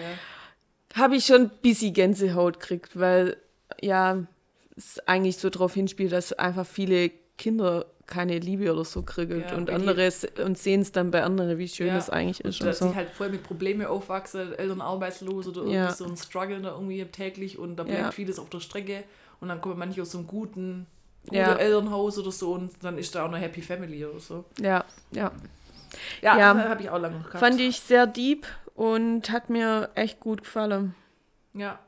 [0.96, 3.38] habe ich schon ein bisschen Gänsehaut gekriegt, weil
[3.82, 4.18] ja,
[4.76, 9.56] es eigentlich so darauf hinspielt, dass einfach viele Kinder keine Liebe oder so kriegen Ja,
[9.56, 10.10] und andere
[10.44, 12.90] und sehen es dann bei anderen, wie schön Ja, es eigentlich ist und dass so.
[12.90, 15.86] sie halt voll mit Problemen aufwachsen, Eltern arbeitslos oder Ja.
[15.86, 18.12] irgendwie so ein Struggle da irgendwie täglich und da bleibt Ja.
[18.12, 19.04] vieles auf der Strecke
[19.40, 20.86] und dann kommen manche aus so einem guten,
[21.24, 21.56] guten Ja.
[21.56, 24.46] Elternhaus oder so und dann ist da auch eine Happy Family oder so.
[24.60, 25.32] Ja, ja.
[26.22, 26.70] Ja, Ja.
[26.70, 27.40] habe ich auch lange gehabt.
[27.40, 28.46] Fand ich sehr deep
[28.76, 30.94] und hat mir echt gut gefallen.
[31.54, 31.80] Ja,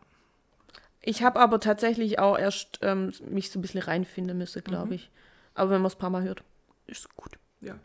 [1.01, 4.93] Ich habe aber tatsächlich auch erst ähm, mich so ein bisschen reinfinden müssen, glaube Mhm.
[4.93, 5.09] ich.
[5.57, 6.43] Aber wenn man es ein paar Mal hört,
[6.87, 7.37] ist es gut.
[7.61, 7.75] ja.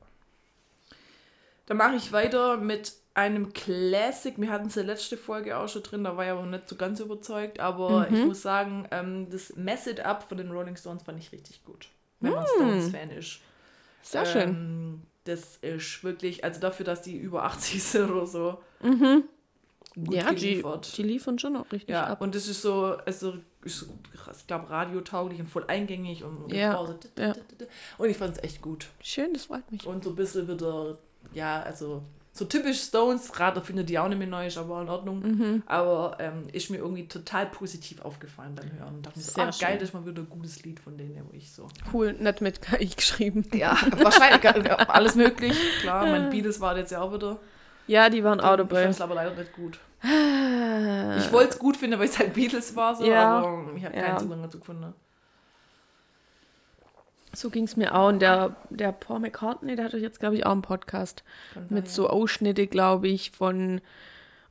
[1.66, 4.34] Dann mache ich weiter mit einem Classic.
[4.36, 6.68] Wir hatten es in der letzten Folge auch schon drin, da war ich aber nicht
[6.68, 7.60] so ganz überzeugt.
[7.60, 8.16] Aber Mhm.
[8.16, 11.64] ich muss sagen, ähm, das Mess It Up von den Rolling Stones fand ich richtig
[11.64, 11.88] gut.
[12.20, 12.46] Wenn man Mm.
[12.56, 13.38] Stones-Fan ist.
[14.02, 14.48] Sehr schön.
[14.48, 18.58] Ähm, das ist wirklich, also dafür, dass die über 80 sind oder so.
[18.82, 19.24] Mhm.
[19.94, 20.96] Gut Ja, die, geliefert.
[20.96, 22.20] die liefern schon auch richtig ja, ab.
[22.22, 23.34] und das ist so, also
[23.64, 23.86] ist,
[24.36, 27.34] ich glaube, radiotauglich und voll eingängig und, Ja, so, ja.
[27.98, 28.88] und ich fand es echt gut.
[29.02, 29.86] Schön, das freut mich.
[29.86, 30.98] Und so ein bisschen wieder,
[31.32, 32.02] ja, also
[32.34, 35.20] so typisch Stones, gerade findet die auch nicht mehr neu, ist aber in Ordnung.
[35.20, 35.62] Mhm.
[35.66, 38.94] Aber ähm, ist mir irgendwie total positiv aufgefallen beim Hören.
[38.96, 41.22] Und dachte mir so, ah, geil, das ist mal wieder ein gutes Lied von denen,
[41.30, 41.68] wo ich so.
[41.92, 43.46] Cool, nicht mit KI geschrieben.
[43.52, 44.50] Ja, wahrscheinlich
[44.88, 45.54] alles möglich.
[45.82, 47.38] Klar, mein Beatles war jetzt ja auch wieder.
[47.86, 48.84] Ja, die waren auch Ich fand dabei.
[48.84, 49.78] es aber leider nicht gut.
[50.04, 53.38] Ich wollte es gut finden, weil es halt Beatles war, so, Ja.
[53.38, 54.02] aber ich habe Ja.
[54.06, 54.92] keinen Zugang dazu gefunden.
[57.34, 58.08] So ging es mir auch.
[58.08, 61.24] Und der, der Paul McCartney, der hatte jetzt, glaube ich, auch einen Podcast
[61.54, 63.80] Kann mit sein, so Ausschnitte, glaube ich, von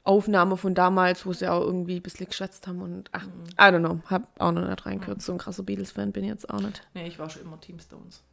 [0.04, 2.82] Aufnahmen von damals, wo sie auch irgendwie ein bisschen geschätzt haben.
[2.82, 3.44] Und ach, Mhm.
[3.60, 5.22] I don't know, hab auch noch nicht reingehört.
[5.22, 6.82] So ein krasser Beatles-Fan bin ich jetzt auch nicht.
[6.96, 8.24] Nee, ich war schon immer Team Stones.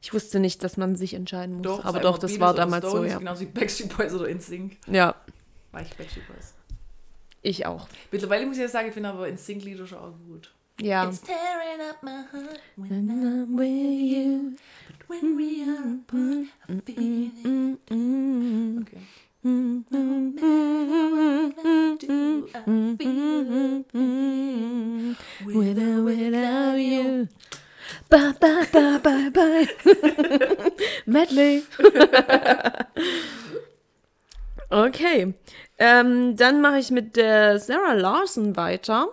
[0.00, 1.62] Ich wusste nicht, dass man sich entscheiden muss.
[1.66, 3.18] Doch, aber doch, das Beatles war damals so, Stones, ja.
[3.18, 4.76] Genauso wie Backstreet Boys oder InSync.
[4.88, 5.14] Ja,
[5.72, 6.54] Backstreet Boys.
[7.42, 7.88] ich auch.
[8.10, 10.52] Mittlerweile muss ich ja sagen, ich finde aber InSync-Lieder schon auch gut.
[10.80, 11.08] Ja.
[11.08, 13.68] It's tearing up my heart when, I'm with
[14.00, 14.56] you.
[15.08, 16.46] when we are apart.
[16.68, 17.44] I feel it.
[17.44, 19.00] Mm, mm, Okay.
[19.42, 20.36] mm, mm,
[21.98, 23.92] Do I feel it?
[23.92, 25.16] mm.
[25.44, 27.28] With or without you.
[28.10, 29.66] Bye, bye, bye, bye, bye.
[31.06, 31.64] Medley.
[34.70, 35.34] okay.
[35.78, 39.08] Ähm, dann mache ich mit der Sarah Larson weiter.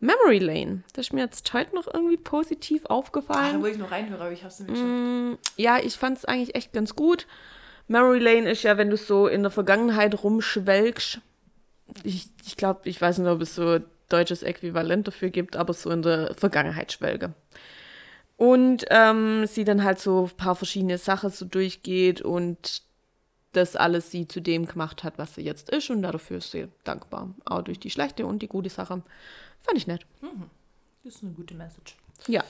[0.00, 0.82] Memory Lane.
[0.94, 3.62] Das ist mir jetzt heute noch irgendwie positiv Ah, da aufgefallen.
[3.62, 4.80] wollte ich noch reinhören, aber ich habe es nicht.
[4.82, 7.26] Mm, ja, ich fand es eigentlich echt ganz gut.
[7.88, 11.20] Memory Lane ist ja, wenn du so in der Vergangenheit rumschwelgst.
[12.04, 15.72] Ich, ich glaube, ich weiß nicht, ob es so ein deutsches Äquivalent dafür gibt, aber
[15.74, 17.32] so in der Vergangenheit schwelge.
[18.36, 22.82] Und ähm, sie dann halt so ein paar verschiedene Sachen so durchgeht und
[23.52, 25.90] das alles sie zu dem gemacht hat, was sie jetzt ist.
[25.90, 27.34] Und dafür ist sie dankbar.
[27.44, 29.02] Auch durch die schlechte und die gute Sache.
[29.62, 30.06] Fand ich nett.
[31.04, 31.96] Das ist eine gute Message.
[32.26, 32.44] Ja.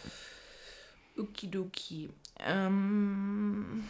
[1.16, 2.10] Okidoki.
[2.40, 3.84] Ähm,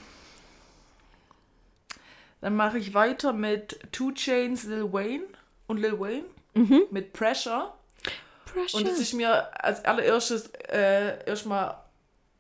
[2.40, 5.24] dann mache ich weiter mit Two Chains, Lil Wayne
[5.66, 6.24] und Lil Wayne
[6.90, 7.74] mit Pressure.
[8.46, 8.74] Precious.
[8.74, 11.76] Und es ist mir als allererstes äh, erstmal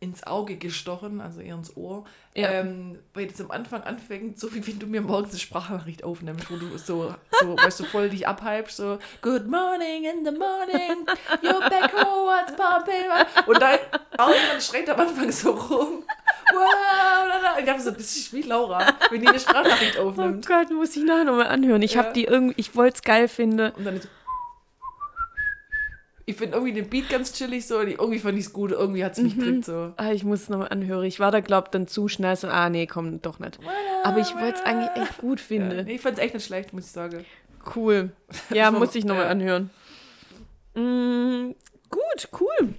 [0.00, 2.04] ins Auge gestochen, also eher ins Ohr,
[2.34, 2.50] Ja.
[2.50, 6.48] ähm, weil das am Anfang anfängt, so wie wenn du mir morgens eine Sprachnachricht aufnimmst,
[6.50, 11.04] wo du so, so weißt du, voll dich abhypst, so Good morning in the morning,
[11.42, 13.46] you're back home, what's popping?
[13.46, 13.78] Und dann
[14.18, 16.04] irgendwann schreit am Anfang so rum.
[16.52, 17.54] Wow, la.
[17.58, 20.46] Und ich hab so, das ist wie Laura, wenn die eine Sprachnachricht Oh aufnimmt.
[20.46, 21.82] Gott, muss ich nachher nochmal anhören.
[21.82, 22.04] Ich Ja.
[22.04, 23.72] habe die irgendwie, ich wollte es geil finden.
[23.72, 24.08] Und dann ist so,
[26.28, 29.04] ich finde irgendwie den Beat ganz chillig so, und irgendwie fand ich es gut, irgendwie
[29.04, 29.92] hat es mich gekriegt so.
[29.96, 31.04] Ah, ich muss es nochmal anhören.
[31.04, 33.58] Ich war da, glaub dann zu schnell so, ah nee, komm, doch nicht.
[34.04, 35.84] Aber ich wollte es eigentlich echt gut Ja, finden.
[35.86, 37.24] nee, ich fand es echt nicht schlecht, muss ich sagen.
[37.74, 38.10] Cool.
[38.50, 39.30] Ja, So, muss ich nochmal ja.
[39.30, 39.70] anhören.
[40.74, 41.54] Mm,
[41.90, 42.74] gut, cool.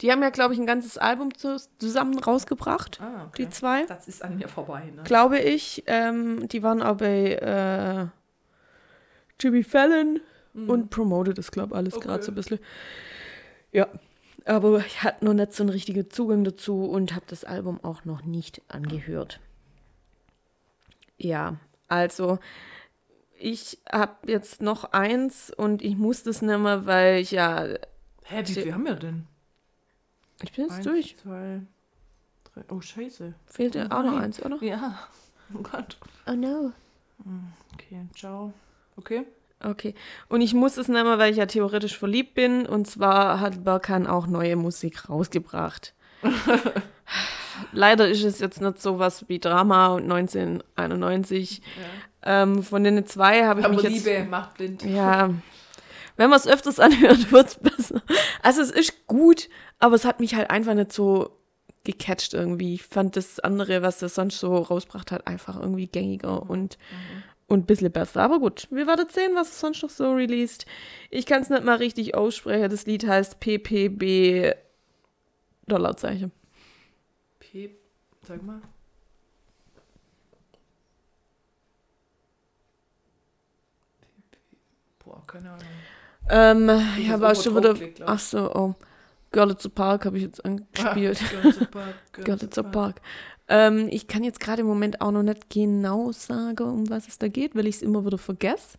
[0.00, 3.00] Die haben ja, glaube ich, ein ganzes Album zu, zusammen rausgebracht.
[3.02, 3.84] Ah, Die zwei.
[3.84, 5.02] Das ist an mir vorbei, ne?
[5.04, 5.82] Glaube ich.
[5.86, 8.06] Ähm, die waren auch bei äh,
[9.40, 10.20] Jimmy Fallon
[10.54, 11.98] und promoted das, glaube ich, alles Mhm.
[11.98, 12.08] Okay.
[12.08, 12.58] gerade so ein bisschen.
[13.72, 13.88] Ja.
[14.46, 18.04] Aber ich hatte noch nicht so einen richtigen Zugang dazu und habe das Album auch
[18.06, 19.38] noch nicht angehört.
[21.18, 21.56] Ja,
[21.88, 22.38] also
[23.38, 27.66] ich habe jetzt noch eins und ich muss das nicht mehr, weil ich ja,
[28.24, 29.26] Hä, wie viel haben wir denn?
[30.42, 31.16] ich bin jetzt Eins, durch.
[31.18, 31.60] zwei,
[32.44, 32.62] drei.
[32.70, 33.34] Oh, scheiße.
[33.46, 34.62] Fehlt ja auch noch eins, oder?
[34.62, 34.98] Ja.
[35.52, 35.98] Oh Gott.
[36.28, 36.72] Oh no.
[37.74, 38.52] Okay, ciao.
[38.96, 39.24] Okay.
[39.62, 39.94] Okay.
[40.28, 42.66] Und ich muss es mehr, weil ich ja theoretisch verliebt bin.
[42.66, 45.94] Und zwar hat Berkan auch neue Musik rausgebracht.
[47.72, 51.62] Leider ist es jetzt nicht so was wie Drama und 1991.
[52.22, 54.06] Ähm, von den zwei habe ich Aber mich jetzt...
[54.06, 54.82] Liebe macht blind.
[54.84, 55.30] Ja,
[56.20, 58.02] wenn man es öfters anhört, wird es besser.
[58.42, 61.40] Also es ist gut, aber es hat mich halt einfach nicht so
[61.84, 62.74] gecatcht irgendwie.
[62.74, 66.76] Ich fand das andere, was er sonst so rausbracht hat, einfach irgendwie gängiger und,
[67.50, 68.22] und ein bisschen besser.
[68.22, 70.66] Aber gut, wir werden sehen, was es sonst noch so released.
[71.10, 72.70] Ich kann es nicht mal richtig aussprechen.
[72.70, 74.54] Das Lied heißt PPB
[75.66, 76.30] Dollarzeichen.
[77.40, 77.74] P.
[78.22, 78.60] Sag mal.
[85.04, 85.66] Boah, keine Ahnung.
[86.28, 86.70] Ähm,
[87.00, 87.74] ich habe auch schon wieder...
[88.06, 88.74] Ach so, oh.
[89.32, 91.20] Girl It's a Park habe ich jetzt angespielt.
[91.42, 92.72] Ah, at Park, a Park.
[92.72, 93.00] Park.
[93.50, 97.18] Ähm, ich kann jetzt gerade im Moment auch noch nicht genau sagen, um was es
[97.18, 98.78] da geht, weil ich es immer wieder vergesse.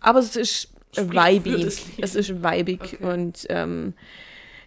[0.00, 1.10] Aber es ist Mhm.
[1.12, 1.98] Das Lied.
[1.98, 3.04] Es ist vibig Okay.
[3.04, 3.92] und ähm,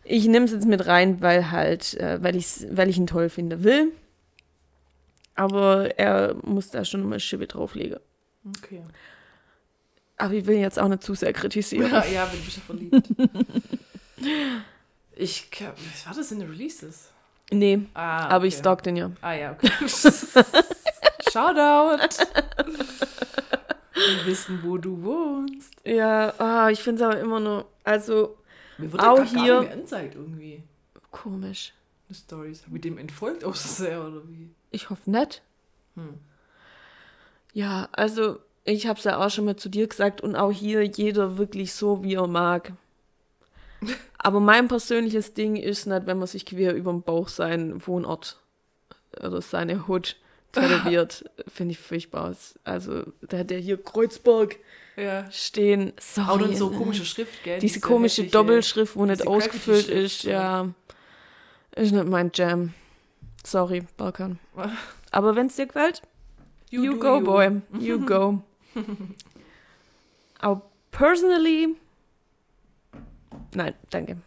[0.03, 3.29] ich nehme es jetzt mit rein, weil halt, äh, weil, ich's, weil ich ihn toll
[3.29, 3.91] finde will.
[5.33, 7.99] Aber er muss da schon mal Schippe drauflegen.
[8.57, 8.81] Okay.
[10.17, 11.89] Aber ich will ihn jetzt auch nicht zu sehr kritisieren.
[11.91, 13.07] Ja, ja, bin ich schon verliebt.
[15.15, 15.49] ich,
[15.93, 17.09] was war das in den Releases?
[17.51, 18.59] Nee, Ah, aber ich okay.
[18.61, 19.11] stalk den ja.
[19.21, 19.71] Ah ja, okay.
[21.31, 22.07] Shoutout.
[23.95, 25.73] Wir wissen, wo du wohnst.
[25.85, 28.37] Ja, ah, ich finde es aber immer nur, also
[28.77, 30.63] Mir wird Auch gar hier- nicht angezeigt irgendwie.
[31.11, 31.73] komisch.
[32.09, 32.63] Die Stories.
[32.65, 34.49] Hab ich dem entfolgt aus sehr oder wie?
[34.71, 35.41] Ich hoffe nicht.
[35.95, 36.15] Hm.
[37.53, 40.83] Ja, also ich habe es ja auch schon mal zu dir gesagt und auch hier
[40.83, 42.73] jeder wirklich so, wie er mag.
[44.17, 48.37] Aber mein persönliches Ding ist nicht, wenn man sich quer über den Bauch seinen Wohnort
[49.17, 50.17] oder seine Hut
[50.51, 52.35] tätowiert, finde ich furchtbar.
[52.63, 54.57] Also der hat ja hier Kreuzberg
[54.97, 55.29] Ja.
[55.31, 55.93] stehen.
[55.99, 57.59] Sorry, Auch so komische Schrift, gell?
[57.59, 60.67] Diese komische hässliche- Doppelschrift, wo nicht diese ausgefüllt ist, ja.
[61.75, 62.73] Ist nicht mein Jam.
[63.45, 64.39] Sorry, Balkan.
[65.11, 66.01] Aber wenn es dir gefällt,
[66.71, 67.61] You, do go, boy.
[67.79, 68.41] You go.
[70.39, 70.61] Aber
[70.91, 71.75] personally.
[73.53, 74.17] Nein, danke.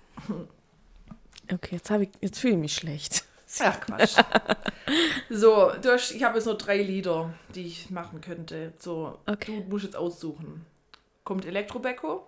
[1.53, 3.25] Okay, jetzt, ich, jetzt fühle ich mich schlecht.
[3.61, 4.17] Ach, Quatsch.
[5.29, 8.73] so, du hast, ich habe jetzt nur drei Lieder, die ich machen könnte.
[8.79, 9.63] So, Okay.
[9.65, 10.65] du musst jetzt aussuchen.
[11.25, 12.27] Kommt Elektro-Becco.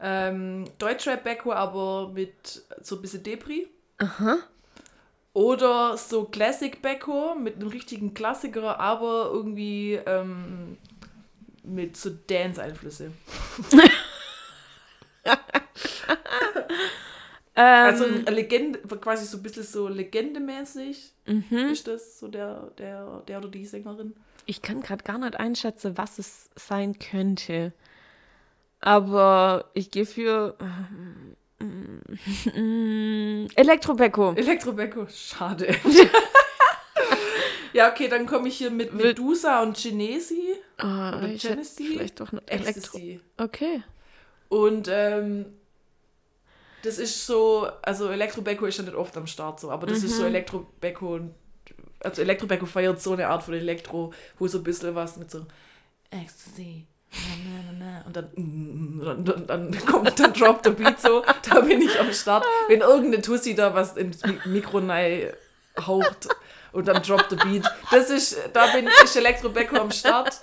[0.00, 3.66] Ähm, Deutschrap-Becco, aber mit so ein bisschen Depri.
[3.98, 4.38] Aha.
[5.32, 10.78] Oder so Classic Becco mit einem richtigen Klassiker, aber irgendwie ähm,
[11.64, 13.10] mit so Dance-Einflüsse.
[17.54, 21.70] Also Ähm, Legende, quasi so ein bisschen so legendemäßig mhm.
[21.72, 24.14] ist das, so der, der, der oder die Sängerin.
[24.46, 27.72] Ich kann gerade gar nicht einschätzen, was es sein könnte.
[28.80, 30.56] Aber ich gehe für.
[33.56, 34.34] Elektrobecco.
[34.34, 35.74] Elektro-Becco, schade.
[37.72, 40.54] ja, okay, dann komme ich hier mit Medusa und Genesi.
[40.76, 41.84] Ah, hätte Genesee?
[41.84, 42.68] vielleicht doch noch Elektro.
[42.68, 43.20] Ecstasy.
[43.36, 43.82] Okay.
[44.48, 45.46] Und ähm,
[46.82, 50.16] das ist so, also Elektro-Becco ist ja nicht oft am Start so, aber das ist
[50.16, 50.28] so Mhm.
[50.28, 51.34] Elektro-Becco und
[52.00, 55.44] also Elektro-Becco feiert so eine Art von Elektro, wo so ein bisschen was mit so
[56.10, 56.86] Ecstasy,
[58.06, 62.12] Und dann, mm, dann, dann, kommt dann Drop the Beat so, da bin ich am
[62.12, 62.44] Start.
[62.68, 64.80] Wenn irgendeine Tussi da was ins Mi- Mikro
[65.86, 66.28] haucht
[66.72, 69.50] und dann Drop the Beat, das ist, da bin ich Elektro
[69.80, 70.40] am Start.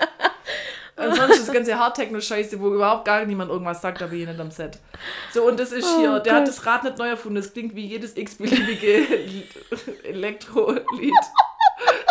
[0.98, 4.80] Ansonsten ist das ganze Hardtechno-Scheiße, wo überhaupt gar niemand irgendwas sagt, aber nicht am Set.
[5.34, 7.86] So, und das ist hier, der hat das Rad nicht neu erfunden, das klingt wie
[7.86, 9.06] jedes x-beliebige
[10.04, 11.14] Elektro-Lied.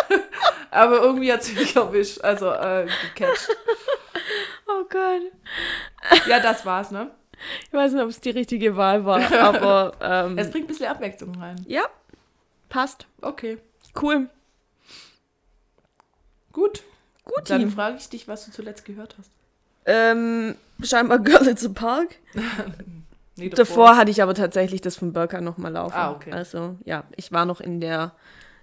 [0.71, 3.49] aber irgendwie hat es mich erwischt, also äh, gecatcht.
[4.67, 5.21] Oh Gott.
[6.27, 7.09] Ja, das war's, ne?
[7.67, 10.87] Ich weiß nicht, ob es die richtige Wahl war, aber ähm, Es bringt ein bisschen
[10.87, 11.63] Abwechslung rein.
[11.67, 11.83] ja,
[12.69, 13.07] passt.
[13.21, 13.57] Okay,
[13.99, 14.29] Cool.
[16.51, 16.83] gut.
[17.25, 19.31] Gut, Dann frage ich dich, was du zuletzt gehört hast.
[19.85, 22.15] Ähm, scheinbar Girl It's a Park.
[23.37, 25.97] Nee, Davor hatte ich aber tatsächlich das von Burka nochmal laufen.
[25.97, 26.31] Ah, okay.
[26.31, 28.13] Also, ja, ich war noch in der,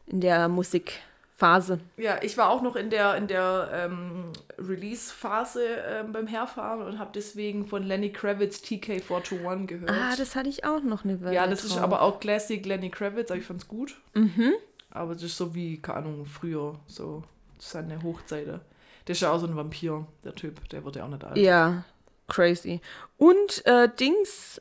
[0.06, 1.78] in der Musikphase.
[1.98, 6.98] Ja, ich war auch noch in der, in der ähm, Release-Phase ähm, beim Herfahren und
[6.98, 9.90] habe deswegen von Lenny Kravitz TK421 gehört.
[9.90, 11.82] Ah, das hatte ich auch noch eine Weile ja, das ist drauf.
[11.82, 14.00] aber auch Classic Lenny Kravitz, aber ich fand's gut.
[14.14, 14.54] Mhm.
[14.90, 17.24] Aber das ist so wie, keine Ahnung, früher, so
[17.62, 18.60] seine Hochzeiten.
[19.06, 21.36] Der ist ja auch so ein Vampir, der Typ, der wird ja auch nicht alt.
[21.36, 21.84] Ja,
[22.28, 22.80] crazy.
[23.18, 24.60] Und äh, Dings,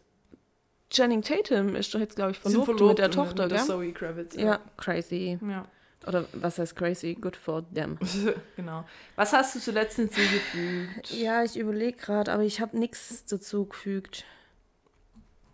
[0.90, 3.66] Channing Tatum ist doch jetzt, glaube ich, sind verlobt, mit der und Tochter, mit gell?
[3.66, 4.36] Zoe Kravitz.
[4.36, 5.40] Ja, crazy.
[5.42, 5.68] ja.
[6.08, 7.14] Oder was heißt crazy?
[7.14, 8.00] Good for them.
[8.56, 8.86] genau.
[9.16, 11.12] Was hast du zuletzt hinzugefügt?
[11.12, 14.26] Ja, ich überlege gerade, aber ich habe nichts dazu gefügt.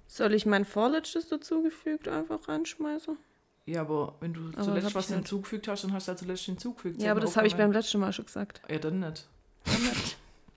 [0.07, 3.17] Soll ich mein vorletztes dazugefügt einfach reinschmeißen?
[3.67, 5.17] Ja, aber wenn du Aber zuletzt was nicht.
[5.17, 7.01] hinzugefügt hast, dann hast du ja zuletzt hinzugefügt.
[7.01, 8.61] Ja, aber das habe ich beim letzten Mal schon gesagt.
[8.69, 9.27] Ja, dann nicht.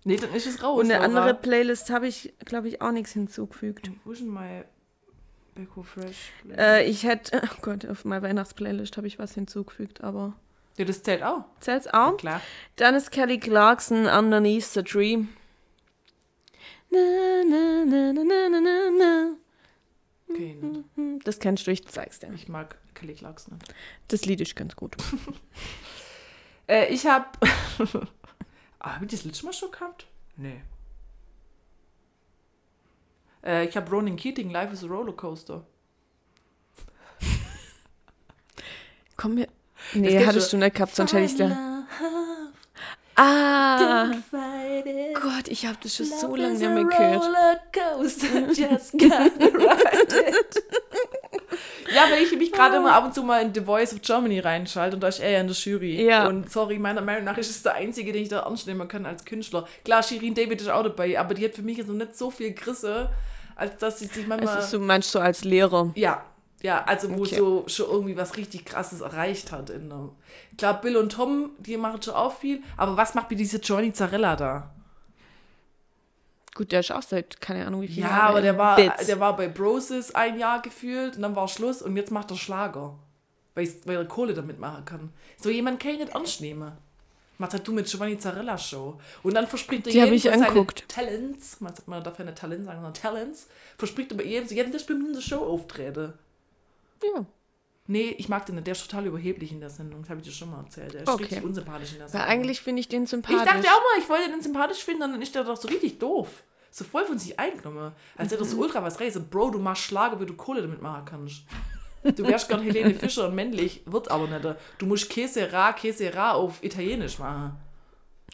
[0.05, 0.79] nee, dann ist es raus.
[0.79, 3.91] Und eine andere Playlist habe ich, glaube ich, auch nichts hinzugefügt.
[4.05, 4.65] Wo ist denn mein
[5.57, 6.31] Beko Fresh?
[6.57, 10.35] Äh, ich hätte, oh Gott, auf meiner Weihnachtsplaylist habe ich was hinzugefügt, aber
[10.77, 11.45] ja, das zählt auch.
[11.59, 12.17] zählt's auch?
[12.17, 12.41] Klar.
[12.77, 15.25] Dann ist Kelly Clarkson Underneath the Tree.
[16.91, 16.99] Na,
[17.45, 19.31] na, na, na, na, na, na.
[20.31, 20.85] Okay, nicht.
[20.97, 22.33] Hm, Das kennst du, ich zeig's dir.
[22.33, 23.59] Ich mag Kelly Clarkson.
[24.09, 24.97] Das Lied ist ganz gut.
[26.69, 27.37] Äh, ich hab.
[28.79, 30.07] ah, hab ich das letzte Mal schon gehabt?
[30.37, 30.61] Nee.
[33.45, 35.67] Äh, ich hab Ronan Keating, Life is a Rollercoaster.
[39.17, 39.49] Komm mir.
[39.95, 40.59] Nee, hattest du.
[40.59, 41.70] du nicht gehabt, sonst hätte ich dir.
[43.23, 44.11] Ah!
[45.15, 47.23] Gott, ich habe das schon so lange nicht mehr gehört.
[51.95, 54.39] Ja, weil ich mich gerade immer ab und zu mal in The Voice of Germany
[54.39, 56.07] reinschalte und da ist er ja in der Jury.
[56.07, 56.29] Ja.
[56.29, 59.07] Und sorry, meiner Meinung nach ist es der einzige, den ich da ernst nehmen kann
[59.07, 59.67] als Künstler.
[59.85, 62.31] Klar, Shirin David ist auch dabei, aber die hat für mich jetzt noch nicht so
[62.31, 63.11] viel Grisse,
[63.57, 64.57] als dass sie sich manchmal.
[64.57, 65.91] Also du meinst so als Lehrer.
[65.97, 66.25] Ja,
[66.63, 67.37] ja, also wo Okay.
[67.37, 69.71] so schon irgendwie was richtig krasses erreicht hat.
[69.71, 70.11] In der,
[70.51, 73.59] ich glaube, Bill und Tom, die machen schon auch viel, aber was macht mir diese
[73.59, 74.71] Johnny Zarella da?
[76.55, 79.07] Gut, der ist auch seit, keine Ahnung, wie viel Ja, aber der war, Bits.
[79.07, 82.37] der war bei Broses ein Jahr gefühlt und dann war Schluss und jetzt macht er
[82.37, 82.99] Schlager.
[83.55, 85.13] Weil, weil er Kohle damit machen kann.
[85.41, 86.73] So jemand kann ich nicht ernst nehmen.
[87.39, 89.01] Macht halt du mit Giovanni Zarella Show.
[89.23, 90.85] Und dann verspricht er jedem seine anguckt.
[90.89, 91.73] Talents, man,
[92.05, 95.07] darf ja nicht Talent sagen, sondern Talents, verspricht er bei jedem, so, ja, das bin
[95.07, 96.15] in der Show auftrete.
[97.03, 97.25] Ja.
[97.87, 98.67] Nee, ich mag den nicht.
[98.67, 100.03] Der ist total überheblich in der Sendung.
[100.03, 100.95] Das habe ich dir schon mal erzählt.
[100.95, 101.25] Der ist Okay.
[101.25, 102.29] richtig unsympathisch in der Weil Sendung.
[102.29, 103.39] eigentlich finde ich den ich sympathisch.
[103.45, 105.99] dachte auch mal, ich wollte den sympathisch finden, und dann ist der doch so richtig
[105.99, 106.29] doof.
[106.71, 107.93] So voll von sich eingenommen.
[108.17, 108.63] Als hätte er so Mhm.
[108.63, 108.97] ultra was.
[109.13, 111.43] So, Bro, du machst Schlager, wie du Kohle damit machen kannst.
[112.03, 114.57] Du wärst gern Helene Fischer und männlich, wird aber nicht.
[114.79, 117.59] Du musst Käse ra, Käse ra auf Italienisch machen.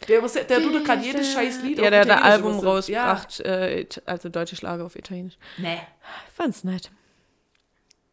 [0.07, 2.59] Der, überse- der tut doch gerade jedes scheiß Lied Ja, auf der hat ein Album
[2.59, 5.37] rausgebracht, äh, it- also deutsche Schlager auf Italienisch.
[5.57, 5.63] Ja.
[5.63, 5.81] Nee.
[6.27, 6.91] Ich fand's nett.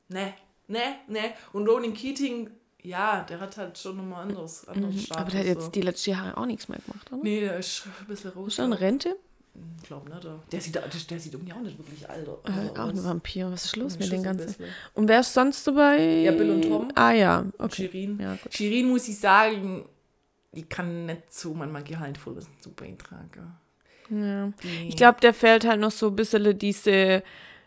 [0.09, 0.33] Nee,
[0.69, 0.79] nee,
[1.09, 1.33] nee.
[1.53, 2.51] Und Ronan Keating,
[2.83, 5.11] ja, der hat halt schon nochmal anderes, anderes Status.
[5.11, 5.23] Mhm.
[5.23, 5.71] Aber der hat jetzt so.
[5.71, 7.23] die letzten Jahre auch nichts mehr gemacht, oder?
[7.23, 8.49] Nee, der ist ein bisschen raus.
[8.49, 9.17] Ist er in Rente?
[9.79, 10.27] Ich glaube nicht.
[10.53, 12.39] Der, sieht, der, der sieht irgendwie auch nicht wirklich alt aus.
[12.45, 13.53] Äh, auch ein Vampir.
[13.53, 14.57] Was ist los mit den ganzen?
[14.95, 16.23] Und wer ist sonst dabei?
[16.23, 16.91] Ja, Bill und Tom.
[16.97, 17.89] Ah ja, okay.
[17.89, 18.19] Shirin.
[18.21, 18.53] Ja, gut.
[18.53, 19.85] Shirin muss ich sagen,
[20.53, 23.57] die kann nicht so manchmal gehaltvolles zu beitragen.
[24.11, 24.53] Ja.
[24.63, 27.23] Die, Ich glaube, der fehlt halt noch so ein bisschen diese,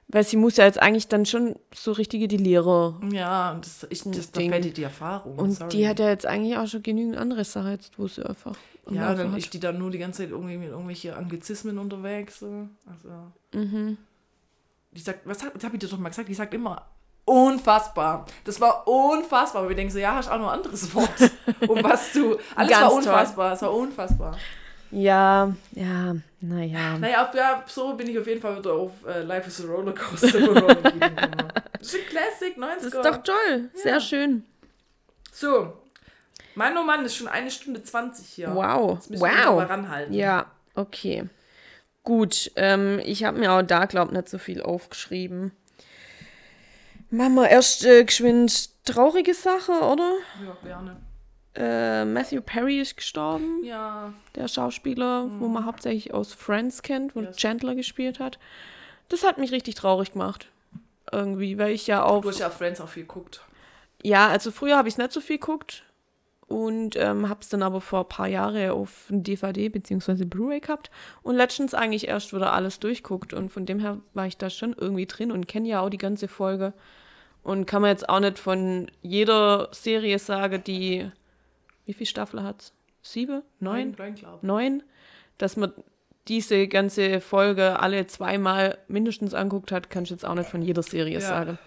[0.09, 2.99] weil sie muss ja jetzt eigentlich dann schon so richtige die Lehrer.
[3.11, 5.38] Ja, und das, ich, das, da dir die Erfahrung.
[5.38, 5.69] Und sorry.
[5.69, 8.55] die hat ja jetzt eigentlich auch schon genügend andere Sachen jetzt, wo sie einfach.
[8.89, 9.39] Ja, dann hat.
[9.39, 12.39] ist die dann nur die ganze Zeit irgendwie mit irgendwelchen Anglizismen unterwegs.
[12.39, 12.67] So.
[12.85, 13.09] Also,
[13.53, 13.97] Mhm.
[14.91, 16.29] die sagt, was hab, ich dir doch mal gesagt?
[16.29, 16.85] Die sagt immer
[17.25, 18.25] unfassbar.
[18.45, 19.61] Das war unfassbar.
[19.61, 21.09] Aber wir denken so, ja, hast auch noch ein anderes Wort.
[21.67, 22.38] um was du.
[22.55, 22.97] Alles war toll.
[22.99, 23.53] unfassbar.
[23.53, 24.38] Es war unfassbar.
[24.91, 26.97] Ja, ja, naja.
[26.97, 29.68] Naja, auf, ja, so bin ich auf jeden Fall wieder auf äh, Life is a
[29.68, 30.39] Rollercoaster.
[31.80, 32.76] Das ist ein Classic, 90er.
[32.76, 33.69] Das ist doch toll.
[33.76, 33.99] Sehr Ja.
[33.99, 34.43] schön.
[35.31, 35.73] So.
[36.55, 38.53] Mann, oh Mann, ist schon eine Stunde 20 hier.
[38.55, 38.95] Wow.
[38.95, 39.69] Jetzt müssen wir uns aber Wow.
[39.69, 40.14] ranhalten.
[40.14, 41.27] Ja, Okay.
[42.03, 45.51] Gut, ähm, ich habe mir auch da, glaube ich, nicht so viel aufgeschrieben.
[47.09, 50.11] Machen wir erst äh, geschwind traurige Sache, oder?
[50.45, 50.97] Ja, gerne.
[51.57, 57.21] Äh, Matthew Perry ist gestorben, Ja, der Schauspieler, wo man hauptsächlich aus Friends kennt, wo
[57.21, 57.35] Yes.
[57.38, 58.38] Chandler gespielt hat.
[59.09, 60.49] Das hat mich richtig traurig gemacht.
[61.11, 62.21] Irgendwie, weil ich ja auch.
[62.21, 63.41] du hast ja auf Friends auch viel geguckt.
[64.03, 65.84] Ja, also früher habe ich es nicht so viel geguckt
[66.47, 70.25] und ähm, habe es dann aber vor ein paar Jahren auf DVD bzw.
[70.25, 70.91] Blu-ray gehabt
[71.23, 74.73] und letztens eigentlich erst wieder alles durchguckt und von dem her war ich da schon
[74.77, 76.73] irgendwie drin und kenne ja auch die ganze Folge
[77.43, 81.09] und kann man jetzt auch nicht von jeder Serie sagen, die
[81.88, 83.41] wie viele Staffeln hat Sieben?
[83.59, 83.95] Neun?
[83.97, 84.43] Neun, glaub.
[84.43, 84.84] Neun?
[85.38, 85.72] Dass man
[86.27, 90.84] diese ganze Folge alle zweimal mindestens anguckt hat, kann ich jetzt auch nicht von jeder
[90.84, 91.22] Serie Ja.
[91.22, 91.57] sagen.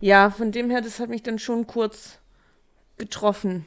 [0.00, 2.18] Ja, von dem her, das hat mich dann schon kurz
[2.98, 3.64] getroffen.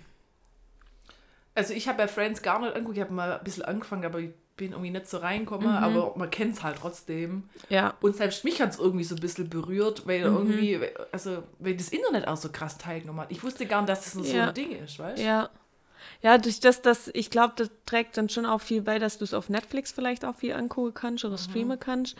[1.55, 2.97] Also ich habe ja Friends gar nicht angeguckt.
[2.97, 5.67] Ich habe mal ein bisschen angefangen, aber ich bin irgendwie nicht so reingekommen.
[5.67, 7.49] Aber man kennt es halt trotzdem.
[7.69, 10.79] Ja, Und selbst mich hat es irgendwie so ein bisschen berührt, weil irgendwie,
[11.11, 13.31] also weil das Internet auch so krass teilgenommen hat.
[13.31, 14.49] Ich wusste gar nicht, dass das so Ja.
[14.49, 15.25] ein Ding ist, weißt du?
[15.25, 15.49] ja.
[16.23, 19.25] Ja, durch das, dass ich glaube, das trägt dann schon auch viel bei, dass du
[19.25, 22.15] es auf Netflix vielleicht auch viel angucken kannst oder streamen kannst.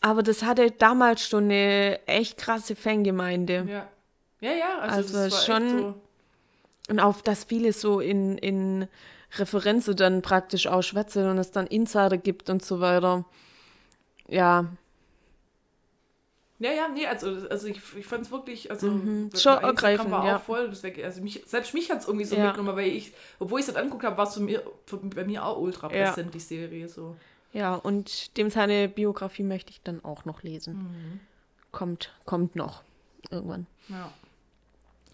[0.00, 3.66] Aber das hatte damals schon eine echt krasse Fangemeinde.
[3.68, 3.88] Ja,
[4.40, 5.94] ja, ja also, Also schon- so.
[6.90, 8.86] Und auf das viele so in, in
[9.38, 13.24] Referenzen dann praktisch auch schwätzen und es dann Insider gibt und so weiter.
[14.28, 14.66] Ja,
[16.64, 19.30] Ja, ja, nee, also, also ich, ich fand es wirklich, also Mhm.
[19.36, 20.36] Schon ergreifend, war ja.
[20.36, 22.46] auch voll, deswegen, also mich, selbst mich hat es irgendwie so Ja.
[22.46, 24.40] mitgenommen, weil ich, obwohl ich es dann angeguckt habe, war es
[25.14, 26.06] bei mir auch ultra Ja.
[26.06, 27.16] präsent, die Serie, so.
[27.52, 30.74] ja, und dem seine Biografie möchte ich dann auch noch lesen.
[30.74, 31.20] Mhm.
[31.70, 32.82] Kommt, kommt noch.
[33.30, 33.66] Irgendwann.
[33.88, 34.10] Ja.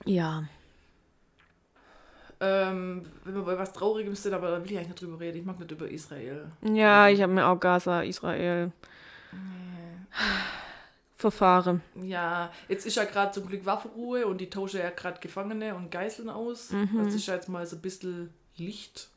[0.04, 0.44] Ja.
[2.42, 5.38] Ähm, wenn wir bei was Traurigem sind, aber da will ich eigentlich nicht drüber reden,
[5.38, 6.46] ich mag nicht über Israel.
[6.62, 8.70] Ja, ich habe mir auch Gaza, Israel.
[11.20, 11.82] Verfahren.
[12.02, 15.90] Ja, jetzt ist ja gerade zum Glück Waffenruhe und die tauschen ja gerade Gefangene und
[15.90, 16.70] Geiseln aus.
[16.70, 17.04] Mhm.
[17.04, 19.08] Das ist ja jetzt mal so ein bisschen Licht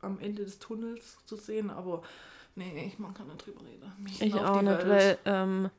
[0.00, 2.02] am Ende des Tunnels zu sehen, aber
[2.56, 3.92] nee, ich mag da nicht drüber reden.
[3.98, 4.88] Mich Ich auch nicht, Welt.
[4.88, 5.70] weil ähm,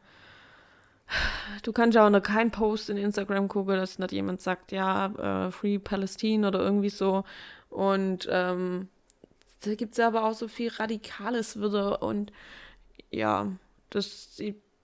[1.64, 5.48] du kannst ja auch noch keinen Post in Instagram gucken, dass nicht jemand sagt, ja,
[5.48, 7.24] äh, Free Palestine oder irgendwie so.
[7.70, 8.88] Und ähm,
[9.62, 12.32] da gibt es ja aber auch so viel Radikales wieder und
[13.12, 13.48] ja,
[13.90, 14.40] das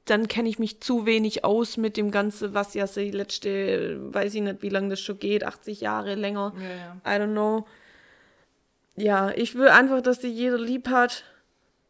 [0.10, 4.34] dann kenne ich mich zu wenig aus mit dem Ganzen, was ja die letzte, weiß
[4.34, 6.53] ich nicht, wie lange das schon geht, 80 Jahre länger.
[6.57, 7.18] Ja, ja.
[7.18, 7.65] I don't know.
[8.95, 11.23] Ja, ich will einfach, dass die jeder lieb hat.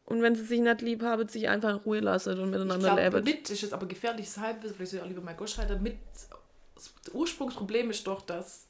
[0.06, 3.24] Und wenn sie sich nicht lieb haben, sich einfach in Ruhe lassen und miteinander leben.
[3.24, 5.84] mit ist jetzt aber gefährliches Halbwissen, vielleicht soll ich auch lieber mal Gosch halten.
[5.84, 5.98] Mit,
[6.74, 8.69] das Ursprungsproblem ist doch, dass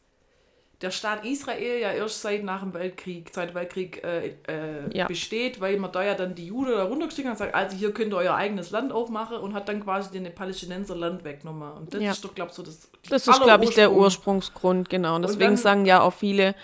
[0.81, 5.07] der Staat Israel ja erst seit nach dem Weltkrieg, Zweiten Weltkrieg äh, äh, Ja.
[5.07, 7.93] besteht, weil man da ja dann die Juden da runtergestiegen hat und sagt, also hier
[7.93, 11.69] könnt ihr euer eigenes Land aufmachen und hat dann quasi den Palästinenser Land weggenommen.
[11.73, 12.11] Und das Ja.
[12.11, 12.89] ist doch, glaube ich, so das.
[13.10, 15.15] Das ist, glaube ich, der Ursprungsgrund, genau.
[15.15, 16.56] Und deswegen dann- sagen ja auch viele,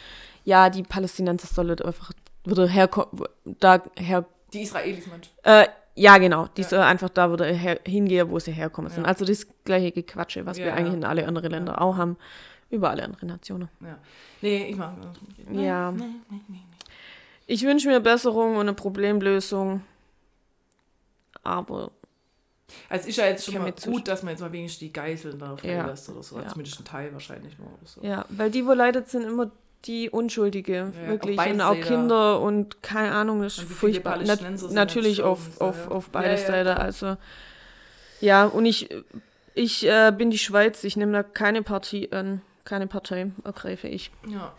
[0.46, 2.12] ja, die Palästinenser sollen einfach
[2.46, 3.24] wieder herkommen,
[3.60, 5.30] da her, Die Israelis, Mensch.
[5.44, 6.68] äh, ja, genau, die Ja.
[6.68, 9.06] sollen einfach da wieder her, hingehen, wo sie herkommen sind.
[9.06, 12.18] Also das gleiche Gequatsche, was wir eigentlich in alle anderen Länder auch haben,
[12.76, 13.70] über alle anderen Nationen.
[13.82, 13.98] Ja.
[14.42, 14.94] Nee, ich mag
[15.50, 15.92] nee, Ja.
[15.92, 16.60] Nee, nee, nee.
[17.48, 19.82] Ich wünsche mir Besserung und eine Problemlösung,
[21.44, 21.92] aber
[22.90, 25.52] Also ist ja jetzt schon mal gut, dass man jetzt mal wenigstens die Geiseln da
[25.52, 25.58] Ja.
[25.84, 26.40] freilässt oder so.
[26.40, 26.48] Ja.
[26.48, 28.02] Zumindest ein Teil wahrscheinlich nur so.
[28.02, 29.52] Ja, weil die, wo leidet, sind immer
[29.86, 31.38] die Unschuldige, Ja, wirklich.
[31.38, 31.80] beide Und auch.
[31.80, 34.14] Kinder und keine Ahnung, das ist furchtbar.
[34.14, 36.70] Palästinenser sind natürlich auf, auf, auf beide Seiten.
[36.70, 37.18] Also,
[38.22, 38.90] ja, und ich,
[39.54, 44.12] ich äh, bin die Schweiz, ich nehme da keine Partie an, keine Partei ergreife ich.
[44.28, 44.54] Ja.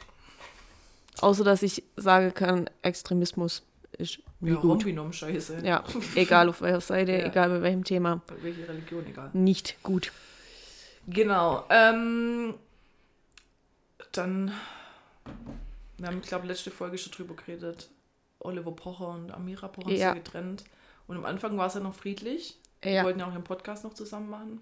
[1.20, 3.62] Außer, dass ich sagen kann, Extremismus
[3.99, 4.85] ist nie Ja, gut.
[5.15, 5.61] Scheiße.
[5.65, 5.83] Ja,
[6.15, 7.27] egal auf welcher Seite, Ja.
[7.27, 9.31] egal bei welchem Thema, Bei welcher Religion, egal.
[9.33, 10.12] nicht gut.
[11.07, 11.65] Genau.
[11.70, 12.55] Ähm,
[14.12, 14.53] dann,
[15.99, 17.89] wir haben, ich glaube, letzte Folge schon drüber geredet.
[18.41, 20.12] Oliver Pocher und Amira Pocher haben Ja.
[20.15, 20.65] sich getrennt.
[21.07, 22.59] Und am Anfang war es ja noch friedlich.
[22.83, 24.61] Wir Ja, wollten ja auch den Podcast noch zusammen machen.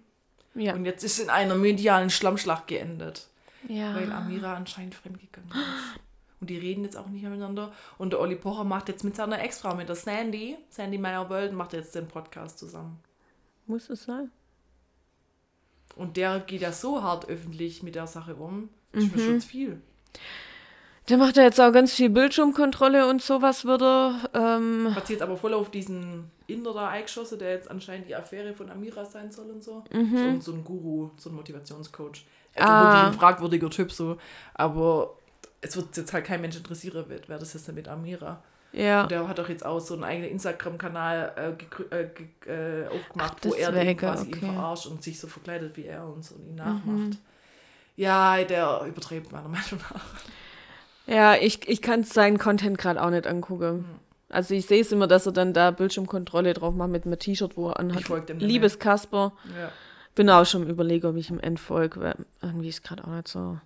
[0.55, 0.75] ja.
[0.75, 3.27] Und jetzt ist es in einer medialen Schlammschlacht geendet.
[3.69, 3.95] Ja.
[3.95, 6.01] Weil Amira anscheinend fremdgegangen ist.
[6.41, 7.73] Und die reden jetzt auch nicht mehr miteinander.
[7.97, 11.53] Und der Olli Pocher macht jetzt mit seiner Ex-Frau, mit der Sandy, Sandy Meyer World,
[11.55, 12.99] macht jetzt den Podcast zusammen.
[13.67, 14.31] Muss es sein?
[15.97, 18.69] Und der geht ja so hart öffentlich mit der Sache um.
[18.93, 19.27] Das ist mir Mhm.
[19.27, 19.81] schon zu viel.
[21.09, 24.29] Der macht ja jetzt auch ganz viel Bildschirmkontrolle und sowas wieder.
[24.33, 28.15] Ähm, Hat sie jetzt aber voll auf diesen Inder da eingeschossen, der jetzt anscheinend die
[28.17, 29.85] Affäre von Amira sein soll und so.
[29.93, 32.25] Schon so ein Guru, so ein Motivationscoach.
[32.57, 32.79] Also Mhm.
[32.79, 32.85] Ah.
[32.93, 34.17] wirklich ein fragwürdiger Typ so.
[34.55, 35.17] Aber
[35.61, 38.43] es wird jetzt halt kein Mensch interessieren, wer das ist denn mit Amira.
[38.73, 39.03] Ja.
[39.03, 41.57] Und der hat doch jetzt auch so einen eigenen Instagram-Kanal
[41.91, 44.47] äh, äh, äh, aufgemacht, Ach, wo er den quasi ihn okay.
[44.47, 44.55] Mhm.
[44.55, 47.19] verarscht und sich so verkleidet wie er und so ihn nachmacht.
[47.97, 50.05] Ja, der übertreibt meiner Meinung nach.
[51.07, 53.85] Ja, ich, ich kann seinen Content gerade auch nicht angucken.
[54.31, 57.57] Also ich sehe es immer, dass er dann da Bildschirmkontrolle drauf macht mit einem T-Shirt,
[57.57, 58.01] wo er anhat.
[58.01, 59.33] Ich folg dem Liebes Kasper.
[59.57, 59.71] Ja.
[60.15, 63.29] Bin auch schon im Überlegen, ob ich ihm entfolge, weil irgendwie ist gerade auch nicht
[63.29, 63.59] so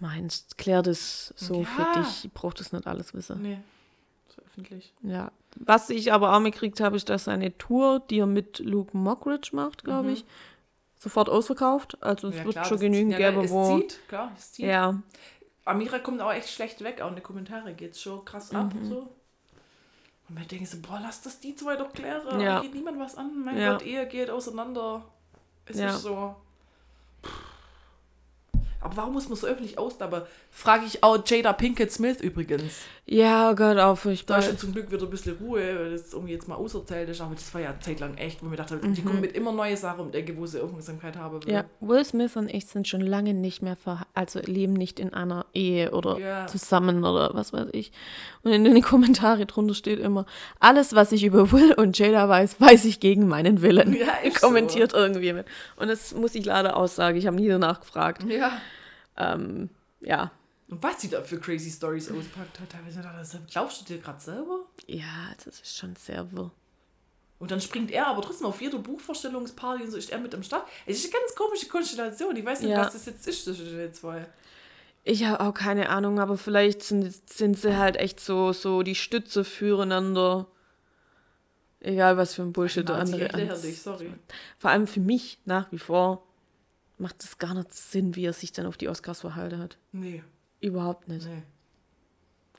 [0.00, 0.46] meins.
[0.56, 1.64] Klär das so Ja.
[1.64, 2.24] für dich.
[2.24, 3.40] Ich brauche das nicht alles wissen.
[3.42, 3.58] Nee,
[4.34, 4.92] so öffentlich.
[5.02, 5.30] Ja.
[5.56, 9.50] Was ich aber auch mitgekriegt habe, ist, dass seine Tour, die er mit Luke Mockridge
[9.52, 10.24] macht, glaube ich,
[10.98, 11.98] sofort ausverkauft.
[12.02, 12.38] Also es Mhm.
[12.38, 13.78] Ja, wird klar, schon genügend ja, geben, es wo.
[13.78, 14.66] Zieht, klar, es zieht.
[14.66, 15.00] Ja,
[15.64, 18.74] Amira kommt auch echt schlecht weg, auch in den Kommentaren geht es schon krass ab.
[18.74, 18.84] Mhm.
[18.88, 18.96] So.
[20.28, 22.40] Und man denkt so, boah, lass das die zwei doch klären.
[22.40, 22.56] Ja.
[22.56, 23.44] Da geht niemand was an.
[23.44, 23.72] Mein Ja.
[23.72, 25.04] Gott, Ehe geht auseinander.
[25.66, 25.90] Es Ja.
[25.90, 26.34] ist so.
[28.82, 30.00] Aber warum muss man so öffentlich aus?
[30.00, 32.80] Aber frage ich auch Jada Pinkett Smith übrigens.
[33.06, 34.38] ja, oh Gott, auch Da furchtbar.
[34.38, 37.20] ist ja zum Glück wieder ein bisschen Ruhe, weil das irgendwie jetzt mal auserzählt ist.
[37.20, 40.00] Aber das war ja zeitlang echt, wo mir dachte, die kommen mit immer neue Sachen
[40.00, 41.48] um die Ecke, wo sie Aufmerksamkeit haben will.
[41.48, 41.54] Mhm.
[41.54, 45.12] Ja, Will Smith und ich sind schon lange nicht mehr ver also leben nicht in
[45.12, 46.46] einer Ehe oder Ja.
[46.46, 47.92] zusammen oder was weiß ich.
[48.42, 50.24] Und in den Kommentaren drunter steht immer,
[50.58, 53.94] alles, was ich über Will und Jada weiß, weiß ich gegen meinen Willen.
[53.94, 54.46] Ja, ist so.
[54.46, 55.46] Kommentiert irgendwie mit.
[55.76, 57.18] Und das muss ich leider aussagen.
[57.18, 58.24] Ich habe nie danach gefragt.
[58.28, 58.52] ja.
[59.16, 59.70] Ähm,
[60.00, 60.30] ja.
[60.68, 63.98] Und was sie da für crazy Stories auspackt hat, teilweise ich, das glaubst du dir
[63.98, 64.60] gerade selber?
[64.86, 66.50] Ja, das ist schon sehr wirr.
[67.40, 70.42] Und dann springt er aber trotzdem auf jede Buchvorstellungsparty und so ist er mit am
[70.42, 70.66] Start.
[70.86, 72.36] Es ist eine ganz komische Konstellation.
[72.36, 72.84] Ich weiß nicht, Ja.
[72.84, 74.26] was das jetzt ist zwischen den zwei.
[75.04, 78.94] Ich habe auch keine Ahnung, aber vielleicht sind, sind sie halt echt so, so die
[78.94, 80.46] Stütze füreinander.
[81.80, 84.12] Egal, was für ein Bullshit der andere ans- sorry.
[84.58, 86.22] Vor allem für mich nach wie vor
[87.00, 89.76] macht es gar nicht Sinn, wie er sich dann auf die Oscars verhalten hat.
[89.92, 90.22] Nee,
[90.60, 91.26] Überhaupt nicht.
[91.26, 91.42] nee.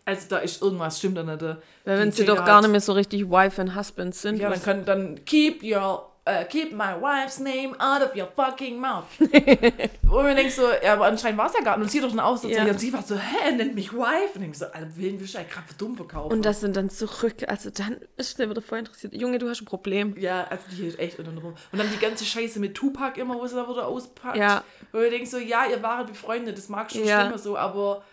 [0.03, 1.41] Also da ist irgendwas, stimmt da nicht.
[1.41, 1.59] Weil
[1.99, 4.37] wenn sie doch gar nicht mehr so richtig Wife and Husband sind.
[4.37, 8.79] Ja, dann kann dann keep your uh, keep my wife's name out of your fucking
[8.79, 9.05] mouth.
[10.03, 11.85] Wo man denkt so, ja, aber anscheinend war es ja gar nicht.
[11.85, 12.63] Und sie doch dann aus, Ja.
[12.65, 14.37] und sie war so, hä, er nennt mich Wife.
[14.37, 16.31] Und ich so, Alter, wen willst du eigentlich gerade für dumm verkaufen?
[16.33, 17.35] und das sind dann zurück.
[17.47, 19.13] Also dann ist der wieder voll interessiert.
[19.13, 20.15] Junge, du hast ein Problem.
[20.17, 21.53] Ja, also die ist echt unter rum.
[21.71, 24.37] Und dann die ganze Scheiße mit Tupac immer, wo sie da wieder auspackt.
[24.37, 24.63] Ja.
[24.91, 27.21] Wo ich denke so, ja, ihr wart befreundet, das mag schon Ja.
[27.21, 28.03] stimmen so, aber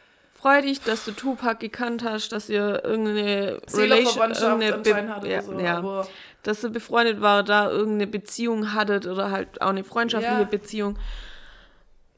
[0.40, 5.22] Freu dich, dass du Tupac gekannt hast, dass ihr irgendeine Seelenverwandtschaft irgendeine Be- anscheinend hat
[5.24, 5.52] oder ja, so.
[5.58, 6.06] ja.
[6.42, 10.44] Dass ihr befreundet war, da irgendeine Beziehung hattet oder halt auch eine freundschaftliche Ja.
[10.44, 10.98] Beziehung.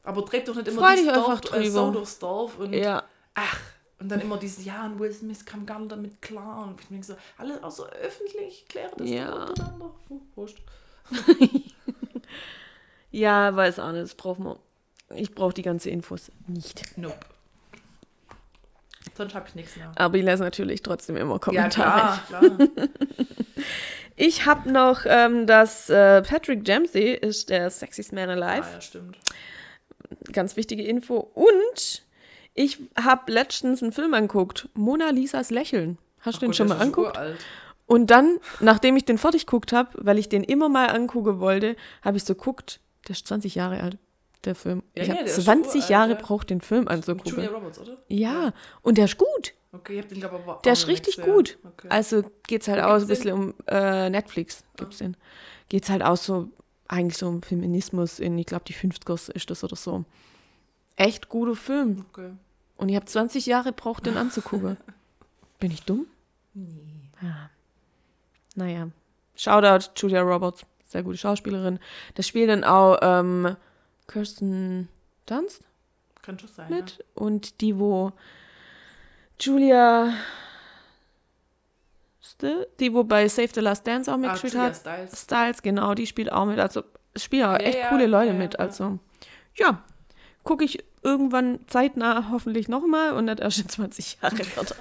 [0.03, 1.71] Aber treibt doch nicht immer Freu dich einfach Dorf, äh, drüber.
[1.71, 3.03] Sau durchs Dorf und Ja,
[3.35, 3.61] ach,
[3.99, 6.67] und dann immer dieses, ja, und Will Smith kam gar nicht damit klar.
[6.67, 9.45] Und ich denke so, alles auch so öffentlich, kläre das Ja.
[9.47, 9.91] untereinander.
[10.35, 10.59] Wurscht.
[13.11, 14.59] ja, weiß auch nicht, das brauchen wir.
[15.17, 16.97] Ich brauche die ganze Infos nicht.
[16.97, 17.19] Nope.
[19.17, 19.93] Sonst habe ich nichts mehr.
[19.97, 22.21] Aber ich lese natürlich trotzdem immer Ja, Kommentare.
[22.27, 22.89] klar, klar.
[24.17, 28.67] Ich habe noch, ähm, dass äh, Patrick Dempsey ist der Sexiest Man Alive.
[28.67, 29.17] Ah, ja, stimmt.
[30.33, 31.17] Ganz wichtige Info.
[31.17, 32.03] Und
[32.55, 34.69] ich habe letztens einen Film angeguckt.
[34.75, 35.99] Mona Lisas Lächeln.
[36.21, 37.39] Hast du den Gut, schon mal uralt.
[37.87, 41.75] Und dann, nachdem ich den fertig geguckt habe, weil ich den immer mal angucken wollte,
[42.03, 42.79] habe ich so geguckt,
[43.09, 43.97] der ist 20 Jahre alt,
[44.45, 44.83] der Film.
[44.97, 46.19] Ja, ich ja, habe der ist 20 uralt, Jahre ja.
[46.21, 47.47] braucht, den Film Julia anzugucken.
[47.47, 47.97] Roberts, oder?
[48.09, 48.53] Ja,
[48.83, 49.55] und der ist gut.
[49.73, 51.25] Okay, ich hab den, glaube ich, aber auch Der ist richtig sehr.
[51.25, 51.59] gut.
[51.65, 51.89] Okay.
[51.91, 55.17] Also geht's halt auch ein gibt's bisschen um äh, Netflix, gibt's den.
[55.69, 56.49] Geht's halt auch so,
[56.89, 60.05] eigentlich so um Feminismus in, ich glaube, die 50er ist das oder so.
[60.97, 62.05] Echt guter Film.
[62.11, 62.33] okay.
[62.77, 64.77] Und ich habe 20 Jahre braucht, den anzugucken.
[65.61, 66.07] Bin ich dumm?
[66.55, 67.11] Nee.
[67.23, 67.51] Ja.
[68.57, 68.89] Naja.
[69.37, 71.79] Shoutout Julia Roberts, sehr gute Schauspielerin.
[72.15, 73.57] Da spielt dann auch ähm,
[74.11, 74.89] Kirsten
[75.27, 75.63] Dunst
[76.23, 76.69] Kann schon sein.
[76.71, 77.05] mit.
[77.15, 78.13] Und die, wo
[79.41, 80.13] Julia
[82.81, 84.23] die, wo bei Save the Last Dance auch Ja.
[84.31, 84.77] Ah, mitgespielt Julia hat.
[84.77, 85.23] Stiles.
[85.23, 86.59] Styles, genau, die spielt auch mit.
[86.59, 88.55] Also es spielen auch Ja, echt ja, coole Leute ja, mit.
[88.55, 88.61] ja.
[88.61, 88.99] Also
[89.57, 89.83] ja,
[90.43, 94.77] gucke ich irgendwann zeitnah hoffentlich nochmal und nicht erst in 20 Jahre weiter.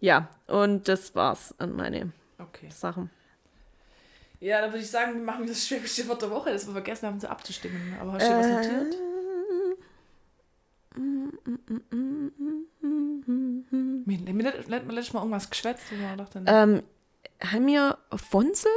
[0.00, 2.68] ja, und das war's an meine Okay.
[2.70, 3.10] Sachen.
[4.44, 7.06] Ja, dann würde ich sagen, wir machen das schwierigste Wort der Woche, das wir vergessen
[7.06, 7.96] haben, so abzustimmen.
[7.98, 8.94] Aber hast du was notiert?
[14.06, 16.82] Mir hat mir letztes Mal irgendwas geschwätzt, wo man dachte, nee, Ähm,
[17.42, 18.70] haben wir Fonsel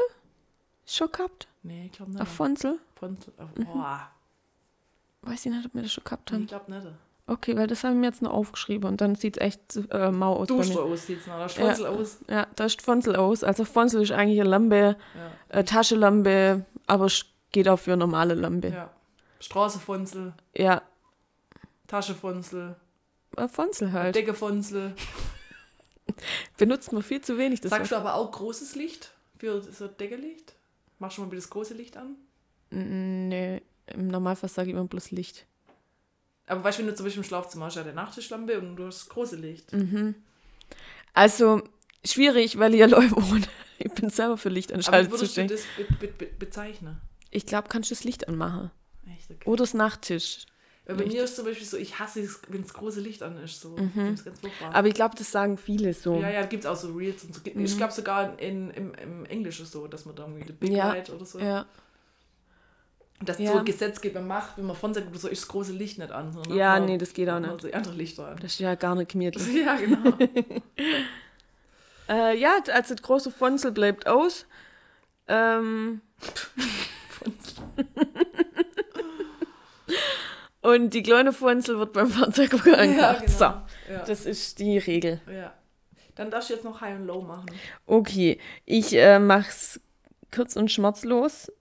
[0.86, 1.50] schon gehabt?
[1.64, 2.28] nee ich glaube nicht.
[2.28, 2.80] Fonsel?
[2.96, 4.10] Von, oh, boah,
[5.24, 6.44] Weiß ich nicht, ob wir das schon gehabt haben.
[6.44, 6.88] ich glaube nicht.
[7.30, 10.36] Okay, weil das haben wir jetzt noch aufgeschrieben und dann sieht es echt äh, mau
[10.38, 10.48] aus.
[10.48, 10.94] bei Duschst du mir.
[10.94, 12.20] aus, sieht's noch, oder Schwänzel aus.
[12.30, 13.44] Ja, da ist Fonsel aus.
[13.44, 14.96] Also Fonsel ist eigentlich eine Lampe,
[15.50, 15.60] Ja.
[15.60, 18.70] äh, Taschenlampe, aber sch- geht auch für eine normale Lampe.
[18.70, 18.90] ja.
[19.40, 20.82] Straßefonzel, Ja,
[21.88, 22.76] Taschefonzel,
[23.36, 24.16] äh, Fonsel halt.
[24.16, 24.96] Deckefonzel.
[26.58, 27.62] Benutzt man viel zu wenig.
[27.62, 30.56] Das Sagst du aber auch großes Licht für so Deckerlicht?
[31.00, 32.16] Machst du mal bitte das große Licht an?
[32.72, 35.46] Nee, im Normalfall sage ich immer bloß Licht.
[36.48, 38.86] Aber weißt du, wenn du zum Beispiel im Schlafzimmer hast, ja eine Nachttischlampe und du
[38.88, 39.72] hast das große Licht.
[41.14, 41.62] Also,
[42.06, 43.46] schwierig, weil ich allein wohne.
[43.80, 45.60] Ich bin selber für Licht Aber wie anschalten würdest du zuständig.
[45.78, 46.98] das be be be bezeichnen?
[47.32, 48.72] Ich glaube, kannst du das Licht anmachen.
[49.16, 49.40] Echt, okay.
[49.50, 50.46] Oder das Nachttisch.
[50.86, 51.16] Weil bei Licht.
[51.18, 53.60] mir ist zum Beispiel so, ich hasse es, wenn das große Licht an ist.
[53.62, 53.76] So.
[53.78, 54.74] Ich find's ganz furchtbar.
[54.74, 56.16] Aber ich glaube, das sagen viele so.
[56.20, 57.42] ja, ja, gibt es auch so Reels und so.
[57.44, 60.88] Ich glaube sogar in, im, im Englischen so, dass man da irgendwie the Big Ja,
[60.94, 61.40] Light oder so.
[61.40, 61.66] ja.
[63.20, 63.54] Dass Ja.
[63.54, 66.32] so Gesetzgeber macht, wenn man von sagt, so ist das große Licht nicht an.
[66.34, 67.64] sondern Ja, man- nee, das geht auch nicht.
[67.64, 68.36] Die andere Lichter an.
[68.42, 69.48] Das ist ja gar nicht gemütlich.
[69.66, 70.14] Ja, genau.
[72.10, 74.46] Äh, ja, also das große Fonsel bleibt aus.
[75.28, 76.00] Ähm,
[80.62, 83.20] und die kleine Fonsel wird beim Fernsehgucken ja, angemacht.
[83.26, 83.38] genau.
[83.38, 83.66] So, Ja.
[84.06, 85.22] das ist die Regel.
[85.32, 85.54] ja.
[86.16, 87.46] Dann darfst du jetzt noch High und Low machen.
[87.86, 89.80] Okay, ich äh, mach's
[90.34, 91.52] kurz und schmerzlos.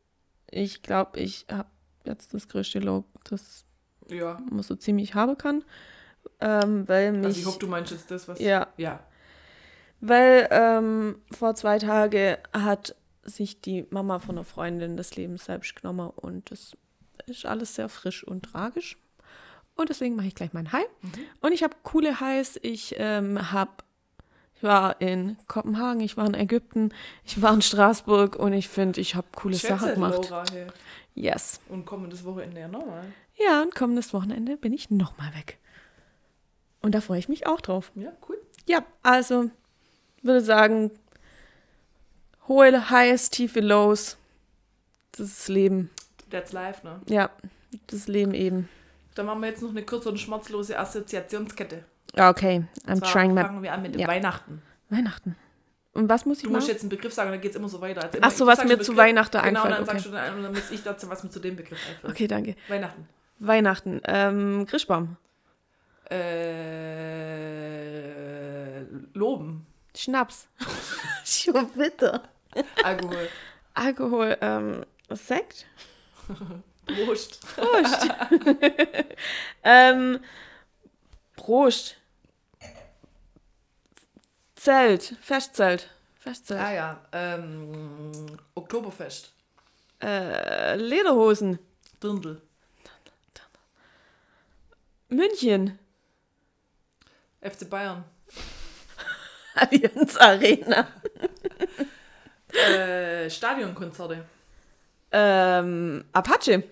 [0.51, 1.69] Ich glaube, ich habe
[2.05, 3.65] jetzt das größte Lob, das
[4.09, 4.41] Ja.
[4.51, 5.65] man so ziemlich haben kann.
[6.41, 7.27] Ähm, weil mich.
[7.27, 8.41] Also ich hoffe, du meinst jetzt das, was...
[8.41, 8.69] Ja.
[8.77, 9.01] Ja.
[10.01, 15.75] Weil ähm, vor zwei Tagen hat sich die Mama von einer Freundin das Leben selbst
[15.75, 16.77] genommen und das
[17.27, 18.99] ist alles sehr frisch und tragisch.
[19.75, 20.87] Und deswegen mache ich gleich mein High.
[21.41, 22.59] Und ich habe coole Highs.
[22.63, 23.73] Ich ähm, habe,
[24.57, 26.93] ich war in Kopenhagen, ich war in Ägypten,
[27.25, 30.31] ich war in Straßburg und ich finde, ich habe coole Sachen Schätze, gemacht.
[30.31, 30.67] Laura, hey.
[31.15, 31.61] Yes.
[31.69, 33.05] Und kommendes Wochenende ja nochmal.
[33.39, 35.59] Ja, und kommendes Wochenende bin ich nochmal weg.
[36.81, 37.93] Und da freue ich mich auch drauf.
[37.95, 38.39] Ja, cool.
[38.67, 39.51] Ja, also
[40.23, 40.91] würde sagen,
[42.49, 44.17] hohe Highs, tiefe Lows.
[45.13, 45.91] Das ist das Leben.
[46.31, 47.01] That's live, ne?
[47.09, 47.31] Ja,
[47.87, 48.69] das Leben eben.
[49.15, 51.85] Dann machen wir jetzt noch eine kurze und schmerzlose Assoziationskette.
[52.17, 54.09] Ja, Okay, I'm Zwar trying my fangen wir an mit Ja.
[54.09, 54.63] Weihnachten.
[54.89, 55.37] Weihnachten.
[55.93, 56.73] Und was muss ich Du musst machen?
[56.73, 58.03] jetzt einen Begriff sagen, dann geht es immer so weiter.
[58.05, 59.83] Also Ach immer, so, du was mir einen zu Begriff, Weihnachten genau, einfällt, und dann
[59.83, 59.93] okay.
[59.93, 62.13] sagst du dann, und dann muss ich dazu was mir zu dem Begriff einfällt.
[62.13, 62.55] Okay, danke.
[62.69, 63.09] Weihnachten.
[63.39, 64.01] Weihnachten.
[64.05, 65.17] Ähm, Christbaum.
[67.07, 68.81] Äh,
[69.15, 69.67] Loben.
[69.97, 70.49] Schnaps.
[71.25, 72.21] Schon bitte.
[72.85, 73.29] Alkohol.
[73.75, 74.37] Alkohol.
[74.41, 75.67] Ähm, Sekt.
[76.87, 77.41] Prost.
[77.57, 78.09] Prost.
[79.65, 80.19] ähm,
[81.37, 81.97] Prost.
[84.67, 85.15] Zelt.
[85.21, 85.89] Festzelt.
[86.19, 86.61] Festzelt.
[86.61, 88.11] Ah ja, ähm,
[88.57, 89.33] Oktoberfest.
[90.03, 91.61] Äh, Lederhosen.
[92.03, 92.43] Dirndl.
[95.09, 95.79] München.
[97.41, 98.03] FC Bayern.
[99.55, 100.89] Allianz Arena.
[102.53, 104.25] Äh, Stadionkonzerte.
[105.13, 106.65] Ähm, Apache.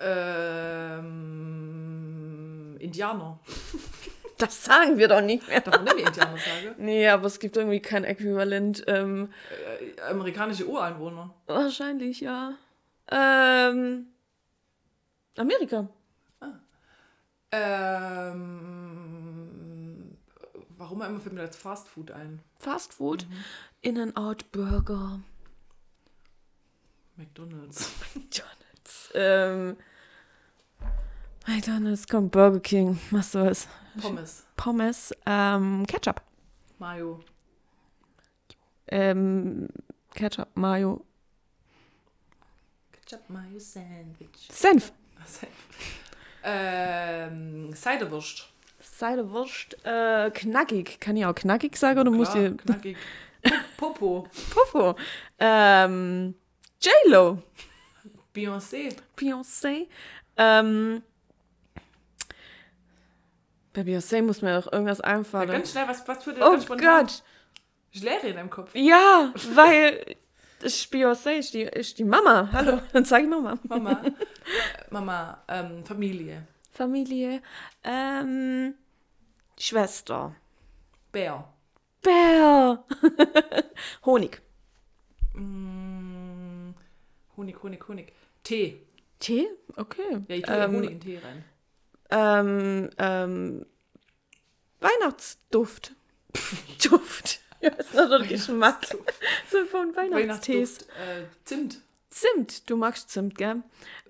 [0.00, 1.06] Ähm,
[2.80, 3.38] Indianer.
[4.42, 5.60] Das sagen wir doch nicht mehr.
[5.60, 6.74] Darf man nicht mehr Indianer sagen?
[6.78, 8.82] Nee, aber es gibt irgendwie kein Äquivalent.
[8.88, 9.32] Ähm,
[9.96, 11.32] Äh, amerikanische Ureinwohner.
[11.46, 12.54] wahrscheinlich, ja.
[13.10, 14.06] Ähm,
[15.36, 15.88] Amerika.
[18.42, 20.16] Ähm,
[20.76, 22.40] warum immer fällt mir das Fast Food ein?
[22.58, 23.26] Fast Food.
[23.82, 25.20] In-N-Out Burger.
[27.16, 27.90] McDonalds.
[28.14, 29.10] McDonalds.
[29.14, 29.76] Ähm,
[31.46, 32.98] McDonalds, komm, Burger King.
[33.10, 33.68] Was soll's?
[34.00, 34.46] Pommes.
[34.56, 35.12] Pommes.
[35.26, 36.22] Ähm, Ketchup.
[36.78, 37.20] Mayo.
[38.88, 39.68] Ähm,
[40.14, 41.04] Ketchup, Mayo.
[42.92, 44.48] Ketchup Mayo Sandwich.
[44.50, 44.92] Senf.
[46.44, 48.48] ähm, Ciderwurst.
[48.80, 49.76] Seidewurst.
[49.84, 50.98] Äh, knackig.
[51.00, 52.56] Kann ich auch knackig sagen oder muss Klar, ich.
[52.58, 52.96] knackig.
[53.76, 54.28] Popo.
[54.50, 54.96] Puffo.
[55.38, 56.34] Ähm,
[56.80, 57.42] J-Lo.
[58.34, 58.94] Beyoncé.
[59.16, 59.88] Beyoncé.
[60.36, 61.02] Ähm,
[63.72, 65.50] bei Beyoncé muss mir auch irgendwas Ja, einfallen.
[65.50, 66.76] ganz schnell, was, was für oh?
[66.76, 67.22] Gott.
[67.90, 68.70] Ich leere in deinem Kopf.
[68.74, 70.16] Ja, weil
[70.60, 72.48] Beyoncé ist die, ist die Mama.
[72.52, 73.58] Hallo, dann sag ich Mama.
[73.68, 74.02] Mama.
[74.90, 76.46] Mama, ähm, Familie.
[76.70, 77.42] Familie.
[77.84, 78.74] Ähm,
[79.58, 80.34] Schwester.
[81.10, 81.48] Bär.
[82.02, 82.84] Bär.
[84.04, 84.40] Honig.
[85.34, 86.74] Mm,
[87.36, 88.12] Honig, Honig, Honig.
[88.42, 88.80] Tee.
[89.18, 89.48] Tee?
[89.76, 90.22] Okay.
[90.28, 91.44] Ja, ich tue ähm, Honig in Tee rein.
[92.12, 93.66] Ähm, ähm,
[94.80, 95.92] Weihnachtsduft.
[96.84, 97.40] Duft.
[97.60, 98.86] Ja, ist nur so ein Geschmack.
[99.50, 100.82] So von Weihnachtstees.
[100.82, 101.80] Äh, Zimt.
[102.10, 102.68] Zimt.
[102.68, 103.62] Du magst Zimt, gell?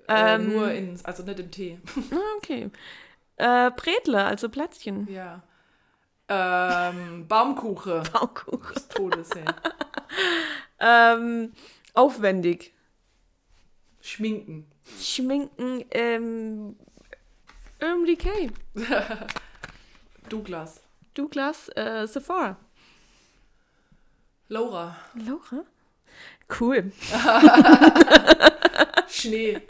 [0.08, 1.78] Äh, Ähm, nur in, also nicht im Tee.
[2.12, 2.70] Ah, okay.
[3.36, 5.06] Äh, Bredle, also Plätzchen.
[5.10, 5.42] ja.
[6.28, 8.02] Ähm, Baumkuche.
[8.12, 8.74] Baumkuchen.
[8.74, 9.44] Des Todes, ey.
[10.78, 11.52] Ähm,
[11.94, 12.72] aufwendig.
[14.00, 14.66] Schminken.
[14.98, 16.76] Schminken, ähm,
[17.82, 18.48] Decay.
[20.28, 20.80] Douglas.
[21.14, 22.56] Douglas, äh, Sephora.
[24.48, 24.96] Laura.
[25.14, 25.64] Laura?
[26.48, 26.92] Cool.
[29.08, 29.62] Schnee.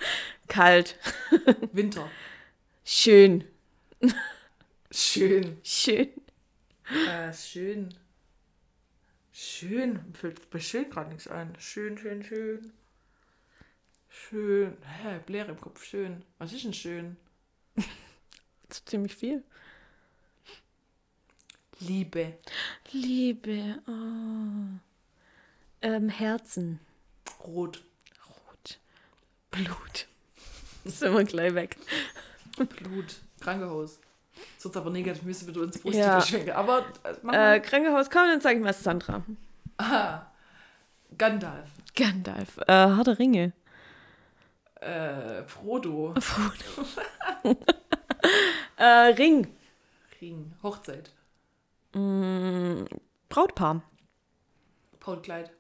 [0.47, 0.99] Kalt.
[1.73, 2.11] Winter.
[2.85, 3.45] Schön.
[4.91, 5.59] Schön.
[5.63, 6.09] Schön.
[7.09, 7.95] Äh, schön.
[9.33, 10.13] Schön.
[10.13, 11.57] Fällt mir schön gerade nichts ein.
[11.59, 12.73] Schön, schön, schön.
[14.09, 14.77] Schön.
[14.85, 15.83] Hä, Blair im Kopf.
[15.85, 16.25] Schön.
[16.39, 17.17] Was ist denn schön?
[18.73, 19.45] Das ziemlich viel.
[21.81, 22.39] Liebe.
[22.93, 23.77] Liebe.
[23.87, 24.79] Oh.
[25.83, 26.81] Ähm, Herzen.
[27.45, 27.83] Rot.
[28.27, 28.79] Rot.
[29.51, 30.07] Blut.
[30.87, 31.77] Sind wir gleich weg.
[32.57, 33.17] Blut.
[33.41, 34.01] Krankenhaus.
[34.57, 36.17] Sonst aber negativ müssen wir uns Brust Ja.
[36.19, 36.53] beschränken.
[36.53, 37.61] Aber äh, Äh.
[37.61, 39.23] Krankenhaus, komm, dann zeig ich mal Sandra.
[39.77, 40.23] Ah.
[41.19, 41.69] Gandalf.
[41.95, 42.57] Gandalf.
[42.67, 43.53] Äh, harte Ringe.
[44.81, 46.15] Äh, Frodo.
[46.19, 46.89] Frodo.
[48.83, 49.47] äh, Ring.
[50.21, 50.53] Ring.
[50.63, 51.13] Hochzeit.
[51.95, 52.85] Mm,
[53.29, 53.83] Brautpaar.
[54.99, 55.53] Brautkleid.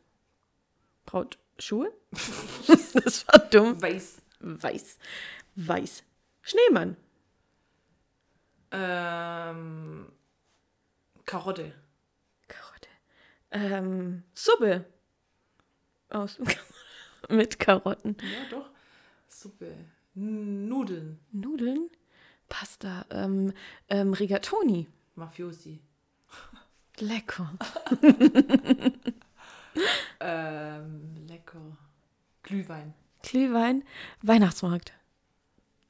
[1.07, 1.93] Brautschuhe?
[2.66, 3.81] das war dumm.
[3.81, 4.23] Weiß.
[4.40, 4.99] Weiß.
[5.55, 6.03] Weiß.
[6.43, 6.97] Schneemann.
[8.73, 10.11] Ähm,
[11.24, 11.73] Karotte.
[12.49, 12.89] Karotte.
[13.53, 14.85] Ähm, Suppe.
[16.09, 16.40] Aus.
[17.28, 18.16] Mit Karotten.
[18.20, 18.70] Ja, doch.
[19.28, 19.73] Suppe.
[20.15, 21.20] Nudeln.
[21.31, 21.90] Nudeln.
[22.62, 23.06] Pasta.
[23.10, 23.54] Ähm,
[23.88, 24.86] ähm, Rigatoni.
[25.16, 25.80] Mafiosi.
[26.98, 27.50] Lecker.
[30.20, 31.58] Ähm, lecker.
[32.42, 32.92] Glühwein.
[33.22, 33.82] Glühwein.
[34.20, 34.92] Weihnachtsmarkt.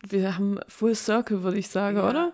[0.06, 2.08] Wir haben Full Circle, würde ich sagen, Ja.
[2.08, 2.32] oder?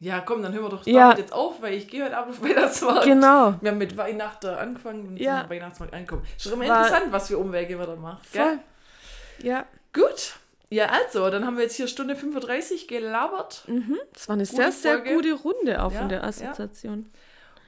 [0.00, 1.02] Ja, komm, dann hören wir doch Ja.
[1.10, 3.04] damit jetzt auf, weil ich gehe heute Abend auf Weihnachtsmarkt.
[3.04, 3.54] Genau.
[3.60, 5.36] Wir haben mit Weihnachten angefangen und Ja.
[5.36, 6.22] sind am Weihnachtsmarkt angekommen.
[6.36, 8.32] Ist doch immer interessant, was für Umwege man da macht.
[8.32, 8.58] Gell?
[9.38, 9.46] Voll.
[9.46, 9.66] Ja.
[9.92, 10.36] Gut.
[10.74, 13.64] Ja, also, dann haben wir jetzt hier Stunde 35 gelabert.
[13.68, 13.96] Mhm.
[14.12, 15.14] Das war eine Gute sehr, sehr Folge.
[15.14, 16.24] gute Runde auch Ja, von der ja.
[16.24, 17.08] Assoziation.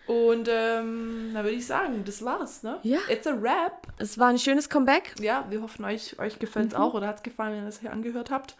[0.07, 2.79] Und ähm, dann würde ich sagen, das war's, ne?
[2.85, 2.99] Ja.
[3.09, 3.87] It's a wrap.
[3.99, 5.15] Es war ein schönes Comeback.
[5.21, 6.81] Ja, wir hoffen, euch, euch gefällt es Mhm.
[6.81, 8.57] auch oder hat es gefallen, wenn ihr das hier angehört habt.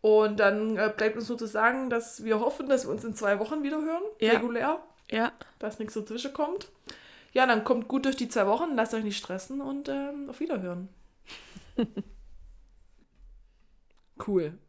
[0.00, 3.14] Und dann äh, bleibt uns nur zu sagen, dass wir hoffen, dass wir uns in
[3.14, 4.32] zwei Wochen wieder hören, Ja.
[4.32, 4.80] regulär,
[5.10, 5.30] Ja.
[5.58, 6.68] dass nichts dazwischen kommt.
[7.32, 10.40] Ja, dann kommt gut durch die zwei Wochen, lasst euch nicht stressen und ähm, auf
[10.40, 10.88] Wiederhören.
[14.20, 14.60] cool.